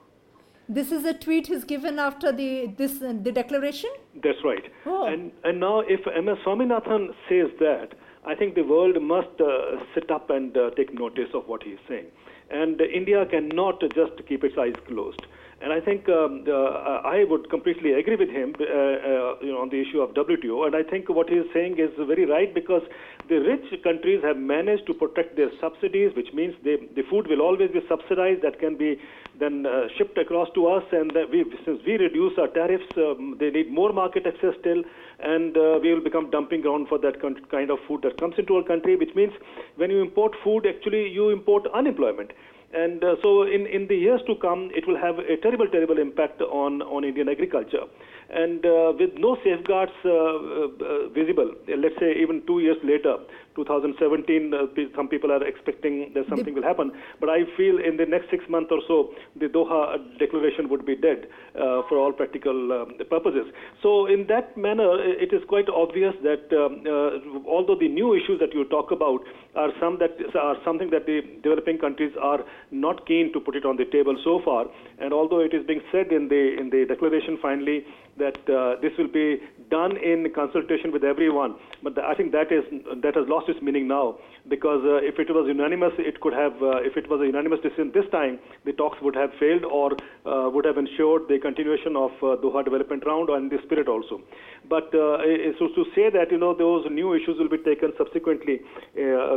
This 0.69 0.91
is 0.91 1.05
a 1.05 1.14
tweet 1.14 1.47
he's 1.47 1.64
given 1.64 1.99
after 1.99 2.33
the 2.33 2.75
this 2.77 3.01
uh, 3.01 3.14
the 3.23 3.31
declaration. 3.31 3.91
That's 4.23 4.43
right. 4.45 4.64
Oh. 4.85 5.07
And 5.07 5.31
and 5.45 5.61
now 5.61 5.81
if 5.81 6.01
M.S. 6.07 6.39
Swaminathan 6.45 7.09
says 7.29 7.51
that, 7.61 7.95
I 8.25 8.35
think 8.35 8.57
the 8.57 8.62
world 8.62 9.01
must 9.01 9.41
uh, 9.41 9.77
sit 9.95 10.11
up 10.11 10.31
and 10.31 10.57
uh, 10.57 10.71
take 10.71 10.93
notice 10.93 11.29
of 11.35 11.47
what 11.47 11.62
he's 11.62 11.79
saying. 11.89 12.07
And 12.51 12.81
India 12.81 13.25
cannot 13.27 13.81
just 13.95 14.27
keep 14.29 14.43
its 14.43 14.59
eyes 14.59 14.75
closed. 14.89 15.27
And 15.63 15.73
I 15.73 15.81
think 15.81 16.07
um, 16.11 16.45
uh, 16.47 17.01
I 17.01 17.25
would 17.25 17.49
completely 17.49 17.95
agree 17.95 18.17
with 18.17 18.29
him 18.29 18.55
uh, 18.61 18.65
uh, 18.65 19.35
you 19.41 19.53
know, 19.53 19.65
on 19.65 19.71
the 19.71 19.81
issue 19.81 20.03
of 20.03 20.11
WTO. 20.13 20.67
And 20.67 20.77
I 20.77 20.83
think 20.83 21.09
what 21.09 21.31
he 21.31 21.37
is 21.37 21.47
saying 21.55 21.79
is 21.79 21.89
very 21.97 22.27
right 22.27 22.53
because 22.53 22.83
the 23.31 23.37
rich 23.37 23.65
countries 23.83 24.21
have 24.23 24.37
managed 24.37 24.87
to 24.87 24.93
protect 24.95 25.35
their 25.35 25.49
subsidies, 25.59 26.13
which 26.15 26.29
means 26.35 26.55
they, 26.63 26.77
the 26.95 27.03
food 27.09 27.27
will 27.29 27.41
always 27.41 27.71
be 27.71 27.81
subsidized. 27.89 28.43
That 28.43 28.61
can 28.61 28.77
be 28.77 29.01
then 29.41 29.65
uh, 29.65 29.89
shipped 29.97 30.19
across 30.19 30.49
to 30.57 30.67
us. 30.69 30.85
And 30.93 31.11
we, 31.33 31.45
since 31.65 31.81
we 31.87 31.97
reduce 31.97 32.37
our 32.37 32.49
tariffs, 32.49 32.93
um, 32.99 33.37
they 33.41 33.49
need 33.49 33.73
more 33.73 33.95
market 33.95 34.27
access 34.27 34.53
still. 34.61 34.85
And 35.21 35.57
uh, 35.57 35.81
we 35.81 35.95
will 35.95 36.05
become 36.05 36.29
dumping 36.31 36.61
ground 36.61 36.89
for 36.89 36.99
that 36.99 37.23
kind 37.23 37.71
of 37.71 37.79
food 37.89 38.03
that 38.03 38.21
comes 38.21 38.35
into 38.37 38.57
our 38.57 38.63
country, 38.63 38.97
which 38.97 39.15
means 39.17 39.33
when 39.77 39.91
you 39.91 40.03
import 40.03 40.37
food, 40.45 40.67
actually 40.67 41.09
you 41.09 41.31
import 41.31 41.65
unemployment. 41.73 42.33
And 42.77 43.03
uh, 43.03 43.16
so, 43.22 43.45
in, 43.45 43.66
in 43.66 43.87
the 43.89 43.97
years 43.97 44.20
to 44.27 44.35
come, 44.37 44.70
it 44.74 44.87
will 44.87 44.99
have 44.99 45.18
a 45.18 45.37
terrible, 45.39 45.66
terrible 45.66 45.99
impact 45.99 46.43
on, 46.43 46.83
on 46.83 47.05
Indian 47.05 47.29
agriculture. 47.31 47.85
And 48.29 48.66
uh, 48.66 48.93
with 48.99 49.14
no 49.16 49.39
safeguards 49.43 49.93
uh, 50.05 50.11
uh 50.11 51.09
visible, 51.09 51.55
let's 51.68 51.95
say 51.99 52.12
even 52.20 52.43
two 52.47 52.61
years 52.61 52.77
later, 52.85 53.16
2017, 53.57 54.55
uh, 54.55 54.67
some 54.95 55.09
people 55.09 55.33
are 55.33 55.43
expecting 55.45 56.13
that 56.15 56.29
something 56.29 56.55
will 56.55 56.63
happen. 56.63 56.93
But 57.19 57.31
I 57.31 57.45
feel 57.57 57.79
in 57.79 57.97
the 57.97 58.07
next 58.07 58.31
six 58.31 58.45
months 58.49 58.71
or 58.71 58.81
so, 58.87 59.11
the 59.35 59.47
Doha 59.47 59.99
declaration 60.19 60.69
would 60.69 60.87
be 60.87 60.95
dead 60.95 61.27
uh, 61.55 61.83
for 61.89 61.99
all 61.99 62.13
practical 62.13 62.73
um, 62.73 62.99
purposes. 63.11 63.47
So, 63.83 64.07
in 64.07 64.27
that 64.29 64.57
manner, 64.57 65.01
it 65.01 65.33
is 65.33 65.43
quite 65.49 65.69
obvious 65.69 66.15
that 66.23 66.47
um, 66.53 66.85
uh, 66.87 67.49
although 67.49 67.79
the 67.79 67.89
new 67.89 68.15
issues 68.15 68.39
that 68.41 68.55
you 68.55 68.65
talk 68.65 68.91
about 68.91 69.21
are 69.55 69.71
some 69.81 69.99
that 69.99 70.17
are 70.37 70.57
something 70.65 70.91
that 70.91 71.07
the 71.07 71.23
developing 71.43 71.79
countries 71.79 72.13
are 72.21 72.45
not 72.71 73.07
keen 73.07 73.33
to 73.33 73.41
put 73.41 73.57
it 73.57 73.65
on 73.65 73.77
the 73.77 73.87
table 73.87 74.17
so 74.23 74.41
far, 74.45 74.67
and 74.99 75.13
although 75.13 75.41
it 75.41 75.55
is 75.55 75.67
being 75.67 75.81
said 75.91 76.13
in 76.13 76.29
the 76.29 76.57
in 76.61 76.71
the 76.71 76.85
declaration 76.87 77.39
finally 77.41 77.85
that 78.19 78.37
uh, 78.49 78.81
this 78.81 78.93
will 78.99 79.09
be 79.09 79.41
done 79.71 79.97
in 79.97 80.27
consultation 80.35 80.93
with 80.93 81.05
everyone, 81.05 81.57
but 81.83 81.99
I 81.99 82.14
think 82.14 82.33
that 82.33 82.53
is 82.53 82.64
that 83.03 83.14
has 83.14 83.29
lost 83.29 83.49
its 83.49 83.61
meaning 83.62 83.89
now 83.89 84.19
because 84.49 84.83
uh, 84.85 84.97
if 85.03 85.19
it 85.19 85.29
was 85.31 85.47
unanimous, 85.49 85.93
it 85.99 86.21
could 86.21 86.33
have. 86.33 86.53
Uh, 86.62 86.83
if 86.83 86.97
it 86.97 87.09
was 87.11 87.21
a 87.21 87.27
unanimous 87.27 87.61
decision 87.62 87.91
this 87.95 88.09
time, 88.11 88.39
the 88.64 88.73
talks 88.73 88.99
would 89.03 89.17
have 89.17 89.31
failed 89.41 89.64
or 89.64 89.93
uh, 90.25 90.49
would 90.51 90.64
have 90.64 90.79
ensured 90.79 91.23
the 91.29 91.39
continuation 91.39 91.97
of 91.97 92.11
uh, 92.23 92.37
Doha 92.43 92.64
development 92.64 93.05
round 93.07 93.29
and 93.31 93.51
the 93.51 93.59
spirit 93.64 93.89
also. 93.89 94.21
But 94.69 94.95
uh, 94.95 95.19
so 95.59 95.69
to 95.75 95.85
say 95.95 96.11
that 96.11 96.31
you 96.31 96.39
know 96.39 96.55
those 96.55 96.87
new 96.91 97.14
issues 97.14 97.39
will 97.39 97.49
be 97.49 97.59
taken 97.59 97.93
subsequently 97.99 98.61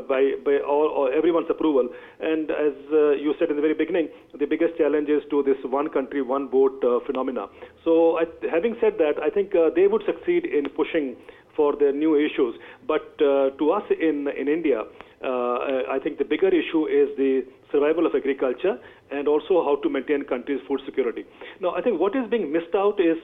by 0.08 0.34
by 0.44 0.60
all, 0.66 0.88
all, 0.88 1.10
everyone's 1.16 1.50
approval, 1.50 1.90
and 2.20 2.52
as 2.52 2.74
you 3.20 3.34
said 3.40 3.50
in 3.50 3.56
the 3.56 3.62
very 3.62 3.74
beginning, 3.74 4.10
the 4.38 4.46
biggest 4.46 4.78
challenge 4.78 5.10
is 5.10 5.22
to 5.30 5.44
this 5.44 5.58
one 5.64 5.90
country, 5.90 6.22
one 6.22 6.50
vote 6.50 6.84
phenomena. 7.06 7.48
So 7.84 8.20
I, 8.20 8.26
having 8.52 8.76
said 8.82 8.98
that, 8.98 9.22
I 9.22 9.30
think 9.30 9.54
they 9.76 9.88
would 9.88 10.04
succeed 10.06 10.46
in 10.46 10.70
pushing 10.70 11.16
for 11.60 11.76
the 11.76 11.92
new 11.92 12.16
issues. 12.16 12.56
But 12.88 13.20
uh, 13.20 13.50
to 13.60 13.72
us 13.72 13.84
in, 13.92 14.28
in 14.40 14.48
India, 14.48 14.80
uh, 14.82 15.92
I 15.92 16.00
think 16.02 16.18
the 16.18 16.24
bigger 16.24 16.48
issue 16.48 16.86
is 16.88 17.10
the 17.18 17.44
survival 17.72 18.06
of 18.06 18.16
agriculture 18.16 18.80
and 19.12 19.28
also 19.28 19.64
how 19.68 19.76
to 19.84 19.90
maintain 19.90 20.24
country's 20.24 20.62
food 20.68 20.80
security. 20.86 21.26
Now, 21.60 21.76
I 21.76 21.82
think 21.82 22.00
what 22.00 22.16
is 22.16 22.30
being 22.30 22.52
missed 22.54 22.74
out 22.76 23.00
is 23.00 23.18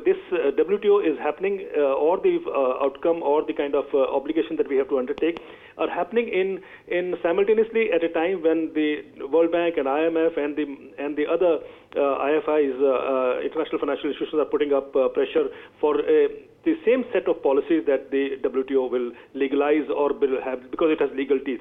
this 0.00 0.16
uh, 0.32 0.50
WTO 0.56 1.04
is 1.04 1.18
happening, 1.18 1.68
uh, 1.76 1.94
or 1.94 2.18
the 2.18 2.38
uh, 2.46 2.84
outcome, 2.84 3.22
or 3.22 3.44
the 3.44 3.52
kind 3.52 3.74
of 3.74 3.84
obligation 3.94 4.56
that 4.56 4.68
we 4.68 4.76
have 4.76 4.88
to 4.88 4.98
undertake, 4.98 5.38
are 5.78 5.88
happening 5.88 6.28
in 6.28 6.60
in 6.88 7.14
simultaneously 7.22 7.90
at 7.92 8.02
a 8.04 8.08
time 8.08 8.42
when 8.42 8.72
the 8.74 9.04
World 9.30 9.52
Bank 9.52 9.76
and 9.76 9.86
IMF 9.86 10.38
and 10.38 10.56
the 10.56 10.64
and 10.98 11.16
the 11.16 11.26
other 11.26 11.60
IFIs, 11.94 12.76
international 13.44 13.78
financial 13.78 14.10
institutions, 14.10 14.40
are 14.40 14.50
putting 14.50 14.72
up 14.72 14.92
pressure 15.14 15.46
for 15.80 15.96
the 16.64 16.74
same 16.84 17.04
set 17.12 17.28
of 17.28 17.42
policies 17.42 17.82
that 17.86 18.10
the 18.10 18.38
WTO 18.42 18.90
will 18.90 19.10
legalize 19.34 19.88
or 19.94 20.12
will 20.12 20.40
have 20.42 20.70
because 20.70 20.90
it 20.90 21.00
has 21.00 21.10
legal 21.16 21.38
teeth 21.40 21.60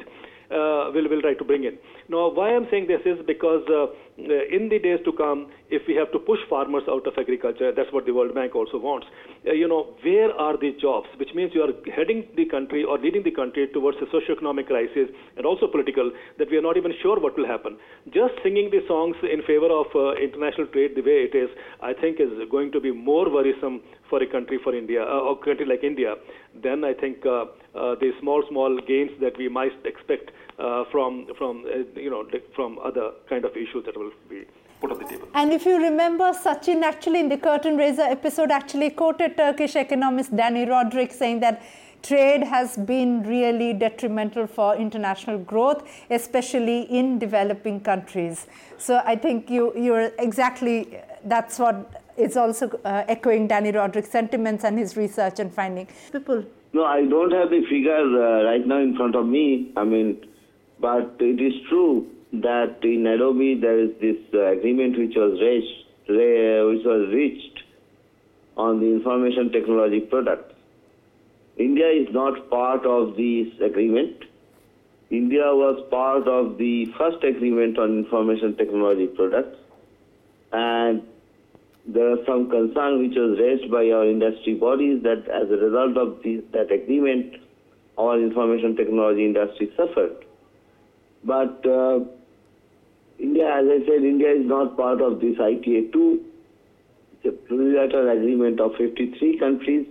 uh, 0.51 0.91
will 0.93 1.07
will 1.07 1.21
try 1.21 1.33
to 1.33 1.43
bring 1.43 1.63
in. 1.63 1.77
Now, 2.11 2.27
why 2.27 2.53
I'm 2.53 2.67
saying 2.69 2.87
this 2.87 2.99
is 3.05 3.23
because 3.25 3.63
uh, 3.71 3.87
in 4.19 4.67
the 4.67 4.79
days 4.79 4.99
to 5.05 5.13
come, 5.13 5.47
if 5.69 5.87
we 5.87 5.95
have 5.95 6.11
to 6.11 6.19
push 6.19 6.39
farmers 6.49 6.83
out 6.91 7.07
of 7.07 7.13
agriculture, 7.17 7.71
that's 7.71 7.87
what 7.93 8.05
the 8.05 8.11
World 8.11 8.35
Bank 8.35 8.53
also 8.53 8.77
wants. 8.77 9.07
Uh, 9.47 9.53
you 9.53 9.65
know, 9.65 9.95
where 10.03 10.29
are 10.35 10.57
the 10.57 10.75
jobs? 10.75 11.07
Which 11.15 11.29
means 11.33 11.55
you 11.55 11.63
are 11.63 11.71
heading 11.95 12.27
the 12.35 12.43
country 12.51 12.83
or 12.83 12.99
leading 12.99 13.23
the 13.23 13.31
country 13.31 13.69
towards 13.71 13.97
a 14.03 14.11
socio-economic 14.11 14.67
crisis 14.67 15.07
and 15.37 15.45
also 15.45 15.67
political 15.67 16.11
that 16.37 16.51
we 16.51 16.57
are 16.57 16.61
not 16.61 16.75
even 16.75 16.91
sure 17.01 17.17
what 17.17 17.37
will 17.37 17.47
happen. 17.47 17.77
Just 18.13 18.35
singing 18.43 18.69
the 18.71 18.83
songs 18.89 19.15
in 19.23 19.39
favor 19.47 19.71
of 19.71 19.87
uh, 19.95 20.19
international 20.19 20.67
trade 20.67 20.99
the 20.99 21.07
way 21.07 21.31
it 21.31 21.33
is, 21.33 21.47
I 21.81 21.93
think, 21.93 22.19
is 22.19 22.27
going 22.51 22.73
to 22.73 22.81
be 22.81 22.91
more 22.91 23.31
worrisome 23.31 23.79
for 24.09 24.21
a 24.21 24.27
country 24.27 24.59
for 24.61 24.75
India 24.75 25.01
uh, 25.01 25.31
or 25.31 25.39
country 25.39 25.65
like 25.65 25.85
India 25.85 26.15
than 26.61 26.83
I 26.83 26.93
think 26.93 27.25
uh, 27.25 27.47
uh, 27.73 27.95
the 28.03 28.11
small 28.19 28.43
small 28.49 28.77
gains 28.85 29.11
that 29.21 29.37
we 29.37 29.47
might 29.47 29.71
expect 29.85 30.31
uh, 30.59 30.83
from 30.91 31.27
from 31.37 31.65
uh, 31.65 32.00
you 32.01 32.09
know 32.09 32.25
from 32.55 32.79
other 32.79 33.11
kind 33.29 33.45
of 33.45 33.55
issues 33.55 33.85
that 33.85 33.97
will 33.97 34.11
be 34.29 34.45
put 34.79 34.91
on 34.91 34.99
the 34.99 35.05
table. 35.05 35.27
And 35.33 35.53
if 35.53 35.65
you 35.65 35.77
remember, 35.81 36.31
Sachin 36.33 36.81
actually 36.81 37.19
in 37.19 37.29
the 37.29 37.37
curtain 37.37 37.77
raiser 37.77 38.01
episode 38.01 38.51
actually 38.51 38.89
quoted 38.89 39.37
Turkish 39.37 39.75
economist 39.75 40.35
Dani 40.35 40.67
Rodrik 40.67 41.11
saying 41.11 41.39
that 41.41 41.61
trade 42.03 42.43
has 42.43 42.77
been 42.77 43.21
really 43.23 43.73
detrimental 43.73 44.47
for 44.47 44.75
international 44.75 45.37
growth, 45.37 45.83
especially 46.09 46.81
in 46.83 47.19
developing 47.19 47.79
countries. 47.79 48.47
So 48.77 49.01
I 49.05 49.15
think 49.15 49.49
you, 49.49 49.71
you're 49.77 50.11
exactly, 50.17 50.97
that's 51.25 51.59
what 51.59 52.03
is 52.17 52.35
also 52.37 52.69
uh, 52.83 53.03
echoing 53.07 53.47
Dani 53.47 53.73
Rodrik's 53.73 54.09
sentiments 54.09 54.63
and 54.63 54.77
his 54.77 54.97
research 54.97 55.39
and 55.39 55.53
finding. 55.53 55.87
People. 56.11 56.43
No, 56.73 56.85
I 56.85 57.05
don't 57.05 57.31
have 57.31 57.49
the 57.49 57.63
figure 57.69 57.93
uh, 57.93 58.43
right 58.43 58.65
now 58.65 58.79
in 58.79 58.95
front 58.95 59.15
of 59.15 59.25
me. 59.27 59.71
I 59.75 59.83
mean, 59.83 60.25
but 60.81 61.15
it 61.19 61.39
is 61.39 61.53
true 61.69 62.07
that 62.33 62.77
in 62.83 63.03
Nairobi 63.03 63.55
there 63.59 63.79
is 63.79 63.91
this 64.01 64.17
uh, 64.33 64.57
agreement 64.57 64.97
which 64.97 65.13
was 65.15 65.39
reached, 65.39 65.87
which 66.07 66.85
was 66.85 67.13
reached 67.13 67.63
on 68.57 68.79
the 68.79 68.87
information 68.87 69.51
technology 69.51 69.99
products. 69.99 70.55
India 71.57 71.89
is 71.89 72.07
not 72.11 72.49
part 72.49 72.85
of 72.85 73.15
this 73.15 73.47
agreement. 73.61 74.23
India 75.09 75.53
was 75.53 75.85
part 75.91 76.27
of 76.27 76.57
the 76.57 76.85
first 76.97 77.23
agreement 77.23 77.77
on 77.77 77.99
information 77.99 78.55
technology 78.55 79.07
products, 79.07 79.57
and 80.53 81.03
there 81.85 82.11
are 82.11 82.25
some 82.25 82.49
concern 82.49 83.01
which 83.01 83.17
was 83.17 83.37
raised 83.39 83.69
by 83.69 83.89
our 83.89 84.07
industry 84.07 84.53
bodies 84.55 85.03
that 85.03 85.27
as 85.27 85.49
a 85.51 85.57
result 85.57 85.97
of 85.97 86.23
this, 86.23 86.41
that 86.53 86.71
agreement, 86.71 87.35
our 87.97 88.19
information 88.19 88.75
technology 88.75 89.25
industry 89.25 89.71
suffered. 89.75 90.25
But 91.23 91.65
uh, 91.65 91.99
India, 93.19 93.47
as 93.47 93.65
I 93.69 93.79
said, 93.85 94.03
India 94.03 94.31
is 94.31 94.45
not 94.45 94.75
part 94.75 95.01
of 95.01 95.19
this 95.21 95.35
ITA 95.39 95.91
2. 95.93 96.25
It's 97.13 97.25
a 97.25 97.53
plurilateral 97.53 98.17
agreement 98.17 98.59
of 98.59 98.71
53 98.77 99.37
countries, 99.37 99.87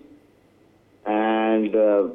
and 1.07 1.75
uh, 1.77 2.09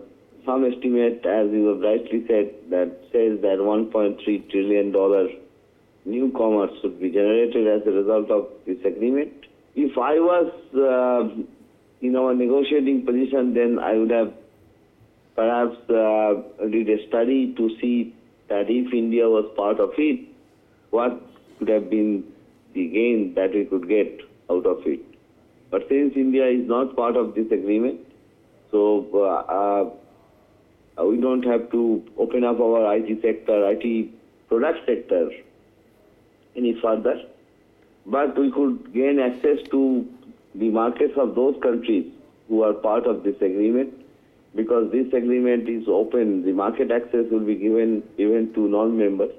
some 0.45 0.66
estimate, 0.66 1.26
as 1.26 1.49
you 1.51 1.68
have 1.68 1.80
rightly 1.80 2.26
said, 2.28 2.53
that 2.70 2.91
says 3.11 3.39
that 3.41 3.57
1.3 3.59 4.51
trillion 4.51 4.91
dollar 4.91 5.30
new 6.05 6.32
commerce 6.38 6.72
should 6.82 6.99
be 6.99 7.09
generated 7.09 7.68
as 7.68 7.88
a 7.88 7.91
result 7.91 8.30
of 8.30 8.47
this 8.66 8.78
agreement. 8.86 9.34
If 9.76 9.97
I 9.97 10.20
was 10.20 10.51
uh, 10.76 11.41
in 12.01 12.16
our 12.16 12.34
negotiating 12.34 13.05
position, 13.05 13.53
then 13.53 13.80
I 13.80 13.97
would 13.97 14.11
have 14.11 14.34
perhaps 15.36 15.78
uh, 15.89 16.68
did 16.70 16.89
a 16.89 17.07
study 17.07 17.53
to 17.57 17.70
see 17.82 18.13
that 18.48 18.70
if 18.70 18.93
India 18.93 19.28
was 19.28 19.46
part 19.56 19.80
of 19.80 19.91
it, 19.98 20.28
what 20.91 21.22
could 21.58 21.68
have 21.68 21.89
been 21.89 22.24
the 22.74 22.88
gain 22.88 23.34
that 23.36 23.54
we 23.54 23.66
could 23.66 23.88
get 23.88 24.22
out 24.50 24.66
of 24.66 24.86
it. 24.86 25.00
But 25.72 25.88
since 25.89 26.14
India 26.16 26.48
is 26.48 26.68
not 26.68 26.96
part 26.96 27.16
of 27.16 27.36
this 27.36 27.52
agreement, 27.52 28.02
so 28.72 29.08
uh, 29.14 31.02
uh, 31.02 31.06
we 31.06 31.18
don't 31.20 31.43
have 31.43 31.72
to 31.72 32.04
open 32.18 32.43
up 32.43 32.60
our 32.60 32.96
IT 32.96 33.22
sector, 33.22 33.72
IT 33.72 34.10
product 34.48 34.86
sector 34.86 35.32
any 36.56 36.80
further. 36.82 37.22
But 38.06 38.38
we 38.38 38.52
could 38.52 38.93
gain 38.93 39.20
access 39.20 39.58
to 39.72 40.08
the 40.54 40.70
markets 40.70 41.14
of 41.18 41.36
those 41.36 41.56
countries 41.62 42.12
who 42.48 42.62
are 42.62 42.74
part 42.74 43.08
of 43.08 43.24
this 43.24 43.36
agreement 43.38 43.93
because 44.56 44.91
this 44.91 45.08
agreement 45.08 45.68
is 45.68 45.88
open. 45.88 46.45
The 46.45 46.53
market 46.53 46.91
access 46.91 47.26
will 47.30 47.45
be 47.45 47.56
given 47.56 48.03
even 48.18 48.53
to 48.53 48.68
non-members. 48.68 49.32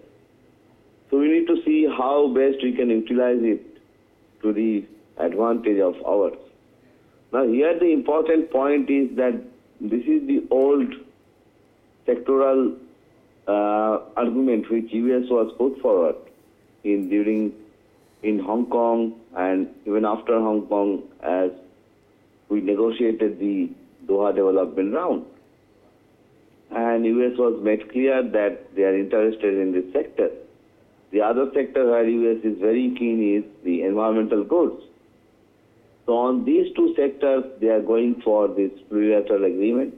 So 1.11 1.19
we 1.19 1.29
need 1.29 1.47
to 1.47 1.57
see 1.65 1.87
how 1.87 2.29
best 2.29 2.63
we 2.63 2.73
can 2.73 2.91
utilize 2.91 3.41
it 3.41 3.63
to 4.43 4.53
the 4.53 4.85
advantage 5.19 5.81
of 5.81 5.95
ours. 6.05 6.37
Now 7.33 7.47
here 7.47 7.79
the 7.79 7.93
important 7.93 8.51
point 8.51 8.91
is 8.91 9.17
that 9.17 9.43
this 9.81 10.03
is 10.03 10.27
the 10.27 10.47
old 10.51 10.93
sectoral 12.07 12.77
uh, 13.49 14.01
argument 14.17 14.71
which 14.71 14.93
US 14.93 15.25
was 15.31 15.53
put 15.57 15.81
forward 15.81 16.17
in 16.85 17.09
during 17.09 17.53
in 18.23 18.39
Hong 18.39 18.67
Kong 18.67 19.15
and 19.37 19.69
even 19.87 20.05
after 20.05 20.39
Hong 20.39 20.67
Kong 20.67 21.03
as 21.23 21.51
we 22.49 22.61
negotiated 22.61 23.39
the 23.39 23.71
Doha 24.07 24.35
development 24.35 24.95
round. 24.95 25.25
And 26.71 27.05
US 27.07 27.39
was 27.39 27.63
made 27.63 27.91
clear 27.91 28.23
that 28.23 28.75
they 28.75 28.83
are 28.83 28.97
interested 28.97 29.55
in 29.55 29.73
this 29.73 29.93
sector. 29.93 30.31
The 31.13 31.21
other 31.23 31.51
sector 31.55 31.87
where 31.91 32.09
US 32.09 32.45
is 32.45 32.59
very 32.59 32.95
keen 32.99 33.37
is 33.37 33.45
the 33.65 33.83
environmental 33.83 34.45
goods. 34.45 34.83
So 36.07 36.17
on 36.17 36.45
these 36.45 36.75
two 36.75 36.95
sectors, 36.97 37.45
they 37.61 37.69
are 37.69 37.83
going 37.83 38.21
for 38.23 38.49
this 38.49 38.71
plurilateral 38.91 39.45
agreement. 39.47 39.95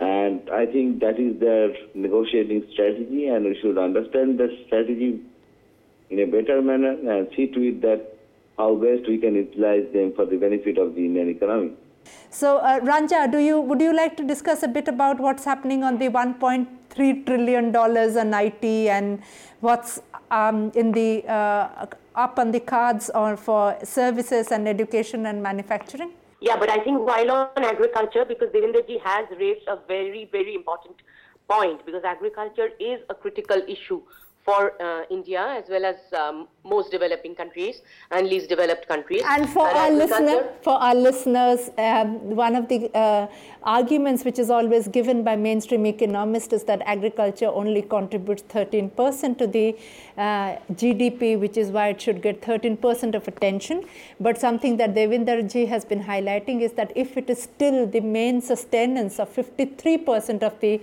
And 0.00 0.48
I 0.50 0.66
think 0.66 1.00
that 1.00 1.20
is 1.20 1.38
their 1.38 1.68
negotiating 1.94 2.66
strategy, 2.72 3.28
and 3.28 3.44
we 3.44 3.58
should 3.60 3.78
understand 3.78 4.38
the 4.38 4.48
strategy 4.66 5.20
in 6.10 6.18
a 6.18 6.24
better 6.24 6.60
manner 6.60 6.92
and 6.92 7.28
see 7.36 7.46
to 7.46 7.60
it 7.60 7.82
that 7.82 8.18
how 8.56 8.74
best 8.74 9.08
we 9.08 9.18
can 9.18 9.34
utilize 9.34 9.86
them 9.92 10.12
for 10.14 10.26
the 10.26 10.36
benefit 10.36 10.78
of 10.78 10.94
the 10.94 11.04
Indian 11.04 11.28
economy. 11.28 11.72
So, 12.30 12.58
uh, 12.58 12.80
Ranja, 12.80 13.30
do 13.30 13.38
you 13.38 13.60
would 13.60 13.80
you 13.80 13.94
like 13.94 14.16
to 14.16 14.24
discuss 14.24 14.62
a 14.62 14.68
bit 14.68 14.88
about 14.88 15.20
what's 15.20 15.44
happening 15.44 15.84
on 15.84 15.98
the 15.98 16.08
1.3 16.08 17.26
trillion 17.26 17.72
dollars 17.72 18.16
on 18.16 18.32
IT 18.34 18.64
and 18.64 19.22
what's 19.60 20.00
um, 20.30 20.72
in 20.74 20.92
the 20.92 21.24
uh, 21.26 21.86
up 22.14 22.38
on 22.38 22.50
the 22.50 22.60
cards 22.60 23.10
or 23.14 23.36
for 23.36 23.76
services 23.84 24.50
and 24.50 24.68
education 24.68 25.26
and 25.26 25.42
manufacturing? 25.42 26.12
Yeah, 26.40 26.56
but 26.56 26.70
I 26.70 26.78
think 26.82 27.06
while 27.06 27.30
on 27.30 27.64
agriculture, 27.64 28.24
because 28.24 28.48
Devinderji 28.48 29.00
has 29.02 29.26
raised 29.38 29.68
a 29.68 29.78
very, 29.86 30.28
very 30.32 30.54
important 30.54 30.96
point, 31.48 31.86
because 31.86 32.02
agriculture 32.02 32.70
is 32.80 33.00
a 33.08 33.14
critical 33.14 33.62
issue 33.68 34.02
for 34.44 34.80
uh, 34.82 35.04
India 35.10 35.40
as 35.58 35.68
well 35.68 35.84
as 35.84 35.96
um, 36.12 36.48
most 36.64 36.90
developing 36.90 37.34
countries 37.34 37.82
and 38.10 38.26
least 38.28 38.48
developed 38.48 38.88
countries. 38.88 39.22
And 39.24 39.48
for 39.48 39.66
our 39.68 39.90
listener, 39.90 40.48
for 40.62 40.72
our 40.72 40.94
listeners, 40.94 41.70
um, 41.78 42.34
one 42.36 42.56
of 42.56 42.68
the 42.68 42.90
uh, 42.94 43.26
arguments 43.62 44.24
which 44.24 44.38
is 44.38 44.50
always 44.50 44.88
given 44.88 45.22
by 45.22 45.36
mainstream 45.36 45.86
economists 45.86 46.52
is 46.52 46.64
that 46.64 46.82
agriculture 46.86 47.46
only 47.46 47.82
contributes 47.82 48.42
13% 48.42 49.38
to 49.38 49.46
the 49.46 49.76
uh, 50.16 50.56
GDP, 50.72 51.38
which 51.38 51.56
is 51.56 51.70
why 51.70 51.88
it 51.88 52.00
should 52.00 52.20
get 52.20 52.42
13% 52.42 53.14
of 53.14 53.28
attention. 53.28 53.84
But 54.18 54.38
something 54.38 54.76
that 54.78 54.94
Devinderji 54.94 55.68
has 55.68 55.84
been 55.84 56.02
highlighting 56.02 56.62
is 56.62 56.72
that 56.72 56.92
if 56.96 57.16
it 57.16 57.30
is 57.30 57.42
still 57.42 57.86
the 57.86 58.00
main 58.00 58.40
sustenance 58.40 59.20
of 59.20 59.28
53% 59.34 60.42
of 60.42 60.58
the 60.60 60.80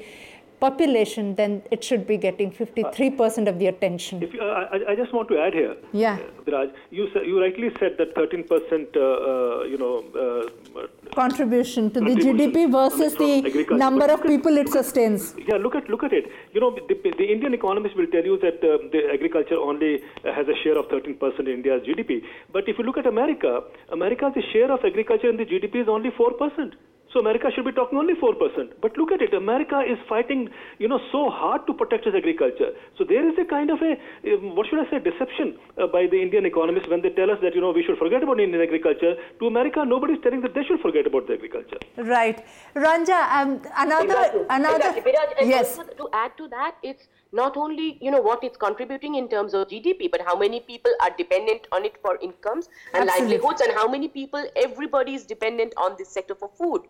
population, 0.60 1.36
then 1.36 1.62
it 1.72 1.84
should 1.84 2.06
be 2.06 2.18
getting 2.18 2.52
53% 2.52 3.48
of 3.48 3.60
the 3.60 3.68
attention. 3.68 4.22
If, 4.24 4.36
uh, 4.36 4.46
I, 4.46 4.92
I, 4.92 4.96
just 4.96 5.14
want 5.14 5.30
to 5.30 5.40
add 5.40 5.54
here, 5.54 5.76
yeah, 5.94 6.20
uh, 6.54 6.66
you 6.92 7.08
you 7.24 7.42
rightly 7.42 7.72
said 7.80 7.98
that 7.98 8.16
13%, 8.16 8.96
uh, 8.96 9.00
uh, 9.00 9.64
you 9.64 9.78
know, 9.78 10.04
uh, 10.24 10.88
contribution 11.16 11.90
to 11.92 12.00
contribution 12.00 12.38
the 12.38 12.44
GDP 12.44 12.72
versus 12.72 13.16
the 13.16 13.76
number 13.76 14.06
of 14.06 14.24
people 14.24 14.58
it 14.58 14.70
sustains. 14.70 15.34
Yeah, 15.48 15.56
look 15.56 15.76
at 15.76 15.90
look 15.90 16.04
at 16.04 16.14
it. 16.14 16.28
You 16.54 16.62
know, 16.62 16.72
the, 16.76 16.96
the 17.22 17.32
Indian 17.36 17.54
economists 17.54 17.96
will 17.96 18.08
tell 18.08 18.24
you 18.24 18.38
that 18.40 18.64
uh, 18.64 18.78
the 18.92 19.10
agriculture 19.14 19.60
only 19.70 20.02
has 20.24 20.48
a 20.48 20.58
share 20.64 20.78
of 20.78 20.88
13% 20.90 21.40
in 21.40 21.48
India's 21.48 21.82
GDP. 21.84 22.22
But 22.52 22.68
if 22.68 22.78
you 22.78 22.84
look 22.84 22.98
at 22.98 23.06
America, 23.06 23.64
America's 23.92 24.44
share 24.54 24.72
of 24.72 24.80
agriculture 24.84 25.30
in 25.30 25.38
the 25.38 25.46
GDP 25.46 25.84
is 25.84 25.88
only 25.88 26.12
4%. 26.12 26.74
So 27.14 27.20
America 27.20 27.48
should 27.54 27.66
be 27.66 27.72
talking 27.72 27.98
only 27.98 28.14
4%. 28.14 28.38
But 28.82 28.98
look 28.98 29.12
at 29.12 29.22
it, 29.22 29.34
America 29.34 29.82
is 29.82 29.98
fighting, 30.08 30.50
you 30.78 30.88
know, 30.88 31.00
so 31.12 31.30
hard 31.30 31.66
to 31.66 31.74
protect 31.74 32.06
its 32.06 32.16
agriculture. 32.16 32.72
So 32.98 33.04
there 33.04 33.28
is 33.28 33.36
a 33.40 33.46
kind 33.46 33.72
of 33.72 33.80
a, 33.82 33.94
um, 34.34 34.56
what 34.56 34.68
should 34.70 34.80
I 34.80 34.90
say, 34.92 35.00
deception 35.00 35.58
uh, 35.78 35.88
by 35.88 36.06
the 36.06 36.22
Indian 36.22 36.46
economists 36.46 36.88
when 36.88 37.02
they 37.02 37.10
tell 37.10 37.32
us 37.32 37.40
that, 37.42 37.56
you 37.56 37.62
know, 37.62 37.72
we 37.72 37.84
should 37.84 37.98
forget 37.98 38.22
about 38.22 38.40
Indian 38.40 38.62
agriculture. 38.62 39.16
To 39.40 39.48
America, 39.48 39.84
nobody 39.86 40.14
is 40.14 40.20
telling 40.22 40.42
that 40.42 40.54
they 40.54 40.64
should 40.64 40.82
forget 40.82 41.08
about 41.08 41.26
the 41.26 41.34
agriculture. 41.34 41.80
Right. 41.98 42.46
Ranja, 42.76 43.20
um, 43.34 43.62
another, 43.78 44.06
exactly. 44.06 44.42
another, 44.50 44.94
exactly. 44.98 45.50
yes. 45.50 45.80
to 45.98 46.10
add 46.14 46.38
to 46.38 46.48
that, 46.50 46.76
it's 46.84 47.08
not 47.32 47.58
only 47.58 47.98
you 48.02 48.10
know 48.12 48.22
what 48.22 48.44
it's 48.44 48.58
contributing 48.58 49.16
in 49.16 49.30
terms 49.30 49.54
of 49.54 49.68
GDP, 49.68 50.10
but 50.12 50.22
how 50.22 50.36
many 50.36 50.60
people 50.62 50.92
are 51.02 51.12
dependent 51.18 51.68
on 51.72 51.86
it 51.86 51.96
for 52.02 52.18
incomes 52.22 52.70
and 52.94 53.10
Absolutely. 53.10 53.38
livelihoods, 53.38 53.62
and 53.62 53.74
how 53.74 53.88
many 53.88 54.08
people 54.08 54.44
everybody 54.56 55.14
is 55.14 55.26
dependent 55.26 55.74
on 55.78 55.96
this 55.98 56.10
sector 56.10 56.36
for 56.36 56.50
food. 56.58 56.82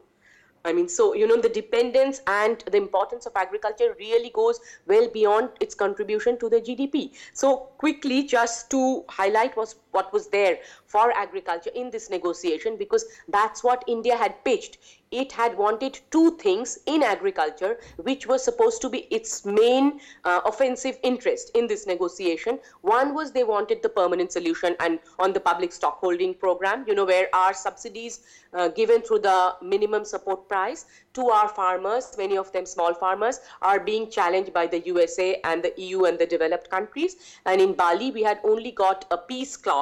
I 0.66 0.74
mean, 0.74 0.90
so, 0.90 1.14
you 1.14 1.26
know, 1.28 1.40
the 1.40 1.50
dependence 1.50 2.22
and 2.28 2.64
the 2.72 2.78
importance 2.78 3.26
of 3.26 3.32
agriculture 3.36 3.96
really 3.98 4.30
goes 4.32 4.60
well 4.88 5.10
beyond 5.10 5.50
its 5.62 5.74
contribution 5.74 6.38
to 6.40 6.50
the 6.50 6.60
GDP. 6.60 7.12
So, 7.34 7.70
quickly, 7.78 8.24
just 8.24 8.70
to 8.72 9.06
highlight 9.08 9.56
was 9.56 9.76
what 9.92 10.12
was 10.14 10.28
there 10.28 10.60
for 10.86 11.12
agriculture 11.12 11.72
in 11.76 11.90
this 11.90 12.10
negotiation, 12.10 12.78
because 12.78 13.06
that's 13.28 13.64
what 13.64 13.84
India 13.88 14.16
had 14.16 14.44
pitched. 14.44 14.78
it 15.12 15.32
had 15.32 15.58
wanted 15.58 16.00
two 16.12 16.38
things 16.38 16.80
in 16.86 17.02
agriculture, 17.02 17.80
which 17.98 18.28
was 18.28 18.44
supposed 18.44 18.82
to 18.82 18.90
be 18.90 19.00
its 19.10 19.44
main 19.46 20.00
uh, 20.24 20.42
offensive 20.46 20.98
interest 21.04 21.52
in 21.56 21.68
this 21.68 21.88
negotiation. 21.88 22.60
One 22.82 23.14
was 23.16 23.32
they 23.32 23.44
wanted 23.44 23.82
the 23.82 23.90
permanent 23.90 24.32
solution 24.32 24.76
and 24.80 25.00
on 25.18 25.34
the 25.34 25.40
public 25.40 25.72
stockholding 25.72 26.36
program, 26.36 26.86
you 26.88 26.94
know, 26.94 27.06
where 27.06 27.28
our 27.34 27.54
subsidies 27.54 28.22
uh, 28.54 28.68
given 28.68 29.02
through 29.02 29.20
the 29.20 29.56
minimum 29.62 30.06
support 30.06 30.48
price 30.48 30.86
to 31.14 31.30
our 31.30 31.48
farmers, 31.50 32.16
many 32.18 32.38
of 32.38 32.52
them 32.52 32.66
small 32.66 32.94
farmers, 32.94 33.40
are 33.62 33.80
being 33.80 34.10
challenged 34.10 34.54
by 34.54 34.68
the 34.68 34.80
USA 34.82 35.40
and 35.44 35.64
the 35.64 35.74
EU 35.78 36.04
and 36.06 36.20
the 36.20 36.26
developed 36.26 36.70
countries. 36.70 37.16
And 37.46 37.62
in 37.62 37.74
Bali, 37.74 38.12
we 38.12 38.24
had 38.24 38.40
only 38.44 38.72
got 38.72 39.06
a 39.12 39.18
peace 39.18 39.58
clause 39.58 39.79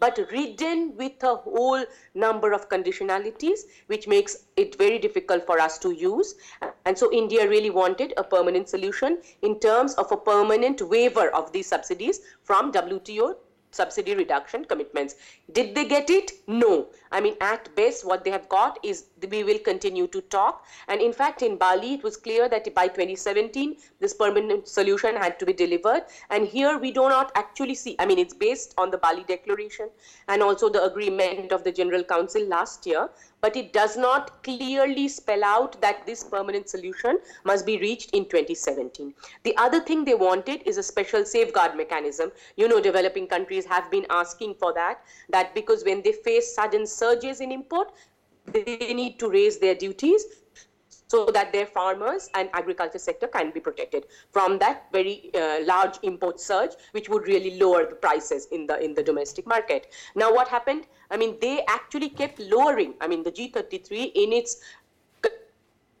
but 0.00 0.18
ridden 0.30 0.96
with 0.96 1.22
a 1.22 1.36
whole 1.36 1.84
number 2.14 2.52
of 2.52 2.68
conditionalities, 2.68 3.60
which 3.86 4.08
makes 4.08 4.44
it 4.56 4.76
very 4.76 4.98
difficult 4.98 5.46
for 5.46 5.60
us 5.60 5.78
to 5.78 5.92
use. 5.92 6.34
And 6.84 6.98
so 6.98 7.12
India 7.12 7.48
really 7.48 7.70
wanted 7.70 8.14
a 8.16 8.24
permanent 8.24 8.68
solution 8.68 9.18
in 9.42 9.58
terms 9.60 9.94
of 9.94 10.10
a 10.12 10.16
permanent 10.16 10.82
waiver 10.82 11.28
of 11.34 11.52
these 11.52 11.66
subsidies 11.66 12.20
from 12.42 12.72
WTO 12.72 13.36
subsidy 13.72 14.14
reduction 14.14 14.64
commitments. 14.64 15.14
Did 15.52 15.74
they 15.74 15.86
get 15.86 16.10
it? 16.10 16.32
No. 16.46 16.88
I 17.12 17.20
mean, 17.20 17.36
at 17.40 17.74
best, 17.76 18.04
what 18.06 18.24
they 18.24 18.30
have 18.30 18.48
got 18.48 18.78
is 18.82 19.04
we 19.30 19.44
will 19.44 19.58
continue 19.58 20.06
to 20.08 20.20
talk. 20.22 20.64
And 20.88 21.00
in 21.00 21.12
fact, 21.12 21.42
in 21.42 21.56
Bali, 21.56 21.94
it 21.94 22.02
was 22.02 22.16
clear 22.16 22.48
that 22.48 22.74
by 22.74 22.88
2017, 22.88 23.76
this 24.00 24.14
permanent 24.14 24.66
solution 24.66 25.14
had 25.14 25.38
to 25.38 25.46
be 25.46 25.52
delivered. 25.52 26.04
And 26.30 26.48
here 26.48 26.78
we 26.78 26.90
do 26.90 27.02
not 27.02 27.30
actually 27.34 27.74
see, 27.74 27.96
I 27.98 28.06
mean, 28.06 28.18
it's 28.18 28.34
based 28.34 28.74
on 28.78 28.90
the 28.90 28.98
Bali 28.98 29.24
Declaration 29.28 29.90
and 30.28 30.42
also 30.42 30.68
the 30.68 30.82
agreement 30.82 31.52
of 31.52 31.64
the 31.64 31.72
General 31.72 32.02
Council 32.02 32.44
last 32.46 32.86
year 32.86 33.08
but 33.42 33.56
it 33.56 33.72
does 33.72 33.96
not 33.96 34.42
clearly 34.44 35.08
spell 35.08 35.42
out 35.42 35.78
that 35.80 36.06
this 36.06 36.22
permanent 36.22 36.68
solution 36.68 37.18
must 37.44 37.66
be 37.66 37.76
reached 37.78 38.10
in 38.12 38.24
2017. 38.24 39.12
The 39.42 39.56
other 39.56 39.80
thing 39.80 40.04
they 40.04 40.14
wanted 40.14 40.62
is 40.64 40.78
a 40.78 40.82
special 40.82 41.24
safeguard 41.24 41.76
mechanism. 41.76 42.30
You 42.56 42.68
know, 42.68 42.80
developing 42.80 43.26
countries 43.26 43.64
have 43.66 43.90
been 43.90 44.06
asking 44.10 44.54
for 44.54 44.72
that, 44.74 45.02
that 45.30 45.56
because 45.56 45.82
when 45.84 46.02
they 46.02 46.12
face 46.12 46.54
sudden 46.54 46.86
surges 47.02 47.40
in 47.40 47.52
import, 47.52 47.92
they 48.46 48.94
need 48.94 49.18
to 49.18 49.30
raise 49.30 49.58
their 49.58 49.74
duties 49.74 50.24
so 51.12 51.26
that 51.36 51.52
their 51.52 51.66
farmers 51.66 52.30
and 52.34 52.48
agriculture 52.54 52.98
sector 52.98 53.28
can 53.28 53.50
be 53.56 53.60
protected 53.60 54.06
from 54.30 54.58
that 54.58 54.86
very 54.92 55.30
uh, 55.34 55.58
large 55.64 55.98
import 56.02 56.40
surge, 56.40 56.70
which 56.92 57.10
would 57.10 57.26
really 57.26 57.58
lower 57.62 57.82
the 57.86 57.98
prices 58.06 58.46
in 58.50 58.66
the 58.66 58.76
in 58.86 58.94
the 58.94 59.02
domestic 59.10 59.46
market. 59.54 59.88
Now, 60.22 60.32
what 60.36 60.48
happened? 60.48 60.86
I 61.10 61.18
mean, 61.22 61.36
they 61.40 61.56
actually 61.68 62.08
kept 62.08 62.40
lowering. 62.54 62.94
I 63.02 63.08
mean, 63.08 63.22
the 63.28 63.34
G33 63.40 64.12
in 64.22 64.32
its 64.32 64.56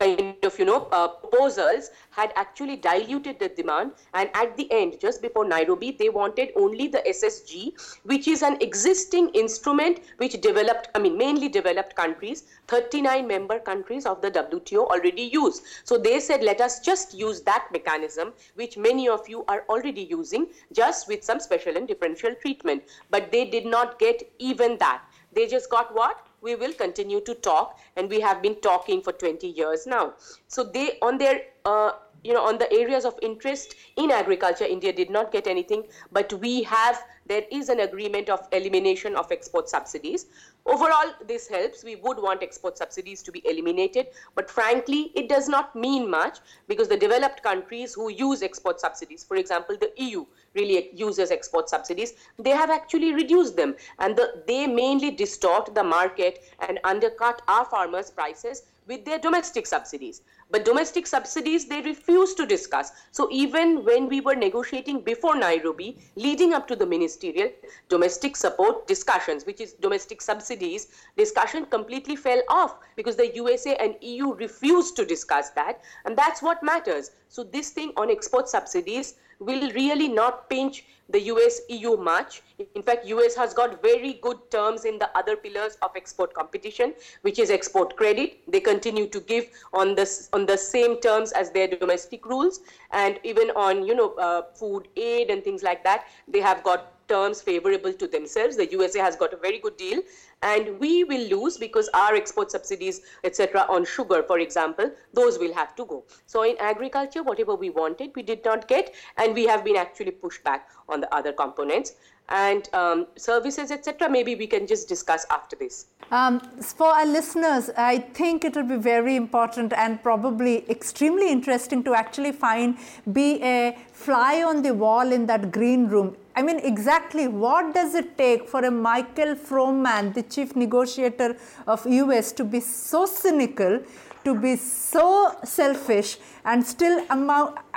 kind 0.02 0.36
of 0.42 0.58
you 0.58 0.64
know 0.64 0.88
uh, 0.92 1.08
proposals 1.08 1.90
had 2.10 2.32
actually 2.36 2.76
diluted 2.76 3.38
the 3.38 3.48
demand. 3.48 3.92
And 4.14 4.30
at 4.34 4.56
the 4.56 4.70
end 4.72 4.98
just 5.00 5.22
before 5.22 5.44
nairobi 5.44 5.92
they 5.98 6.08
wanted 6.08 6.50
only 6.56 6.88
the 6.88 7.02
ssg 7.12 7.72
which 8.04 8.28
is 8.28 8.42
an 8.42 8.56
existing 8.60 9.28
instrument 9.42 10.00
which 10.18 10.40
developed 10.40 10.88
i 10.94 10.98
mean 10.98 11.16
mainly 11.16 11.48
developed 11.48 11.94
countries 11.94 12.44
39 12.68 13.26
member 13.26 13.58
countries 13.58 14.06
of 14.06 14.20
the 14.22 14.30
wto 14.30 14.86
already 14.86 15.22
use. 15.22 15.62
So 15.84 15.98
they 15.98 16.18
said 16.20 16.42
let 16.42 16.60
us 16.60 16.80
just 16.80 17.14
use 17.14 17.42
that 17.42 17.68
mechanism 17.72 18.32
which 18.54 18.76
many 18.76 19.08
of 19.08 19.28
you 19.28 19.44
are 19.48 19.64
already 19.68 20.06
using 20.10 20.46
just 20.72 21.08
with 21.08 21.24
some 21.24 21.40
special 21.40 21.76
and 21.76 21.86
differential 21.86 22.34
treatment. 22.40 22.82
But 23.10 23.30
they 23.30 23.44
did 23.44 23.66
not 23.66 23.98
get 23.98 24.22
even 24.38 24.78
that. 24.78 25.02
They 25.32 25.46
just 25.46 25.70
got 25.70 25.94
what 25.94 26.26
we 26.42 26.54
will 26.56 26.72
continue 26.72 27.20
to 27.20 27.34
talk 27.34 27.78
and 27.96 28.10
we 28.10 28.20
have 28.20 28.42
been 28.42 28.56
talking 28.60 29.00
for 29.00 29.12
20 29.12 29.46
years 29.46 29.86
now. 29.86 30.14
So 30.48 30.64
they 30.64 30.98
on 31.00 31.18
their 31.18 31.40
uh, 31.64 31.92
you 32.24 32.32
know 32.32 32.42
on 32.42 32.58
the 32.58 32.72
areas 32.72 33.04
of 33.04 33.18
interest 33.22 33.74
in 33.96 34.10
agriculture 34.10 34.64
india 34.64 34.92
did 34.92 35.10
not 35.10 35.32
get 35.32 35.46
anything 35.46 35.82
but 36.12 36.32
we 36.34 36.62
have 36.62 37.02
there 37.26 37.44
is 37.50 37.68
an 37.68 37.80
agreement 37.80 38.28
of 38.28 38.46
elimination 38.52 39.16
of 39.16 39.30
export 39.32 39.68
subsidies 39.68 40.26
overall 40.66 41.12
this 41.26 41.48
helps 41.48 41.84
we 41.84 41.96
would 41.96 42.18
want 42.18 42.42
export 42.42 42.76
subsidies 42.78 43.22
to 43.22 43.32
be 43.32 43.42
eliminated 43.46 44.06
but 44.34 44.50
frankly 44.50 45.12
it 45.14 45.28
does 45.28 45.48
not 45.48 45.74
mean 45.74 46.10
much 46.10 46.38
because 46.68 46.88
the 46.88 46.96
developed 46.96 47.42
countries 47.42 47.94
who 47.94 48.10
use 48.10 48.42
export 48.42 48.80
subsidies 48.80 49.24
for 49.24 49.36
example 49.36 49.76
the 49.80 49.92
eu 49.96 50.26
really 50.54 50.90
uses 50.94 51.30
export 51.30 51.68
subsidies, 51.68 52.14
they 52.38 52.50
have 52.50 52.70
actually 52.70 53.12
reduced 53.14 53.56
them. 53.56 53.74
And 53.98 54.16
the, 54.16 54.42
they 54.46 54.66
mainly 54.66 55.10
distort 55.10 55.74
the 55.74 55.84
market 55.84 56.44
and 56.68 56.78
undercut 56.84 57.42
our 57.48 57.64
farmers' 57.64 58.10
prices 58.10 58.62
with 58.86 59.04
their 59.04 59.18
domestic 59.18 59.66
subsidies. 59.66 60.22
But 60.52 60.66
domestic 60.66 61.06
subsidies, 61.06 61.64
they 61.64 61.80
refuse 61.80 62.34
to 62.34 62.44
discuss. 62.44 62.92
So 63.10 63.26
even 63.32 63.86
when 63.86 64.06
we 64.06 64.20
were 64.20 64.34
negotiating 64.34 65.00
before 65.00 65.34
Nairobi, 65.34 65.96
leading 66.14 66.52
up 66.52 66.68
to 66.68 66.76
the 66.76 66.84
ministerial 66.84 67.50
domestic 67.88 68.36
support 68.36 68.86
discussions, 68.86 69.46
which 69.46 69.62
is 69.62 69.72
domestic 69.72 70.20
subsidies, 70.20 70.88
discussion 71.16 71.64
completely 71.64 72.16
fell 72.16 72.42
off 72.50 72.76
because 72.96 73.16
the 73.16 73.34
USA 73.34 73.76
and 73.76 73.96
EU 74.02 74.34
refused 74.34 74.94
to 74.96 75.06
discuss 75.06 75.48
that. 75.50 75.80
And 76.04 76.18
that's 76.18 76.42
what 76.42 76.62
matters. 76.62 77.12
So 77.30 77.42
this 77.42 77.70
thing 77.70 77.94
on 77.96 78.10
export 78.10 78.46
subsidies, 78.46 79.14
will 79.38 79.70
really 79.72 80.08
not 80.08 80.48
pinch 80.48 80.84
the 81.08 81.20
US 81.32 81.60
EU 81.68 81.96
much. 81.96 82.42
In 82.74 82.82
fact, 82.82 83.06
US 83.06 83.34
has 83.36 83.52
got 83.54 83.82
very 83.82 84.14
good 84.22 84.38
terms 84.50 84.84
in 84.84 84.98
the 84.98 85.10
other 85.16 85.36
pillars 85.36 85.76
of 85.82 85.90
export 85.96 86.32
competition, 86.34 86.94
which 87.22 87.38
is 87.38 87.50
export 87.50 87.96
credit. 87.96 88.38
They 88.48 88.60
continue 88.60 89.06
to 89.08 89.20
give 89.20 89.48
on 89.72 89.94
this 89.94 90.28
on 90.32 90.46
the 90.46 90.56
same 90.56 91.00
terms 91.00 91.32
as 91.32 91.50
their 91.50 91.68
domestic 91.68 92.26
rules, 92.26 92.60
and 92.90 93.20
even 93.24 93.50
on 93.50 93.84
you 93.86 93.94
know 93.94 94.14
uh, 94.14 94.42
food 94.54 94.88
aid 94.96 95.30
and 95.30 95.44
things 95.44 95.62
like 95.62 95.84
that, 95.84 96.06
they 96.28 96.40
have 96.40 96.62
got 96.62 96.92
terms 97.08 97.42
favorable 97.42 97.92
to 97.92 98.06
themselves. 98.06 98.56
The 98.56 98.70
USA 98.72 99.00
has 99.00 99.16
got 99.16 99.34
a 99.34 99.36
very 99.36 99.58
good 99.58 99.76
deal, 99.76 100.00
and 100.42 100.78
we 100.78 101.04
will 101.04 101.26
lose 101.28 101.56
because 101.56 101.88
our 101.94 102.14
export 102.14 102.50
subsidies, 102.50 103.00
etc., 103.24 103.66
on 103.68 103.84
sugar, 103.84 104.22
for 104.22 104.38
example, 104.40 104.90
those 105.12 105.38
will 105.38 105.54
have 105.54 105.74
to 105.76 105.84
go. 105.86 106.04
So 106.26 106.42
in 106.42 106.56
agriculture, 106.58 107.22
whatever 107.22 107.54
we 107.54 107.70
wanted, 107.70 108.12
we 108.14 108.22
did 108.22 108.44
not 108.44 108.68
get, 108.68 108.94
and 109.16 109.34
we 109.34 109.46
have 109.46 109.64
been 109.64 109.76
actually 109.76 110.10
pushed 110.10 110.42
back 110.44 110.68
on 110.88 111.00
the 111.00 111.14
other 111.14 111.32
components. 111.32 111.94
And 112.28 112.68
um, 112.72 113.08
services, 113.16 113.70
etc., 113.70 114.08
maybe 114.08 114.34
we 114.36 114.46
can 114.46 114.66
just 114.66 114.88
discuss 114.88 115.26
after 115.30 115.56
this. 115.56 115.86
Um, 116.10 116.40
for 116.60 116.86
our 116.86 117.04
listeners, 117.04 117.70
I 117.76 117.98
think 117.98 118.44
it 118.44 118.54
will 118.54 118.68
be 118.68 118.76
very 118.76 119.16
important 119.16 119.72
and 119.72 120.02
probably 120.02 120.68
extremely 120.70 121.30
interesting 121.30 121.82
to 121.84 121.94
actually 121.94 122.32
find, 122.32 122.78
be 123.12 123.42
a 123.42 123.76
fly 123.92 124.42
on 124.42 124.62
the 124.62 124.72
wall 124.72 125.12
in 125.12 125.26
that 125.26 125.50
green 125.50 125.88
room. 125.88 126.16
I 126.34 126.42
mean, 126.42 126.58
exactly 126.60 127.28
what 127.28 127.74
does 127.74 127.94
it 127.94 128.16
take 128.16 128.48
for 128.48 128.64
a 128.64 128.70
Michael 128.70 129.34
Froman, 129.34 130.14
the 130.14 130.22
chief 130.22 130.56
negotiator 130.56 131.36
of 131.66 131.86
US, 131.86 132.32
to 132.32 132.44
be 132.44 132.60
so 132.60 133.04
cynical, 133.04 133.80
to 134.24 134.34
be 134.34 134.56
so 134.56 135.36
selfish, 135.44 136.16
and 136.44 136.64
still 136.64 137.04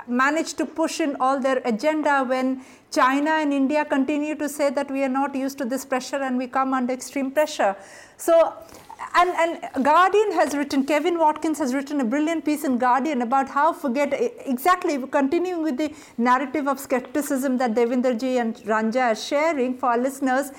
manage 0.07 0.53
to 0.53 0.65
push 0.65 1.01
in 1.01 1.15
all 1.19 1.39
their 1.39 1.61
agenda 1.65 2.23
when 2.23 2.63
China 2.91 3.31
and 3.31 3.51
India 3.51 3.83
continue 3.83 4.35
to 4.35 4.47
say 4.47 4.69
that 4.69 4.89
we 4.89 5.03
are 5.03 5.09
not 5.09 5.35
used 5.35 5.57
to 5.57 5.65
this 5.65 5.83
pressure 5.83 6.21
and 6.21 6.37
we 6.37 6.47
come 6.47 6.73
under 6.73 6.93
extreme 6.93 7.31
pressure. 7.31 7.75
So, 8.15 8.53
and, 9.15 9.29
and 9.29 9.83
Guardian 9.83 10.31
has 10.33 10.55
written, 10.55 10.85
Kevin 10.85 11.17
Watkins 11.17 11.59
has 11.59 11.73
written 11.73 12.01
a 12.01 12.05
brilliant 12.05 12.45
piece 12.45 12.63
in 12.63 12.77
Guardian 12.77 13.21
about 13.21 13.49
how 13.49 13.73
forget 13.73 14.13
exactly 14.45 14.97
continuing 15.07 15.63
with 15.63 15.77
the 15.77 15.93
narrative 16.17 16.67
of 16.67 16.79
skepticism 16.79 17.57
that 17.57 17.73
Devinderji 17.73 18.39
and 18.39 18.55
Ranja 18.57 19.11
are 19.11 19.15
sharing 19.15 19.77
for 19.77 19.87
our 19.91 19.97
listeners. 19.97 20.51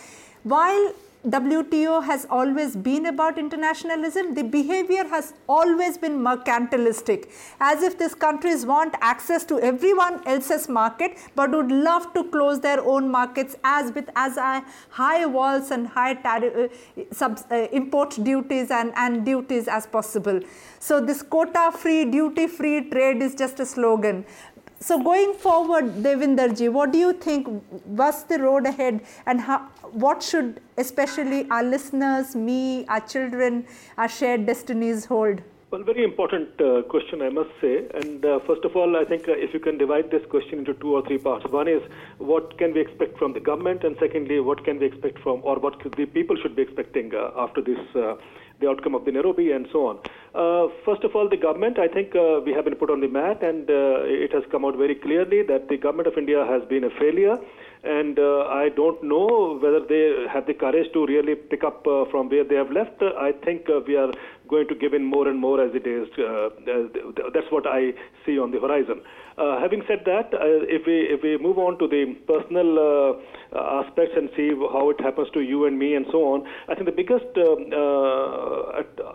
While 0.42 0.94
WTO 1.26 2.04
has 2.04 2.24
always 2.30 2.76
been 2.76 3.06
about 3.06 3.36
internationalism. 3.36 4.34
The 4.34 4.44
behavior 4.44 5.08
has 5.08 5.34
always 5.48 5.98
been 5.98 6.20
mercantilistic, 6.20 7.28
as 7.58 7.82
if 7.82 7.98
these 7.98 8.14
countries 8.14 8.64
want 8.64 8.94
access 9.00 9.44
to 9.46 9.58
everyone 9.58 10.22
else's 10.28 10.68
market, 10.68 11.18
but 11.34 11.50
would 11.50 11.72
love 11.72 12.14
to 12.14 12.22
close 12.30 12.60
their 12.60 12.80
own 12.80 13.10
markets 13.10 13.56
as 13.64 13.92
with 13.92 14.08
as 14.14 14.36
high 14.90 15.26
walls 15.26 15.72
and 15.72 15.88
high 15.88 16.14
tariff, 16.14 16.70
uh, 16.96 17.02
sub, 17.10 17.40
uh, 17.50 17.66
import 17.72 18.16
duties 18.22 18.70
and, 18.70 18.92
and 18.94 19.26
duties 19.26 19.66
as 19.66 19.84
possible. 19.84 20.38
So 20.78 21.00
this 21.00 21.22
quota-free, 21.22 22.04
duty-free 22.04 22.90
trade 22.90 23.20
is 23.20 23.34
just 23.34 23.58
a 23.58 23.66
slogan. 23.66 24.24
So 24.78 25.02
going 25.02 25.32
forward, 25.32 26.02
Devinderji, 26.02 26.70
what 26.70 26.92
do 26.92 26.98
you 26.98 27.14
think? 27.14 27.48
What's 27.86 28.24
the 28.24 28.38
road 28.38 28.66
ahead, 28.66 29.00
and 29.24 29.40
how, 29.40 29.58
what 29.90 30.22
should 30.22 30.60
especially 30.76 31.48
our 31.50 31.62
listeners, 31.62 32.36
me, 32.36 32.84
our 32.86 33.00
children, 33.00 33.66
our 33.96 34.08
shared 34.08 34.44
destinies 34.44 35.06
hold? 35.06 35.40
Well, 35.70 35.82
very 35.82 36.04
important 36.04 36.60
uh, 36.60 36.82
question, 36.82 37.22
I 37.22 37.30
must 37.30 37.50
say. 37.60 37.88
And 37.94 38.24
uh, 38.24 38.38
first 38.46 38.64
of 38.64 38.76
all, 38.76 38.96
I 38.96 39.04
think 39.04 39.28
uh, 39.28 39.32
if 39.32 39.52
you 39.52 39.60
can 39.60 39.78
divide 39.78 40.10
this 40.10 40.24
question 40.30 40.60
into 40.60 40.74
two 40.74 40.94
or 40.94 41.04
three 41.06 41.18
parts. 41.18 41.44
One 41.50 41.68
is 41.68 41.82
what 42.18 42.56
can 42.58 42.72
we 42.72 42.80
expect 42.80 43.18
from 43.18 43.32
the 43.32 43.40
government, 43.40 43.82
and 43.82 43.96
secondly, 43.98 44.40
what 44.40 44.64
can 44.64 44.78
we 44.78 44.86
expect 44.86 45.18
from, 45.20 45.40
or 45.42 45.58
what 45.58 45.82
the 45.96 46.06
people 46.06 46.36
should 46.40 46.54
be 46.54 46.62
expecting 46.62 47.14
uh, 47.14 47.30
after 47.36 47.62
this, 47.62 47.80
uh, 47.96 48.14
the 48.60 48.68
outcome 48.68 48.94
of 48.94 49.04
the 49.04 49.12
Nairobi 49.12 49.52
and 49.52 49.66
so 49.72 49.86
on. 49.86 49.98
Uh, 50.36 50.68
first 50.84 51.02
of 51.02 51.16
all, 51.16 51.28
the 51.28 51.36
government, 51.36 51.78
I 51.78 51.88
think 51.88 52.12
we 52.44 52.52
have 52.52 52.64
been 52.66 52.76
put 52.76 52.90
on 52.90 53.00
the 53.00 53.08
mat, 53.08 53.42
and 53.42 53.64
it 53.70 54.32
has 54.32 54.44
come 54.50 54.64
out 54.64 54.76
very 54.76 54.94
clearly 54.94 55.42
that 55.42 55.68
the 55.68 55.78
government 55.78 56.08
of 56.08 56.18
India 56.18 56.44
has 56.44 56.62
been 56.68 56.84
a 56.84 56.90
failure 56.90 57.38
and 57.86 58.18
uh, 58.18 58.46
I 58.48 58.68
don't 58.74 59.02
know 59.02 59.58
whether 59.62 59.80
they 59.80 60.26
have 60.32 60.46
the 60.46 60.54
courage 60.54 60.92
to 60.92 61.06
really 61.06 61.34
pick 61.34 61.62
up 61.62 61.86
uh, 61.86 62.04
from 62.10 62.28
where 62.28 62.44
they 62.44 62.56
have 62.56 62.70
left. 62.70 63.00
Uh, 63.00 63.12
I 63.18 63.32
think 63.44 63.68
we 63.86 63.96
are 63.96 64.12
going 64.48 64.66
to 64.68 64.74
give 64.74 64.92
in 64.92 65.04
more 65.04 65.28
and 65.28 65.38
more 65.38 65.62
as 65.62 65.70
it 65.74 65.86
is. 65.86 66.08
that's 67.34 67.50
what 67.50 67.66
I 67.66 67.92
see 68.24 68.38
on 68.38 68.50
the 68.50 68.60
horizon. 68.60 69.02
Uh, 69.38 69.60
having 69.60 69.82
said 69.86 70.00
that, 70.06 70.32
uh, 70.32 70.64
if 70.76 70.86
we 70.86 71.00
if 71.12 71.22
we 71.22 71.36
move 71.36 71.58
on 71.58 71.78
to 71.78 71.86
the 71.86 72.14
personal 72.26 72.78
uh, 72.80 73.82
aspects 73.82 74.14
and 74.16 74.30
see 74.34 74.48
how 74.72 74.88
it 74.88 74.98
happens 75.00 75.28
to 75.34 75.40
you 75.40 75.66
and 75.66 75.78
me 75.78 75.94
and 75.94 76.06
so 76.10 76.24
on, 76.32 76.46
I 76.68 76.74
think 76.74 76.86
the 76.86 76.92
biggest 76.92 77.26
um, 77.36 77.68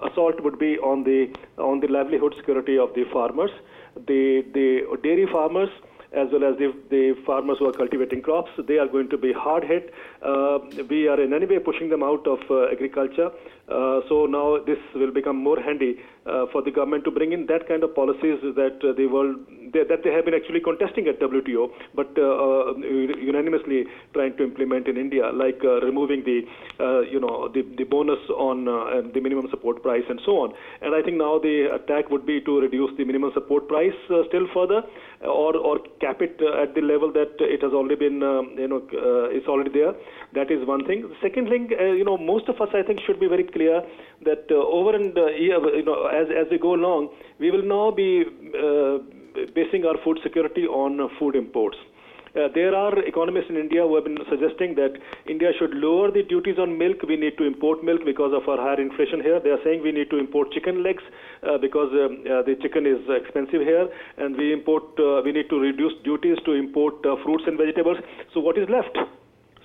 assault 0.07 0.39
would 0.43 0.59
be 0.59 0.77
on 0.77 1.03
the 1.03 1.33
on 1.57 1.79
the 1.79 1.87
livelihood 1.87 2.35
security 2.37 2.77
of 2.77 2.93
the 2.93 3.05
farmers, 3.11 3.49
the 3.95 4.45
the 4.53 4.85
dairy 5.01 5.25
farmers 5.25 5.69
as 6.13 6.27
well 6.31 6.43
as 6.43 6.57
the, 6.57 6.73
the 6.89 7.15
farmers 7.25 7.57
who 7.59 7.67
are 7.67 7.71
cultivating 7.71 8.21
crops. 8.21 8.51
They 8.67 8.77
are 8.77 8.87
going 8.87 9.09
to 9.09 9.17
be 9.17 9.31
hard 9.31 9.63
hit. 9.63 9.93
Uh, 10.21 10.59
we 10.89 11.07
are 11.07 11.19
in 11.19 11.33
any 11.33 11.45
way 11.45 11.59
pushing 11.59 11.89
them 11.89 12.03
out 12.03 12.27
of 12.27 12.39
uh, 12.49 12.65
agriculture. 12.71 13.31
Uh, 13.71 14.01
so 14.09 14.25
now 14.25 14.57
this 14.65 14.79
will 14.95 15.11
become 15.11 15.37
more 15.37 15.59
handy 15.61 15.95
uh, 16.25 16.45
for 16.51 16.61
the 16.61 16.71
government 16.71 17.03
to 17.05 17.11
bring 17.11 17.31
in 17.31 17.45
that 17.47 17.67
kind 17.67 17.83
of 17.83 17.95
policies 17.95 18.39
that 18.59 18.77
uh, 18.83 18.91
the 18.97 19.07
world 19.07 19.35
they, 19.73 19.83
that 19.87 20.03
they 20.03 20.11
have 20.11 20.25
been 20.25 20.33
actually 20.33 20.59
contesting 20.59 21.07
at 21.07 21.19
WTO, 21.21 21.71
but 21.95 22.11
uh, 22.19 22.75
unanimously 22.75 23.85
trying 24.13 24.35
to 24.35 24.43
implement 24.43 24.87
in 24.87 24.97
India, 24.97 25.31
like 25.31 25.63
removing 25.63 26.23
the 26.25 26.43
you 27.09 27.19
know 27.19 27.47
the, 27.53 27.61
the 27.77 27.85
bonus 27.85 28.19
on 28.35 28.65
the 29.13 29.21
minimum 29.21 29.47
support 29.49 29.81
price 29.81 30.03
and 30.09 30.19
so 30.25 30.33
on. 30.43 30.53
And 30.81 30.93
I 30.93 31.01
think 31.01 31.17
now 31.17 31.39
the 31.39 31.69
attack 31.73 32.09
would 32.09 32.25
be 32.25 32.41
to 32.41 32.59
reduce 32.59 32.91
the 32.97 33.05
minimum 33.05 33.31
support 33.33 33.69
price 33.69 33.95
still 34.05 34.47
further, 34.53 34.81
or 35.21 35.55
or 35.55 35.79
cap 36.01 36.21
it 36.21 36.35
at 36.61 36.75
the 36.75 36.81
level 36.81 37.11
that 37.13 37.39
it 37.39 37.61
has 37.61 37.71
already 37.71 37.95
been 37.95 38.21
um, 38.21 38.51
you 38.57 38.67
know 38.67 38.81
it's 39.31 39.47
already 39.47 39.71
there. 39.71 39.93
That 40.33 40.51
is 40.51 40.67
one 40.67 40.85
thing. 40.85 41.09
Second 41.21 41.47
thing, 41.47 41.69
you 41.71 42.03
know, 42.03 42.17
most 42.17 42.49
of 42.49 42.59
us 42.59 42.69
I 42.73 42.83
think 42.83 42.99
should 43.07 43.19
be 43.19 43.27
very 43.27 43.43
clear 43.45 43.60
that 44.25 44.45
uh, 44.51 44.55
over 44.55 44.95
and 44.95 45.17
uh, 45.17 45.27
you 45.27 45.83
know, 45.83 46.07
as 46.07 46.27
as 46.29 46.47
we 46.51 46.57
go 46.57 46.75
along, 46.75 47.09
we 47.39 47.51
will 47.51 47.63
now 47.63 47.91
be 47.91 48.23
uh, 48.25 48.97
basing 49.55 49.85
our 49.85 49.97
food 50.03 50.19
security 50.23 50.65
on 50.65 51.09
food 51.19 51.35
imports. 51.35 51.77
Uh, 52.33 52.47
there 52.55 52.73
are 52.73 52.97
economists 52.99 53.49
in 53.49 53.57
India 53.57 53.81
who 53.81 53.93
have 53.95 54.05
been 54.05 54.17
suggesting 54.29 54.73
that 54.75 54.93
India 55.27 55.51
should 55.59 55.73
lower 55.73 56.09
the 56.11 56.23
duties 56.23 56.57
on 56.57 56.77
milk. 56.77 57.03
We 57.05 57.17
need 57.17 57.37
to 57.37 57.43
import 57.43 57.83
milk 57.83 58.05
because 58.05 58.31
of 58.33 58.47
our 58.47 58.55
higher 58.55 58.79
inflation 58.79 59.19
here. 59.19 59.41
They 59.41 59.49
are 59.49 59.59
saying 59.65 59.83
we 59.83 59.91
need 59.91 60.09
to 60.11 60.17
import 60.17 60.53
chicken 60.53 60.81
legs 60.81 61.03
uh, 61.43 61.57
because 61.57 61.91
um, 61.91 62.23
uh, 62.23 62.41
the 62.43 62.55
chicken 62.61 62.85
is 62.87 63.03
expensive 63.09 63.61
here, 63.61 63.89
and 64.17 64.37
we 64.37 64.53
import. 64.53 64.95
we 65.25 65.33
need 65.33 65.49
to 65.49 65.59
reduce 65.59 65.91
duties 66.03 66.37
to 66.45 66.53
import 66.53 67.03
fruits 67.23 67.43
and 67.47 67.57
vegetables. 67.57 67.97
So 68.33 68.39
what 68.39 68.57
is 68.57 68.69
left? 68.69 68.97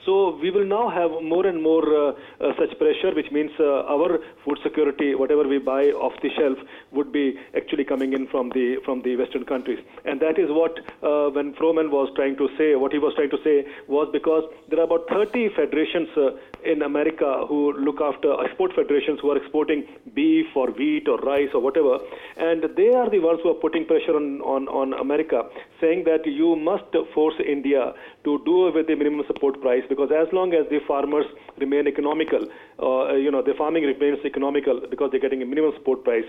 So 0.07 0.39
we 0.41 0.53
will 0.53 0.65
now 0.65 0.89
have 0.89 1.11
more 1.21 1.45
and 1.47 1.61
more 1.61 1.83
uh, 1.83 2.13
uh, 2.41 2.53
such 2.61 2.79
pressure, 2.79 3.13
which 3.13 3.31
means 3.33 3.51
uh, 3.59 3.95
our 3.95 4.21
food 4.45 4.59
security, 4.63 5.17
whatever 5.17 5.43
we 5.43 5.59
buy 5.59 5.87
off 5.99 6.13
the 6.23 6.31
shelf, 6.39 6.57
would 6.93 7.11
be 7.11 7.35
actually 7.57 7.83
coming 7.85 8.13
in 8.13 8.29
from 8.29 8.51
the 8.51 8.77
from 8.85 9.03
the 9.03 9.17
Western 9.17 9.45
countries. 9.45 9.81
And 10.05 10.21
that 10.21 10.39
is 10.39 10.49
what 10.49 10.79
uh, 11.03 11.31
when 11.31 11.55
Froman 11.55 11.91
was 11.91 12.09
trying 12.15 12.37
to 12.37 12.49
say, 12.57 12.77
what 12.77 12.93
he 12.93 13.01
was 13.01 13.15
trying 13.17 13.31
to 13.31 13.43
say 13.43 13.67
was 13.89 14.09
because 14.13 14.45
there 14.71 14.79
are 14.79 14.85
about 14.85 15.09
30 15.11 15.49
federations 15.57 16.09
uh, 16.17 16.31
in 16.65 16.83
America 16.83 17.45
who 17.49 17.73
look 17.73 18.01
after 18.01 18.41
export 18.45 18.75
federations 18.77 19.19
who 19.21 19.33
are 19.33 19.39
exporting 19.39 19.85
beef 20.15 20.47
or 20.55 20.71
wheat 20.71 21.09
or 21.09 21.19
rice 21.19 21.51
or 21.53 21.61
whatever, 21.61 21.99
and 22.37 22.63
they 22.77 22.91
are 22.95 23.11
the 23.11 23.19
ones 23.19 23.41
who 23.43 23.51
are 23.51 23.61
putting 23.67 23.85
pressure 23.85 24.15
on 24.15 24.41
on, 24.43 24.69
on 24.69 24.95
America, 25.01 25.43
saying 25.81 26.05
that 26.05 26.25
you 26.27 26.55
must 26.55 26.95
force 27.13 27.35
India 27.45 27.93
to 28.27 28.43
do 28.45 28.57
with 28.75 28.87
the 28.89 28.97
minimum 28.97 29.23
support 29.27 29.61
price 29.63 29.85
because 29.89 30.11
as 30.11 30.27
long 30.33 30.53
as 30.53 30.67
the 30.69 30.81
farmers 30.87 31.27
remain 31.59 31.87
economical, 31.87 32.43
uh, 32.83 33.15
you 33.15 33.31
know, 33.31 33.41
the 33.41 33.55
farming 33.57 33.85
remains 33.85 34.19
economical 34.25 34.83
because 34.91 35.11
they're 35.13 35.21
getting 35.21 35.43
a 35.43 35.47
minimum 35.47 35.73
support 35.79 36.03
price, 36.03 36.27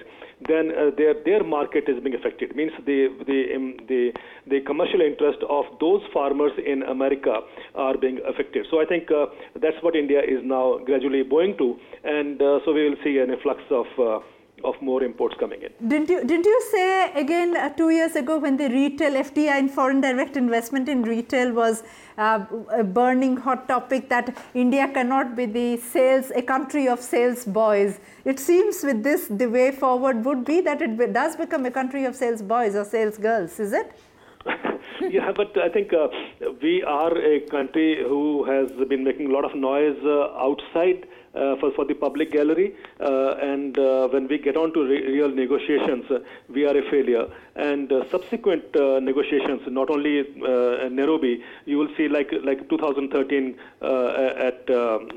then 0.47 0.71
uh, 0.71 0.91
their 0.95 1.15
their 1.25 1.43
market 1.43 1.89
is 1.89 1.97
being 2.03 2.15
affected. 2.15 2.51
It 2.51 2.55
means 2.55 2.71
the 2.85 3.09
the 3.25 3.39
um, 3.57 3.75
the 3.89 4.13
the 4.45 4.61
commercial 4.61 5.01
interest 5.01 5.41
of 5.49 5.65
those 5.81 6.01
farmers 6.13 6.53
in 6.63 6.83
America 6.83 7.41
are 7.73 7.97
being 7.97 8.19
affected. 8.29 8.67
So 8.69 8.79
I 8.79 8.85
think 8.85 9.09
uh, 9.09 9.25
that's 9.59 9.81
what 9.81 9.95
India 9.95 10.21
is 10.21 10.41
now 10.43 10.77
gradually 10.85 11.23
going 11.23 11.57
to, 11.57 11.75
and 12.03 12.41
uh, 12.41 12.59
so 12.63 12.73
we 12.73 12.87
will 12.87 13.01
see 13.03 13.17
an 13.17 13.33
influx 13.33 13.61
of 13.71 13.87
uh, 13.97 14.19
of 14.63 14.81
more 14.81 15.03
imports 15.03 15.35
coming 15.39 15.61
in. 15.61 15.71
Didn't 15.87 16.09
you 16.09 16.23
didn't 16.23 16.45
you 16.45 16.61
say 16.71 17.11
again 17.13 17.55
uh, 17.55 17.69
two 17.69 17.89
years 17.89 18.15
ago 18.15 18.37
when 18.39 18.57
the 18.57 18.69
retail 18.69 19.13
FDI 19.13 19.59
and 19.59 19.71
foreign 19.71 20.01
direct 20.01 20.35
investment 20.35 20.89
in 20.89 21.03
retail 21.03 21.53
was 21.53 21.83
uh, 22.17 22.45
a 22.71 22.83
burning 22.83 23.37
hot 23.37 23.67
topic 23.67 24.09
that 24.09 24.35
India 24.55 24.87
cannot 24.87 25.35
be 25.35 25.45
the 25.45 25.77
sales 25.77 26.31
a 26.35 26.41
country 26.41 26.87
of 26.87 26.99
sales 26.99 27.45
boys. 27.45 27.99
It 28.25 28.39
seems 28.39 28.83
with 28.83 29.03
this 29.03 29.27
the 29.27 29.47
way 29.47 29.71
forward 29.71 30.25
would 30.25 30.43
be 30.43 30.61
that 30.61 30.81
it 30.81 31.13
does 31.13 31.35
become 31.35 31.65
a 31.65 31.71
country 31.71 32.05
of 32.05 32.15
sales 32.15 32.41
boys 32.41 32.75
or 32.75 32.83
sales 32.83 33.17
girls. 33.17 33.59
Is 33.59 33.73
it? 33.73 33.91
yeah, 35.01 35.31
but 35.35 35.57
I 35.57 35.69
think 35.69 35.93
uh, 35.93 36.07
we 36.61 36.83
are 36.83 37.15
a 37.17 37.41
country 37.41 38.03
who 38.07 38.45
has 38.45 38.71
been 38.87 39.03
making 39.03 39.29
a 39.29 39.33
lot 39.33 39.45
of 39.45 39.55
noise 39.55 39.97
uh, 40.03 40.31
outside 40.37 41.05
Uh, 41.37 41.55
for, 41.59 41.71
for 41.71 41.85
the 41.85 41.93
public 41.93 42.31
gallery. 42.31 42.73
Uh, 42.99 43.35
and 43.35 43.77
uh, 43.77 44.07
when 44.07 44.27
we 44.27 44.39
get 44.39 44.57
on 44.57 44.73
to 44.73 44.83
re- 44.83 45.05
real 45.05 45.29
negotiations, 45.29 46.03
uh, 46.09 46.17
we 46.49 46.65
are 46.65 46.75
a 46.75 46.81
failure. 46.89 47.27
And 47.55 47.91
uh, 47.91 48.09
subsequent 48.09 48.63
negotiations, 49.03 49.61
not 49.67 49.91
only 49.91 50.19
in 50.19 50.95
Nairobi, 50.95 51.43
you 51.65 51.77
will 51.77 51.89
see 51.95 52.07
like 52.07 52.31
like 52.43 52.67
2013 52.69 53.55
at 53.81 54.69
um, 54.69 55.09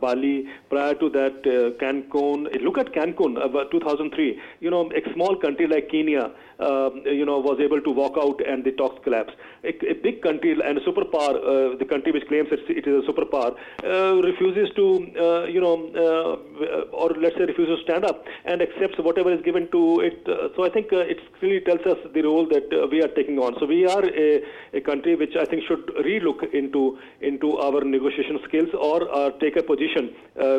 Bali. 0.00 0.48
Prior 0.68 0.94
to 0.94 1.08
that, 1.10 1.42
Cancun. 1.80 2.62
Look 2.62 2.78
at 2.78 2.92
Cancun, 2.92 3.34
2003. 3.70 4.40
You 4.60 4.70
know, 4.70 4.90
a 4.90 5.12
small 5.14 5.36
country 5.36 5.66
like 5.66 5.88
Kenya, 5.88 6.30
um, 6.60 7.02
you 7.04 7.24
know, 7.24 7.38
was 7.38 7.58
able 7.60 7.80
to 7.80 7.90
walk 7.90 8.16
out 8.18 8.40
and 8.46 8.64
the 8.64 8.72
talks 8.72 9.02
collapsed. 9.04 9.36
A, 9.64 9.72
a 9.88 9.94
big 9.94 10.22
country 10.22 10.52
and 10.52 10.78
a 10.78 10.80
superpower, 10.82 11.34
uh, 11.36 11.76
the 11.78 11.84
country 11.84 12.12
which 12.12 12.26
claims 12.28 12.48
it 12.52 12.86
is 12.86 13.04
a 13.04 13.06
superpower, 13.10 13.56
uh, 13.84 14.20
refuses 14.22 14.68
to, 14.76 14.84
uh, 15.18 15.44
you 15.44 15.60
know, 15.60 15.76
uh, 15.94 16.96
or 16.96 17.10
let's 17.18 17.36
say 17.36 17.44
refuses 17.44 17.78
to 17.78 17.82
stand 17.84 18.04
up 18.04 18.24
and 18.44 18.62
accepts 18.62 18.98
whatever 18.98 19.32
is 19.32 19.42
given 19.42 19.70
to 19.70 20.00
it. 20.00 20.26
Uh, 20.28 20.48
so 20.56 20.64
I 20.64 20.70
think 20.70 20.92
uh, 20.92 20.98
it 20.98 21.18
clearly 21.38 21.60
tells 21.60 21.80
us 21.86 21.98
the 22.12 22.22
role 22.22 22.46
that 22.48 22.88
we 22.90 23.02
are 23.02 23.08
taking 23.08 23.38
on. 23.38 23.54
So 23.58 23.66
we 23.66 23.86
are 23.86 24.04
a, 24.04 24.42
a 24.74 24.80
country 24.80 25.14
which 25.14 25.36
I 25.36 25.44
think 25.44 25.64
should 25.66 25.86
relook 26.08 26.52
into 26.54 26.98
into 27.20 27.58
our 27.58 27.82
negotiation 27.84 28.38
skills 28.48 28.70
or 28.74 29.32
take 29.40 29.56
a 29.56 29.62
position 29.62 30.14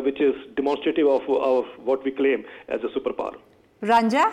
which 0.05 0.19
is 0.21 0.35
demonstrative 0.55 1.07
of, 1.07 1.21
of 1.29 1.65
what 1.83 2.03
we 2.03 2.11
claim 2.11 2.45
as 2.67 2.81
a 2.83 2.87
superpower. 2.97 3.35
Ranja, 3.81 4.31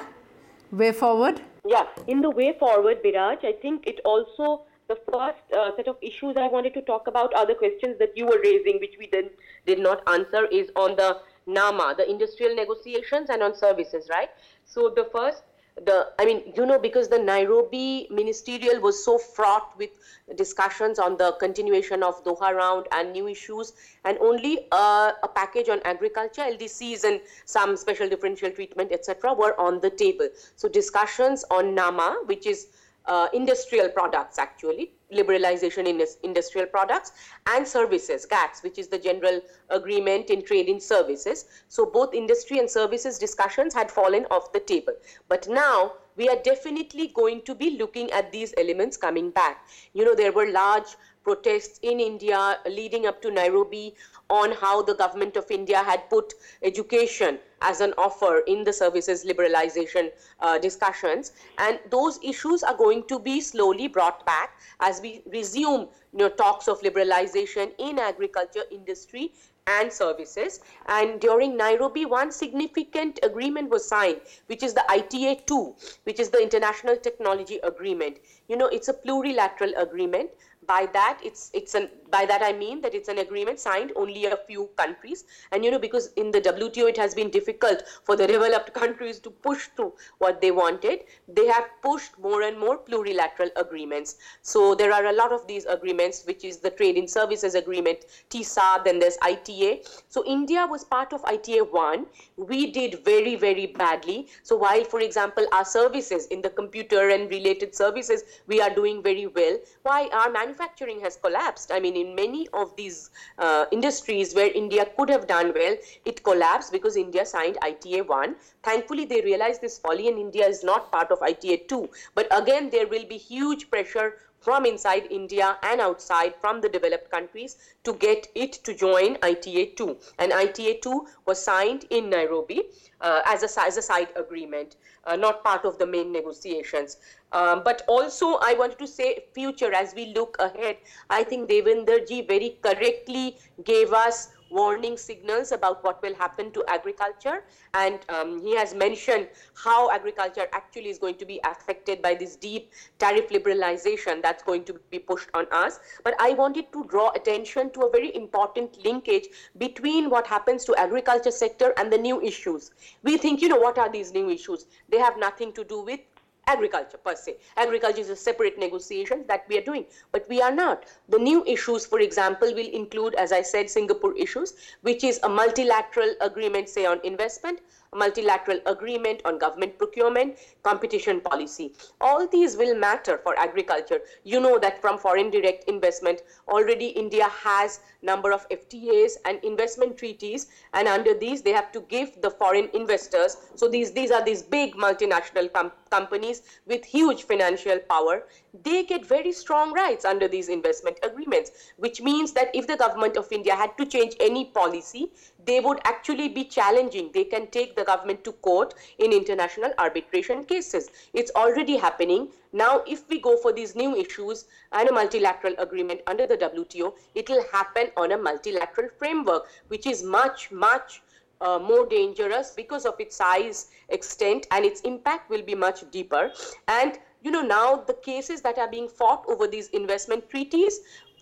way 0.70 0.92
forward? 0.92 1.40
Yeah, 1.66 1.86
in 2.06 2.20
the 2.20 2.30
way 2.30 2.56
forward, 2.58 3.02
Biraj, 3.02 3.44
I 3.44 3.52
think 3.52 3.86
it 3.86 4.00
also 4.04 4.62
the 4.88 4.96
first 5.12 5.38
uh, 5.54 5.70
set 5.76 5.86
of 5.86 5.96
issues 6.00 6.36
I 6.36 6.48
wanted 6.48 6.72
to 6.74 6.80
talk 6.82 7.08
about 7.08 7.34
are 7.34 7.46
the 7.46 7.54
questions 7.54 7.98
that 7.98 8.16
you 8.16 8.26
were 8.26 8.40
raising, 8.42 8.78
which 8.80 8.94
we 8.98 9.08
then 9.12 9.28
did 9.66 9.78
not 9.78 10.02
answer, 10.08 10.46
is 10.46 10.70
on 10.76 10.96
the 10.96 11.20
NAMA, 11.46 11.94
the 11.98 12.08
industrial 12.08 12.54
negotiations, 12.54 13.28
and 13.28 13.42
on 13.42 13.54
services, 13.54 14.08
right? 14.10 14.30
So 14.64 14.92
the 14.94 15.08
first, 15.12 15.42
the 15.84 16.12
I 16.18 16.24
mean, 16.24 16.52
you 16.56 16.66
know, 16.66 16.78
because 16.78 17.08
the 17.08 17.18
Nairobi 17.18 18.08
ministerial 18.10 18.80
was 18.80 19.04
so 19.04 19.18
fraught 19.18 19.76
with 19.78 19.90
discussions 20.36 20.98
on 20.98 21.16
the 21.16 21.32
continuation 21.40 22.02
of 22.02 22.22
Doha 22.24 22.54
round 22.54 22.86
and 22.92 23.12
new 23.12 23.28
issues, 23.28 23.72
and 24.04 24.18
only 24.18 24.66
uh, 24.72 25.12
a 25.22 25.28
package 25.28 25.68
on 25.68 25.80
agriculture, 25.84 26.42
LDCs, 26.42 27.04
and 27.04 27.20
some 27.44 27.76
special 27.76 28.08
differential 28.08 28.50
treatment, 28.50 28.92
etc., 28.92 29.34
were 29.34 29.58
on 29.60 29.80
the 29.80 29.90
table. 29.90 30.28
So 30.56 30.68
discussions 30.68 31.44
on 31.50 31.74
NAMA, 31.74 32.22
which 32.26 32.46
is 32.46 32.68
uh, 33.08 33.28
industrial 33.32 33.88
products 33.88 34.38
actually, 34.38 34.92
liberalization 35.12 35.86
in 35.86 36.04
industrial 36.22 36.66
products 36.66 37.12
and 37.46 37.66
services, 37.66 38.26
GATS, 38.26 38.62
which 38.62 38.78
is 38.78 38.88
the 38.88 38.98
general 38.98 39.40
agreement 39.70 40.30
in 40.30 40.44
trade 40.44 40.68
in 40.68 40.78
services. 40.78 41.46
So 41.68 41.86
both 41.86 42.14
industry 42.14 42.58
and 42.58 42.70
services 42.70 43.18
discussions 43.18 43.74
had 43.74 43.90
fallen 43.90 44.26
off 44.30 44.52
the 44.52 44.60
table. 44.60 44.92
But 45.28 45.48
now 45.48 45.94
we 46.16 46.28
are 46.28 46.36
definitely 46.42 47.08
going 47.14 47.42
to 47.42 47.54
be 47.54 47.78
looking 47.78 48.10
at 48.10 48.32
these 48.32 48.52
elements 48.58 48.96
coming 48.96 49.30
back. 49.30 49.66
You 49.94 50.04
know, 50.04 50.14
there 50.14 50.32
were 50.32 50.50
large 50.50 50.96
protests 51.28 51.78
in 51.82 52.00
India 52.00 52.58
leading 52.66 53.04
up 53.04 53.20
to 53.20 53.30
Nairobi 53.30 53.94
on 54.30 54.52
how 54.52 54.80
the 54.82 54.94
government 54.94 55.36
of 55.36 55.50
India 55.50 55.82
had 55.88 56.08
put 56.08 56.32
education 56.62 57.38
as 57.60 57.82
an 57.82 57.92
offer 57.98 58.38
in 58.46 58.64
the 58.64 58.72
services 58.72 59.24
liberalization 59.24 60.10
uh, 60.40 60.58
discussions. 60.58 61.32
And 61.58 61.78
those 61.90 62.18
issues 62.22 62.62
are 62.62 62.76
going 62.76 63.04
to 63.08 63.18
be 63.18 63.40
slowly 63.42 63.88
brought 63.88 64.24
back 64.24 64.58
as 64.80 65.02
we 65.02 65.22
resume 65.26 65.88
you 66.12 66.18
know, 66.18 66.28
talks 66.30 66.68
of 66.68 66.80
liberalization 66.80 67.72
in 67.78 67.98
agriculture 67.98 68.64
industry 68.70 69.32
and 69.68 69.92
services. 69.92 70.60
And 70.86 71.20
during 71.20 71.56
Nairobi, 71.56 72.06
one 72.06 72.32
significant 72.32 73.20
agreement 73.22 73.70
was 73.70 73.86
signed, 73.86 74.20
which 74.46 74.62
is 74.62 74.72
the 74.72 74.90
ITA 74.90 75.42
2, 75.46 75.74
which 76.04 76.18
is 76.18 76.30
the 76.30 76.42
International 76.42 76.96
Technology 76.96 77.58
Agreement. 77.62 78.16
You 78.48 78.56
know, 78.56 78.66
it's 78.68 78.88
a 78.88 78.94
plurilateral 78.94 79.74
agreement 79.76 80.30
by 80.68 80.86
that 80.92 81.18
it's 81.24 81.50
it's 81.52 81.74
an 81.74 81.88
by 82.10 82.24
that 82.26 82.42
i 82.42 82.52
mean 82.52 82.80
that 82.80 82.94
it's 82.94 83.08
an 83.08 83.18
agreement 83.18 83.58
signed 83.58 83.92
only 83.96 84.26
a 84.26 84.36
few 84.46 84.68
countries. 84.76 85.24
And 85.52 85.64
you 85.64 85.70
know 85.70 85.78
because 85.78 86.10
in 86.16 86.30
the 86.30 86.40
wto 86.40 86.88
it 86.88 86.96
has 86.96 87.14
been 87.14 87.30
difficult 87.30 87.82
for 88.04 88.16
the 88.16 88.26
developed 88.26 88.72
countries 88.74 89.18
to 89.20 89.30
push 89.30 89.68
through 89.76 89.92
what 90.18 90.40
they 90.40 90.50
wanted. 90.50 91.04
They 91.28 91.46
have 91.46 91.66
pushed 91.82 92.18
more 92.18 92.42
and 92.42 92.58
more 92.58 92.78
plurilateral 92.78 93.50
agreements. 93.56 94.16
So 94.42 94.74
there 94.74 94.92
are 94.92 95.06
a 95.06 95.12
lot 95.12 95.32
of 95.32 95.46
these 95.46 95.66
agreements 95.66 96.24
which 96.26 96.44
is 96.44 96.58
the 96.58 96.70
trade 96.70 96.96
in 96.96 97.08
services 97.08 97.54
agreement 97.54 98.04
tisa 98.30 98.82
then 98.84 98.98
there's 98.98 99.18
ita 99.22 99.80
so 100.08 100.24
india 100.26 100.66
was 100.66 100.84
part 100.84 101.12
of 101.12 101.24
ita 101.24 101.64
1 101.64 102.06
we 102.36 102.70
did 102.70 103.04
very 103.04 103.34
very 103.36 103.66
badly. 103.66 104.28
So 104.42 104.56
while 104.56 104.84
for 104.84 105.00
example 105.00 105.46
our 105.52 105.64
services 105.64 106.26
in 106.26 106.42
the 106.42 106.50
computer 106.50 107.08
and 107.10 107.30
related 107.30 107.74
services 107.74 108.24
we 108.46 108.60
are 108.60 108.74
doing 108.74 109.02
very 109.02 109.26
well 109.26 109.58
why 109.82 110.08
our 110.12 110.30
manufacturing 110.30 111.00
has 111.00 111.16
collapsed. 111.16 111.72
I 111.72 111.80
mean, 111.80 111.96
in 112.00 112.14
many 112.14 112.48
of 112.52 112.74
these 112.76 113.10
uh, 113.38 113.66
industries 113.72 114.34
where 114.34 114.50
India 114.52 114.86
could 114.96 115.08
have 115.10 115.26
done 115.26 115.52
well, 115.54 115.76
it 116.04 116.22
collapsed 116.22 116.72
because 116.72 116.96
India 116.96 117.24
signed 117.26 117.58
ITA 117.62 118.02
1. 118.02 118.36
Thankfully, 118.62 119.04
they 119.04 119.20
realized 119.20 119.60
this 119.60 119.78
folly 119.78 120.08
and 120.08 120.18
India 120.18 120.46
is 120.46 120.62
not 120.62 120.90
part 120.92 121.10
of 121.10 121.22
ITA 121.22 121.64
2. 121.68 121.88
But 122.14 122.26
again, 122.30 122.70
there 122.70 122.86
will 122.86 123.04
be 123.04 123.18
huge 123.18 123.70
pressure 123.70 124.14
from 124.40 124.64
inside 124.64 125.06
India 125.10 125.56
and 125.62 125.80
outside 125.80 126.34
from 126.40 126.60
the 126.60 126.68
developed 126.68 127.10
countries 127.10 127.56
to 127.84 127.94
get 127.94 128.28
it 128.34 128.52
to 128.64 128.74
join 128.74 129.16
ITA 129.22 129.72
2. 129.76 129.96
And 130.18 130.32
ITA 130.32 130.78
2 130.82 131.06
was 131.26 131.42
signed 131.42 131.84
in 131.90 132.10
Nairobi 132.10 132.62
uh, 133.00 133.20
as, 133.24 133.42
a, 133.42 133.60
as 133.60 133.76
a 133.76 133.82
side 133.82 134.08
agreement, 134.16 134.76
uh, 135.04 135.16
not 135.16 135.44
part 135.44 135.64
of 135.64 135.78
the 135.78 135.86
main 135.86 136.12
negotiations. 136.12 136.98
Um, 137.32 137.62
but 137.64 137.82
also, 137.88 138.38
I 138.40 138.54
wanted 138.54 138.78
to 138.78 138.86
say 138.86 139.24
future 139.34 139.72
as 139.72 139.94
we 139.94 140.12
look 140.14 140.36
ahead. 140.38 140.78
I 141.10 141.24
think 141.24 141.50
Devinder 141.50 142.06
ji 142.08 142.22
very 142.22 142.58
correctly 142.62 143.36
gave 143.64 143.92
us 143.92 144.30
warning 144.50 144.96
signals 144.96 145.52
about 145.52 145.82
what 145.84 146.02
will 146.02 146.14
happen 146.14 146.50
to 146.52 146.64
agriculture. 146.68 147.44
And 147.74 147.98
um, 148.08 148.40
he 148.40 148.56
has 148.56 148.74
mentioned 148.74 149.28
how 149.54 149.90
agriculture 149.90 150.46
actually 150.52 150.88
is 150.88 150.98
going 150.98 151.16
to 151.16 151.24
be 151.24 151.40
affected 151.44 152.02
by 152.02 152.14
this 152.14 152.36
deep 152.36 152.72
tariff 152.98 153.28
liberalization 153.30 154.22
that's 154.22 154.42
going 154.42 154.64
to 154.64 154.80
be 154.90 154.98
pushed 154.98 155.28
on 155.34 155.46
us. 155.52 155.80
But 156.04 156.14
I 156.20 156.34
wanted 156.34 156.72
to 156.72 156.84
draw 156.84 157.10
attention 157.10 157.70
to 157.70 157.82
a 157.82 157.90
very 157.90 158.14
important 158.14 158.84
linkage 158.84 159.28
between 159.58 160.10
what 160.10 160.26
happens 160.26 160.64
to 160.66 160.74
agriculture 160.76 161.30
sector 161.30 161.74
and 161.76 161.92
the 161.92 161.98
new 161.98 162.20
issues. 162.20 162.70
We 163.02 163.16
think, 163.16 163.40
you 163.42 163.48
know, 163.48 163.58
what 163.58 163.78
are 163.78 163.90
these 163.90 164.12
new 164.12 164.30
issues? 164.30 164.66
They 164.88 164.98
have 164.98 165.18
nothing 165.18 165.52
to 165.52 165.64
do 165.64 165.82
with 165.82 166.00
agriculture 166.48 166.98
per 166.98 167.14
se. 167.14 167.36
Agriculture 167.56 168.00
is 168.00 168.10
a 168.10 168.16
separate 168.16 168.58
negotiation 168.58 169.24
that 169.28 169.44
we 169.48 169.58
are 169.58 169.66
doing, 169.70 169.86
but 170.12 170.28
we 170.28 170.40
are 170.40 170.54
not. 170.54 170.84
The 171.08 171.18
new 171.18 171.44
issues, 171.46 171.86
for 171.86 172.00
example, 172.00 172.54
will 172.54 172.70
include, 172.82 173.14
as 173.14 173.32
I 173.32 173.42
said, 173.42 173.70
Singapore 173.70 174.16
issues, 174.16 174.54
which 174.82 175.04
is 175.04 175.20
a 175.22 175.28
multilateral 175.28 176.14
agreement, 176.20 176.68
say, 176.68 176.86
on 176.86 177.00
investment, 177.04 177.60
a 177.92 177.96
multilateral 177.96 178.60
agreement 178.66 179.22
on 179.24 179.38
government 179.38 179.78
procurement, 179.78 180.36
competition 180.62 181.20
policy. 181.20 181.72
All 182.00 182.26
these 182.26 182.56
will 182.56 182.74
matter 182.74 183.18
for 183.18 183.38
agriculture. 183.38 184.00
You 184.24 184.40
know 184.40 184.58
that 184.58 184.80
from 184.80 184.98
foreign 184.98 185.30
direct 185.30 185.64
investment, 185.68 186.22
already 186.48 186.88
India 186.88 187.28
has 187.28 187.80
number 188.02 188.32
of 188.32 188.48
FTAs 188.50 189.12
and 189.24 189.42
investment 189.42 189.96
treaties, 189.96 190.48
and 190.72 190.86
under 190.86 191.14
these 191.14 191.42
they 191.42 191.50
have 191.52 191.72
to 191.72 191.80
give 191.80 192.20
the 192.20 192.30
foreign 192.30 192.68
investors. 192.74 193.36
So 193.56 193.68
these 193.68 193.92
these 193.92 194.10
are 194.10 194.24
these 194.24 194.42
big 194.42 194.76
multinational 194.76 195.52
com 195.52 195.72
companies 195.90 196.37
with 196.66 196.84
huge 196.84 197.24
financial 197.24 197.78
power. 197.78 198.26
They 198.62 198.84
get 198.84 199.04
very 199.04 199.32
strong 199.32 199.72
rights 199.72 200.04
under 200.04 200.28
these 200.28 200.48
investment 200.48 200.98
agreements, 201.02 201.50
which 201.76 202.00
means 202.00 202.32
that 202.32 202.50
if 202.54 202.66
the 202.66 202.76
government 202.76 203.16
of 203.16 203.30
India 203.30 203.54
had 203.54 203.76
to 203.78 203.86
change 203.86 204.14
any 204.20 204.46
policy, 204.46 205.12
they 205.44 205.60
would 205.60 205.80
actually 205.84 206.28
be 206.28 206.44
challenging. 206.44 207.10
They 207.12 207.24
can 207.24 207.46
take 207.48 207.74
the 207.74 207.84
government 207.84 208.24
to 208.24 208.32
court 208.32 208.74
in 208.98 209.12
international 209.12 209.72
arbitration 209.78 210.44
cases. 210.44 210.90
It's 211.14 211.32
already 211.34 211.76
happening. 211.76 212.28
Now, 212.52 212.82
if 212.86 213.08
we 213.08 213.20
go 213.20 213.36
for 213.36 213.52
these 213.52 213.74
new 213.74 213.96
issues 213.96 214.46
and 214.72 214.88
a 214.88 214.92
multilateral 214.92 215.54
agreement 215.58 216.00
under 216.06 216.26
the 216.26 216.36
WTO, 216.36 216.94
it 217.14 217.28
will 217.28 217.44
happen 217.52 217.90
on 217.96 218.12
a 218.12 218.18
multilateral 218.18 218.88
framework, 218.98 219.46
which 219.68 219.86
is 219.86 220.02
much, 220.02 220.50
much 220.50 221.02
uh, 221.40 221.58
more 221.58 221.86
dangerous 221.86 222.52
because 222.56 222.84
of 222.86 222.94
its 222.98 223.16
size, 223.16 223.70
extent, 223.88 224.46
and 224.50 224.64
its 224.64 224.80
impact 224.82 225.30
will 225.30 225.42
be 225.42 225.54
much 225.54 225.90
deeper. 225.90 226.32
And 226.66 226.98
you 227.22 227.30
know, 227.30 227.42
now 227.42 227.76
the 227.76 227.94
cases 227.94 228.40
that 228.42 228.58
are 228.58 228.70
being 228.70 228.88
fought 228.88 229.24
over 229.28 229.46
these 229.46 229.68
investment 229.68 230.28
treaties 230.30 230.80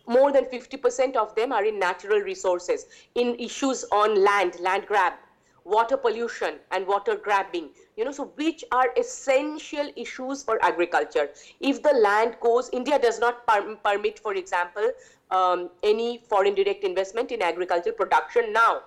more 0.09 0.31
than 0.31 0.45
50% 0.45 1.17
of 1.17 1.35
them 1.35 1.53
are 1.53 1.64
in 1.64 1.81
natural 1.81 2.21
resources, 2.21 2.87
in 3.17 3.35
issues 3.41 3.85
on 3.91 4.23
land, 4.23 4.61
land 4.61 4.87
grab, 4.87 5.14
water 5.67 5.97
pollution 5.97 6.55
and 6.71 6.87
water 6.87 7.17
grabbing 7.17 7.69
you 7.97 8.05
know 8.05 8.12
so 8.12 8.27
which 8.37 8.64
are 8.71 8.91
essential 8.97 9.91
issues 9.97 10.43
for 10.45 10.59
agriculture 10.64 11.29
if 11.61 11.83
the 11.83 11.93
land 12.05 12.37
goes 12.41 12.71
india 12.73 12.99
does 13.01 13.19
not 13.19 13.45
per- 13.49 13.75
permit 13.87 14.21
for 14.21 14.35
example 14.35 14.89
um, 15.33 15.69
any 15.83 16.23
foreign 16.29 16.55
direct 16.55 16.85
investment 16.85 17.33
in 17.33 17.43
agricultural 17.43 17.97
production 17.97 18.53
now 18.53 18.83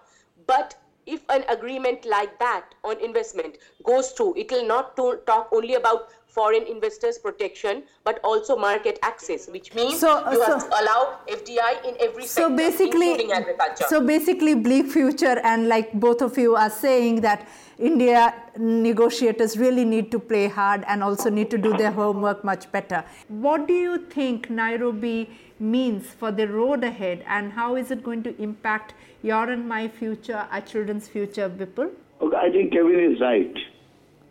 but 0.48 0.76
if 1.18 1.22
an 1.30 1.44
agreement 1.50 2.06
like 2.06 2.38
that 2.40 2.76
on 2.84 3.04
investment 3.10 3.58
goes 3.84 4.12
through 4.12 4.34
it 4.46 4.52
will 4.52 4.68
not 4.72 4.96
talk 4.98 5.50
only 5.52 5.76
about 5.76 6.10
foreign 6.30 6.66
investors 6.68 7.18
protection, 7.18 7.84
but 8.04 8.20
also 8.24 8.56
market 8.56 9.00
access, 9.02 9.48
which 9.48 9.74
means 9.74 10.00
so, 10.00 10.32
you 10.32 10.38
so, 10.38 10.46
have 10.46 10.70
to 10.70 10.82
allow 10.82 11.18
FDI 11.28 11.72
in 11.86 11.96
every 12.00 12.26
so 12.26 12.44
sector, 12.44 12.56
basically, 12.56 13.12
including 13.12 13.32
agriculture. 13.32 13.86
So 13.88 14.06
basically, 14.06 14.56
bleak 14.56 14.88
future, 14.88 15.40
and 15.44 15.68
like 15.68 15.92
both 15.94 16.22
of 16.22 16.38
you 16.38 16.56
are 16.56 16.70
saying 16.70 17.22
that 17.22 17.48
India 17.80 18.34
negotiators 18.58 19.58
really 19.58 19.86
need 19.86 20.12
to 20.12 20.20
play 20.20 20.48
hard 20.48 20.84
and 20.88 21.04
also 21.04 21.30
need 21.30 21.50
to 21.50 21.58
do 21.58 21.76
their 21.76 21.92
homework 21.92 22.44
much 22.44 22.72
better. 22.72 23.04
What 23.28 23.68
do 23.68 23.74
you 23.74 23.98
think 24.10 24.50
Nairobi 24.50 25.30
means 25.60 26.06
for 26.08 26.32
the 26.32 26.48
road 26.48 26.84
ahead, 26.84 27.24
and 27.28 27.52
how 27.52 27.76
is 27.76 27.92
it 27.92 28.04
going 28.04 28.24
to 28.24 28.42
impact 28.42 28.94
your 29.22 29.50
and 29.50 29.68
my 29.68 29.88
future, 29.88 30.48
our 30.52 30.62
children's 30.62 31.08
future, 31.08 31.50
Vipul? 31.50 31.92
Okay, 32.22 32.38
I 32.38 32.52
think 32.52 32.74
Kevin 32.74 33.14
is 33.14 33.22
right. 33.22 33.56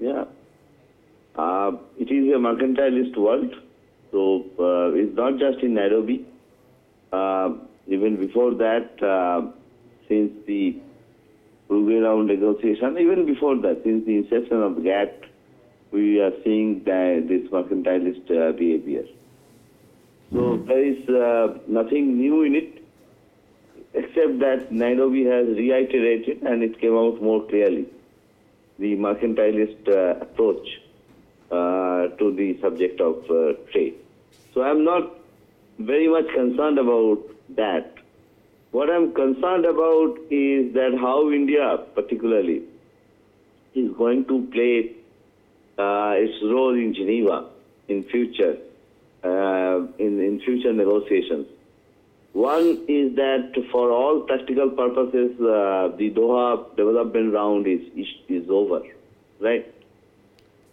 Yeah. 0.00 0.24
Uh, 1.36 1.72
it 1.98 2.10
is 2.10 2.34
a 2.34 2.38
mercantilist 2.38 3.16
world, 3.16 3.54
so 4.10 4.44
uh, 4.58 4.90
it's 4.94 5.16
not 5.16 5.38
just 5.38 5.62
in 5.62 5.74
Nairobi. 5.74 6.26
Uh, 7.12 7.54
even 7.86 8.16
before 8.16 8.54
that, 8.54 9.02
uh, 9.02 9.50
since 10.08 10.32
the 10.46 10.76
round 11.70 12.28
negotiation, 12.28 12.98
even 12.98 13.26
before 13.26 13.56
that, 13.56 13.82
since 13.84 14.04
the 14.06 14.16
inception 14.16 14.62
of 14.62 14.82
GATT, 14.82 15.24
we 15.92 16.20
are 16.20 16.32
seeing 16.44 16.82
that 16.84 17.26
this 17.28 17.50
mercantilist 17.50 18.30
uh, 18.30 18.52
behavior. 18.52 19.04
So 20.32 20.38
mm-hmm. 20.38 20.66
there 20.66 20.84
is 20.84 21.08
uh, 21.08 21.58
nothing 21.66 22.18
new 22.18 22.42
in 22.42 22.54
it, 22.54 22.84
except 23.98 24.38
that 24.40 24.70
Nairobi 24.70 25.24
has 25.24 25.46
reiterated, 25.62 26.42
and 26.42 26.62
it 26.62 26.80
came 26.80 26.96
out 26.96 27.22
more 27.22 27.40
clearly, 27.46 27.86
the 28.78 28.94
mercantilist 28.96 29.82
approach 30.22 30.66
uh, 31.50 32.08
to 32.18 32.32
the 32.40 32.58
subject 32.60 33.00
of 33.00 33.16
uh, 33.30 33.54
trade. 33.72 33.94
So 34.54 34.62
I'm 34.62 34.84
not 34.84 35.14
very 35.78 36.08
much 36.08 36.28
concerned 36.34 36.78
about 36.78 37.18
that. 37.56 37.94
What 38.70 38.90
I'm 38.90 39.12
concerned 39.14 39.64
about 39.64 40.18
is 40.30 40.74
that 40.74 40.96
how 41.00 41.30
India, 41.32 41.78
particularly, 41.94 42.62
is 43.74 43.90
going 43.96 44.26
to 44.26 44.46
play 44.52 44.92
uh, 45.78 46.12
its 46.16 46.42
role 46.42 46.74
in 46.74 46.94
Geneva 46.94 47.46
in 47.88 48.04
future, 48.04 48.58
uh, 49.24 49.78
in, 49.98 50.20
in 50.20 50.40
future 50.44 50.72
negotiations. 50.72 51.46
One 52.32 52.84
is 52.88 53.16
that 53.16 53.52
for 53.72 53.90
all 53.90 54.20
practical 54.20 54.70
purposes, 54.70 55.32
uh, 55.40 55.96
the 55.96 56.12
Doha 56.14 56.76
development 56.76 57.32
round 57.32 57.66
is, 57.66 57.80
is, 57.96 58.06
is 58.28 58.50
over, 58.50 58.82
right? 59.40 59.66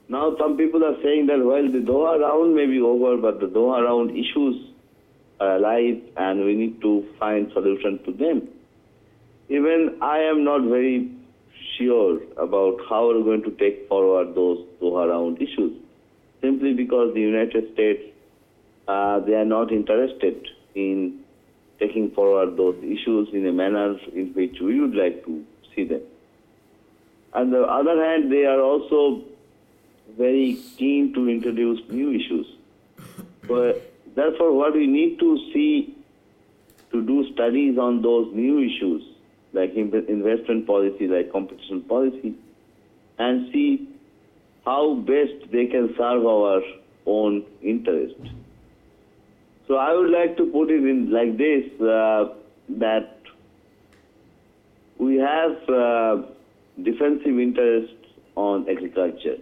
Now 0.07 0.35
some 0.37 0.57
people 0.57 0.83
are 0.83 1.01
saying 1.01 1.27
that, 1.27 1.43
well, 1.43 1.63
the 1.63 1.79
Doha 1.79 2.19
round 2.19 2.55
may 2.55 2.67
be 2.67 2.79
over, 2.79 3.17
but 3.17 3.39
the 3.39 3.47
Doha 3.47 3.83
round 3.83 4.11
issues 4.11 4.69
are 5.39 5.55
alive 5.55 6.01
and 6.17 6.45
we 6.45 6.55
need 6.55 6.81
to 6.81 7.05
find 7.19 7.51
solution 7.53 8.03
to 8.05 8.11
them. 8.11 8.47
Even 9.49 9.97
I 10.01 10.19
am 10.19 10.43
not 10.43 10.61
very 10.61 11.11
sure 11.77 12.19
about 12.37 12.79
how 12.89 13.07
we're 13.07 13.23
going 13.23 13.43
to 13.43 13.51
take 13.51 13.87
forward 13.87 14.35
those 14.35 14.59
Doha 14.81 15.09
round 15.09 15.41
issues, 15.41 15.73
simply 16.41 16.73
because 16.73 17.13
the 17.13 17.21
United 17.21 17.73
States, 17.73 18.03
uh, 18.87 19.19
they 19.21 19.33
are 19.33 19.45
not 19.45 19.71
interested 19.71 20.47
in 20.75 21.24
taking 21.79 22.11
forward 22.11 22.57
those 22.57 22.77
issues 22.83 23.29
in 23.33 23.45
a 23.47 23.51
manner 23.51 23.97
in 24.13 24.33
which 24.33 24.59
we 24.61 24.79
would 24.79 24.95
like 24.95 25.25
to 25.25 25.43
see 25.75 25.83
them. 25.83 26.01
On 27.33 27.51
the 27.51 27.63
other 27.63 28.01
hand, 28.03 28.31
they 28.31 28.45
are 28.45 28.61
also 28.61 29.23
very 30.17 30.57
keen 30.77 31.13
to 31.13 31.29
introduce 31.29 31.81
new 31.89 32.11
issues. 32.11 32.47
Therefore, 34.15 34.53
what 34.53 34.73
we 34.73 34.87
need 34.87 35.19
to 35.19 35.37
see 35.53 35.95
to 36.91 37.01
do 37.01 37.25
studies 37.33 37.77
on 37.77 38.01
those 38.01 38.33
new 38.33 38.59
issues, 38.59 39.03
like 39.51 39.73
investment 39.73 40.65
policy, 40.65 41.07
like 41.07 41.31
competition 41.31 41.81
policy, 41.81 42.35
and 43.17 43.51
see 43.51 43.89
how 44.65 44.95
best 44.95 45.51
they 45.51 45.65
can 45.65 45.93
serve 45.97 46.25
our 46.25 46.61
own 47.05 47.43
interest. 47.61 48.15
So 49.67 49.75
I 49.75 49.93
would 49.93 50.11
like 50.11 50.37
to 50.37 50.45
put 50.45 50.69
it 50.69 50.83
in 50.83 51.11
like 51.11 51.37
this, 51.37 51.65
uh, 51.81 52.35
that 52.69 53.17
we 54.97 55.17
have 55.17 55.57
uh, 55.69 56.23
defensive 56.81 57.39
interests 57.39 57.93
on 58.35 58.69
agriculture 58.69 59.37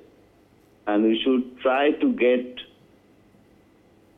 and 0.87 1.03
we 1.03 1.21
should 1.23 1.59
try 1.61 1.91
to 1.91 2.13
get 2.13 2.59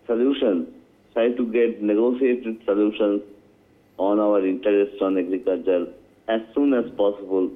solutions, 0.05 0.67
try 1.13 1.31
to 1.31 1.51
get 1.51 1.81
negotiated 1.81 2.61
solutions 2.65 3.21
on 3.97 4.19
our 4.19 4.45
interests 4.45 4.97
on 5.01 5.17
agriculture 5.17 5.87
as 6.27 6.41
soon 6.53 6.73
as 6.73 6.85
possible 6.97 7.49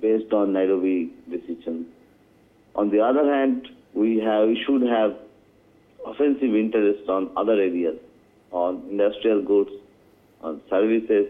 based 0.00 0.32
on 0.32 0.52
Nairobi 0.52 1.10
decision. 1.30 1.86
On 2.74 2.90
the 2.90 3.00
other 3.00 3.32
hand, 3.32 3.68
we 3.94 4.18
have 4.18 4.48
we 4.48 4.62
should 4.66 4.82
have 4.82 5.16
offensive 6.06 6.54
interests 6.54 7.08
on 7.08 7.30
other 7.36 7.52
areas, 7.52 7.96
on 8.50 8.82
industrial 8.90 9.42
goods, 9.42 9.70
on 10.42 10.60
services, 10.70 11.26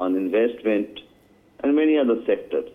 on 0.00 0.16
investment, 0.16 1.00
and 1.62 1.74
many 1.76 1.98
other 1.98 2.16
sectors. 2.26 2.70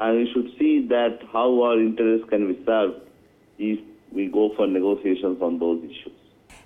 And 0.00 0.18
we 0.18 0.32
should 0.32 0.58
see 0.58 0.86
that 0.88 1.20
how 1.32 1.62
our 1.62 1.78
interests 1.78 2.28
can 2.28 2.52
be 2.52 2.64
served 2.64 3.00
if 3.58 3.80
we 4.12 4.26
go 4.26 4.50
for 4.56 4.66
negotiations 4.66 5.40
on 5.40 5.58
those 5.58 5.82
issues. 5.84 6.21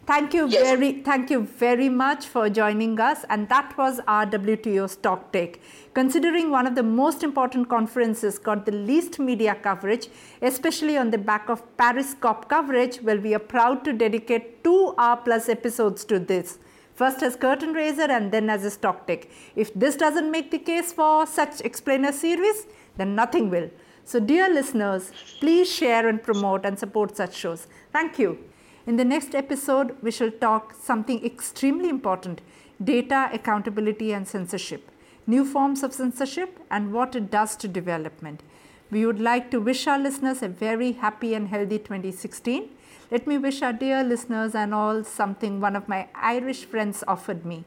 Thank 0.06 0.34
you 0.34 0.48
yes. 0.48 0.62
very 0.62 1.02
thank 1.02 1.30
you 1.30 1.40
very 1.60 1.88
much 1.88 2.26
for 2.28 2.48
joining 2.48 3.00
us 3.00 3.24
and 3.28 3.48
that 3.48 3.76
was 3.76 3.98
our 4.06 4.24
WTO 4.24 4.88
stock 4.88 5.32
take. 5.32 5.60
Considering 5.94 6.52
one 6.52 6.64
of 6.64 6.76
the 6.76 6.84
most 6.84 7.24
important 7.24 7.68
conferences 7.68 8.38
got 8.38 8.66
the 8.66 8.70
least 8.70 9.18
media 9.18 9.56
coverage, 9.56 10.06
especially 10.42 10.96
on 10.96 11.10
the 11.10 11.18
back 11.18 11.48
of 11.48 11.64
Paris 11.76 12.14
COP 12.20 12.48
coverage, 12.48 13.02
well 13.02 13.18
we 13.18 13.34
are 13.34 13.40
proud 13.40 13.84
to 13.84 13.92
dedicate 13.92 14.62
2 14.62 14.94
hour 14.96 15.16
plus 15.16 15.48
episodes 15.48 16.04
to 16.04 16.20
this. 16.20 16.60
First 16.94 17.24
as 17.24 17.34
curtain 17.34 17.72
raiser 17.72 18.08
and 18.08 18.30
then 18.30 18.48
as 18.48 18.64
a 18.64 18.70
stock 18.70 19.08
take. 19.08 19.32
If 19.56 19.74
this 19.74 19.96
doesn't 19.96 20.30
make 20.30 20.52
the 20.52 20.60
case 20.60 20.92
for 20.92 21.26
such 21.26 21.60
explainer 21.62 22.12
series, 22.12 22.66
then 22.96 23.16
nothing 23.16 23.50
will. 23.50 23.70
So 24.04 24.20
dear 24.20 24.48
listeners, 24.48 25.10
please 25.40 25.68
share 25.68 26.06
and 26.06 26.22
promote 26.22 26.64
and 26.64 26.78
support 26.78 27.16
such 27.16 27.34
shows. 27.34 27.66
Thank 27.92 28.20
you. 28.20 28.38
In 28.86 28.94
the 28.94 29.04
next 29.04 29.34
episode, 29.34 29.96
we 30.00 30.12
shall 30.12 30.30
talk 30.30 30.72
something 30.80 31.24
extremely 31.24 31.88
important 31.88 32.40
data 32.82 33.28
accountability 33.32 34.12
and 34.12 34.28
censorship, 34.28 34.92
new 35.26 35.44
forms 35.44 35.82
of 35.82 35.92
censorship, 35.92 36.60
and 36.70 36.92
what 36.92 37.16
it 37.16 37.28
does 37.28 37.56
to 37.56 37.66
development. 37.66 38.44
We 38.92 39.04
would 39.04 39.18
like 39.18 39.50
to 39.50 39.60
wish 39.60 39.88
our 39.88 39.98
listeners 39.98 40.40
a 40.40 40.48
very 40.48 40.92
happy 40.92 41.34
and 41.34 41.48
healthy 41.48 41.78
2016. 41.78 42.68
Let 43.10 43.26
me 43.26 43.38
wish 43.38 43.60
our 43.60 43.72
dear 43.72 44.04
listeners 44.04 44.54
and 44.54 44.72
all 44.72 45.02
something 45.02 45.60
one 45.60 45.74
of 45.74 45.88
my 45.88 46.06
Irish 46.14 46.64
friends 46.64 47.02
offered 47.08 47.44
me. 47.44 47.64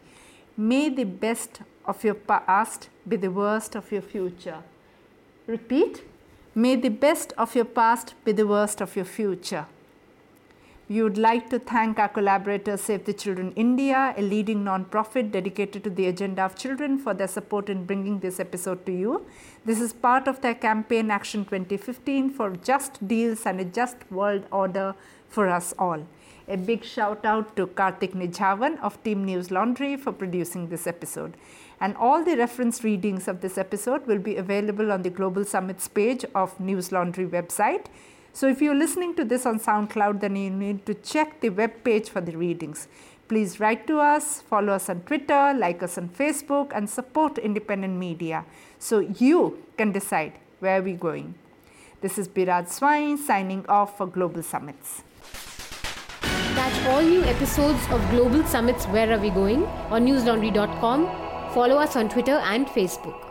May 0.56 0.88
the 0.88 1.04
best 1.04 1.62
of 1.84 2.02
your 2.06 2.14
past 2.14 2.88
be 3.06 3.18
the 3.18 3.32
worst 3.32 3.76
of 3.76 3.92
your 3.92 4.04
future. 4.04 4.64
Repeat. 5.48 6.04
May 6.56 6.78
the 6.78 6.90
best 6.90 7.34
of 7.38 7.56
your 7.56 7.66
past 7.66 8.14
be 8.24 8.32
the 8.32 8.48
worst 8.48 8.80
of 8.80 8.96
your 8.96 9.06
future. 9.06 9.66
We 10.90 11.04
would 11.04 11.20
like 11.20 11.52
to 11.52 11.60
thank 11.60 12.00
our 12.00 12.10
collaborator 12.10 12.76
Save 12.76 13.06
the 13.06 13.14
Children 13.14 13.54
India, 13.56 14.12
a 14.18 14.24
leading 14.24 14.64
non-profit 14.64 15.32
dedicated 15.32 15.84
to 15.84 15.92
the 15.92 16.08
agenda 16.08 16.42
of 16.42 16.56
children 16.56 16.98
for 16.98 17.14
their 17.14 17.28
support 17.28 17.70
in 17.70 17.86
bringing 17.86 18.22
this 18.22 18.40
episode 18.40 18.88
to 18.88 18.92
you. 18.92 19.28
This 19.66 19.80
is 19.80 19.94
part 19.94 20.28
of 20.28 20.42
their 20.42 20.56
campaign 20.56 21.12
Action 21.12 21.46
2015 21.46 22.32
for 22.32 22.56
just 22.56 23.08
deals 23.08 23.46
and 23.46 23.62
a 23.62 23.66
just 23.66 23.98
world 24.10 24.46
order 24.52 24.96
for 25.28 25.48
us 25.48 25.76
all. 25.78 26.08
A 26.48 26.58
big 26.58 26.84
shout 26.84 27.24
out 27.24 27.56
to 27.56 27.68
Karthik 27.68 28.16
Nijhavan 28.16 28.80
of 28.82 29.04
Team 29.04 29.24
News 29.24 29.52
Laundry 29.52 29.96
for 29.96 30.12
producing 30.12 30.70
this 30.70 30.88
episode. 30.88 31.38
And 31.80 31.96
all 31.98 32.26
the 32.26 32.36
reference 32.36 32.84
readings 32.84 33.28
of 33.28 33.42
this 33.42 33.60
episode 33.60 34.08
will 34.08 34.18
be 34.18 34.38
available 34.38 34.92
on 34.92 35.04
the 35.04 35.12
Global 35.12 35.46
Summits 35.46 35.88
page 35.88 36.26
of 36.34 36.60
News 36.60 36.92
Laundry 36.92 37.28
website. 37.28 37.86
So 38.34 38.48
if 38.48 38.62
you're 38.62 38.76
listening 38.76 39.16
to 39.16 39.26
this 39.26 39.46
on 39.46 39.60
SoundCloud, 39.60 40.22
then 40.22 40.36
you 40.36 40.50
need 40.50 40.86
to 40.86 40.94
check 40.94 41.42
the 41.42 41.50
web 41.50 41.84
page 41.84 42.10
for 42.10 42.22
the 42.22 42.38
readings. 42.38 42.88
Please 43.28 43.60
write 43.60 43.86
to 43.86 44.00
us, 44.00 44.42
follow 44.42 44.74
us 44.74 44.90
on 44.90 45.02
Twitter, 45.02 45.54
like 45.54 45.84
us 45.84 45.98
on 45.98 46.10
Facebook, 46.10 46.72
and 46.74 46.90
support 46.90 47.38
independent 47.38 47.96
media 47.98 48.44
so 48.80 49.00
you 49.00 49.64
can 49.78 49.92
decide 49.92 50.34
where 50.60 50.82
we're 50.82 50.98
going. 50.98 51.36
This 52.02 52.18
is 52.18 52.28
Biraj 52.28 52.70
Swain 52.70 53.18
signing 53.18 53.66
off 53.68 53.98
for 53.98 54.08
Global 54.08 54.42
Summits. 54.42 55.04
Catch 56.56 56.86
all 56.88 57.02
new 57.02 57.24
episodes 57.24 57.80
of 57.92 58.10
Global 58.10 58.44
Summits 58.46 58.86
Where 58.86 59.14
Are 59.14 59.20
We 59.20 59.30
Going 59.30 59.66
on 59.66 60.06
newslaundry.com. 60.08 61.54
Follow 61.54 61.78
us 61.78 61.96
on 61.96 62.10
Twitter 62.10 62.40
and 62.54 62.68
Facebook. 62.68 63.29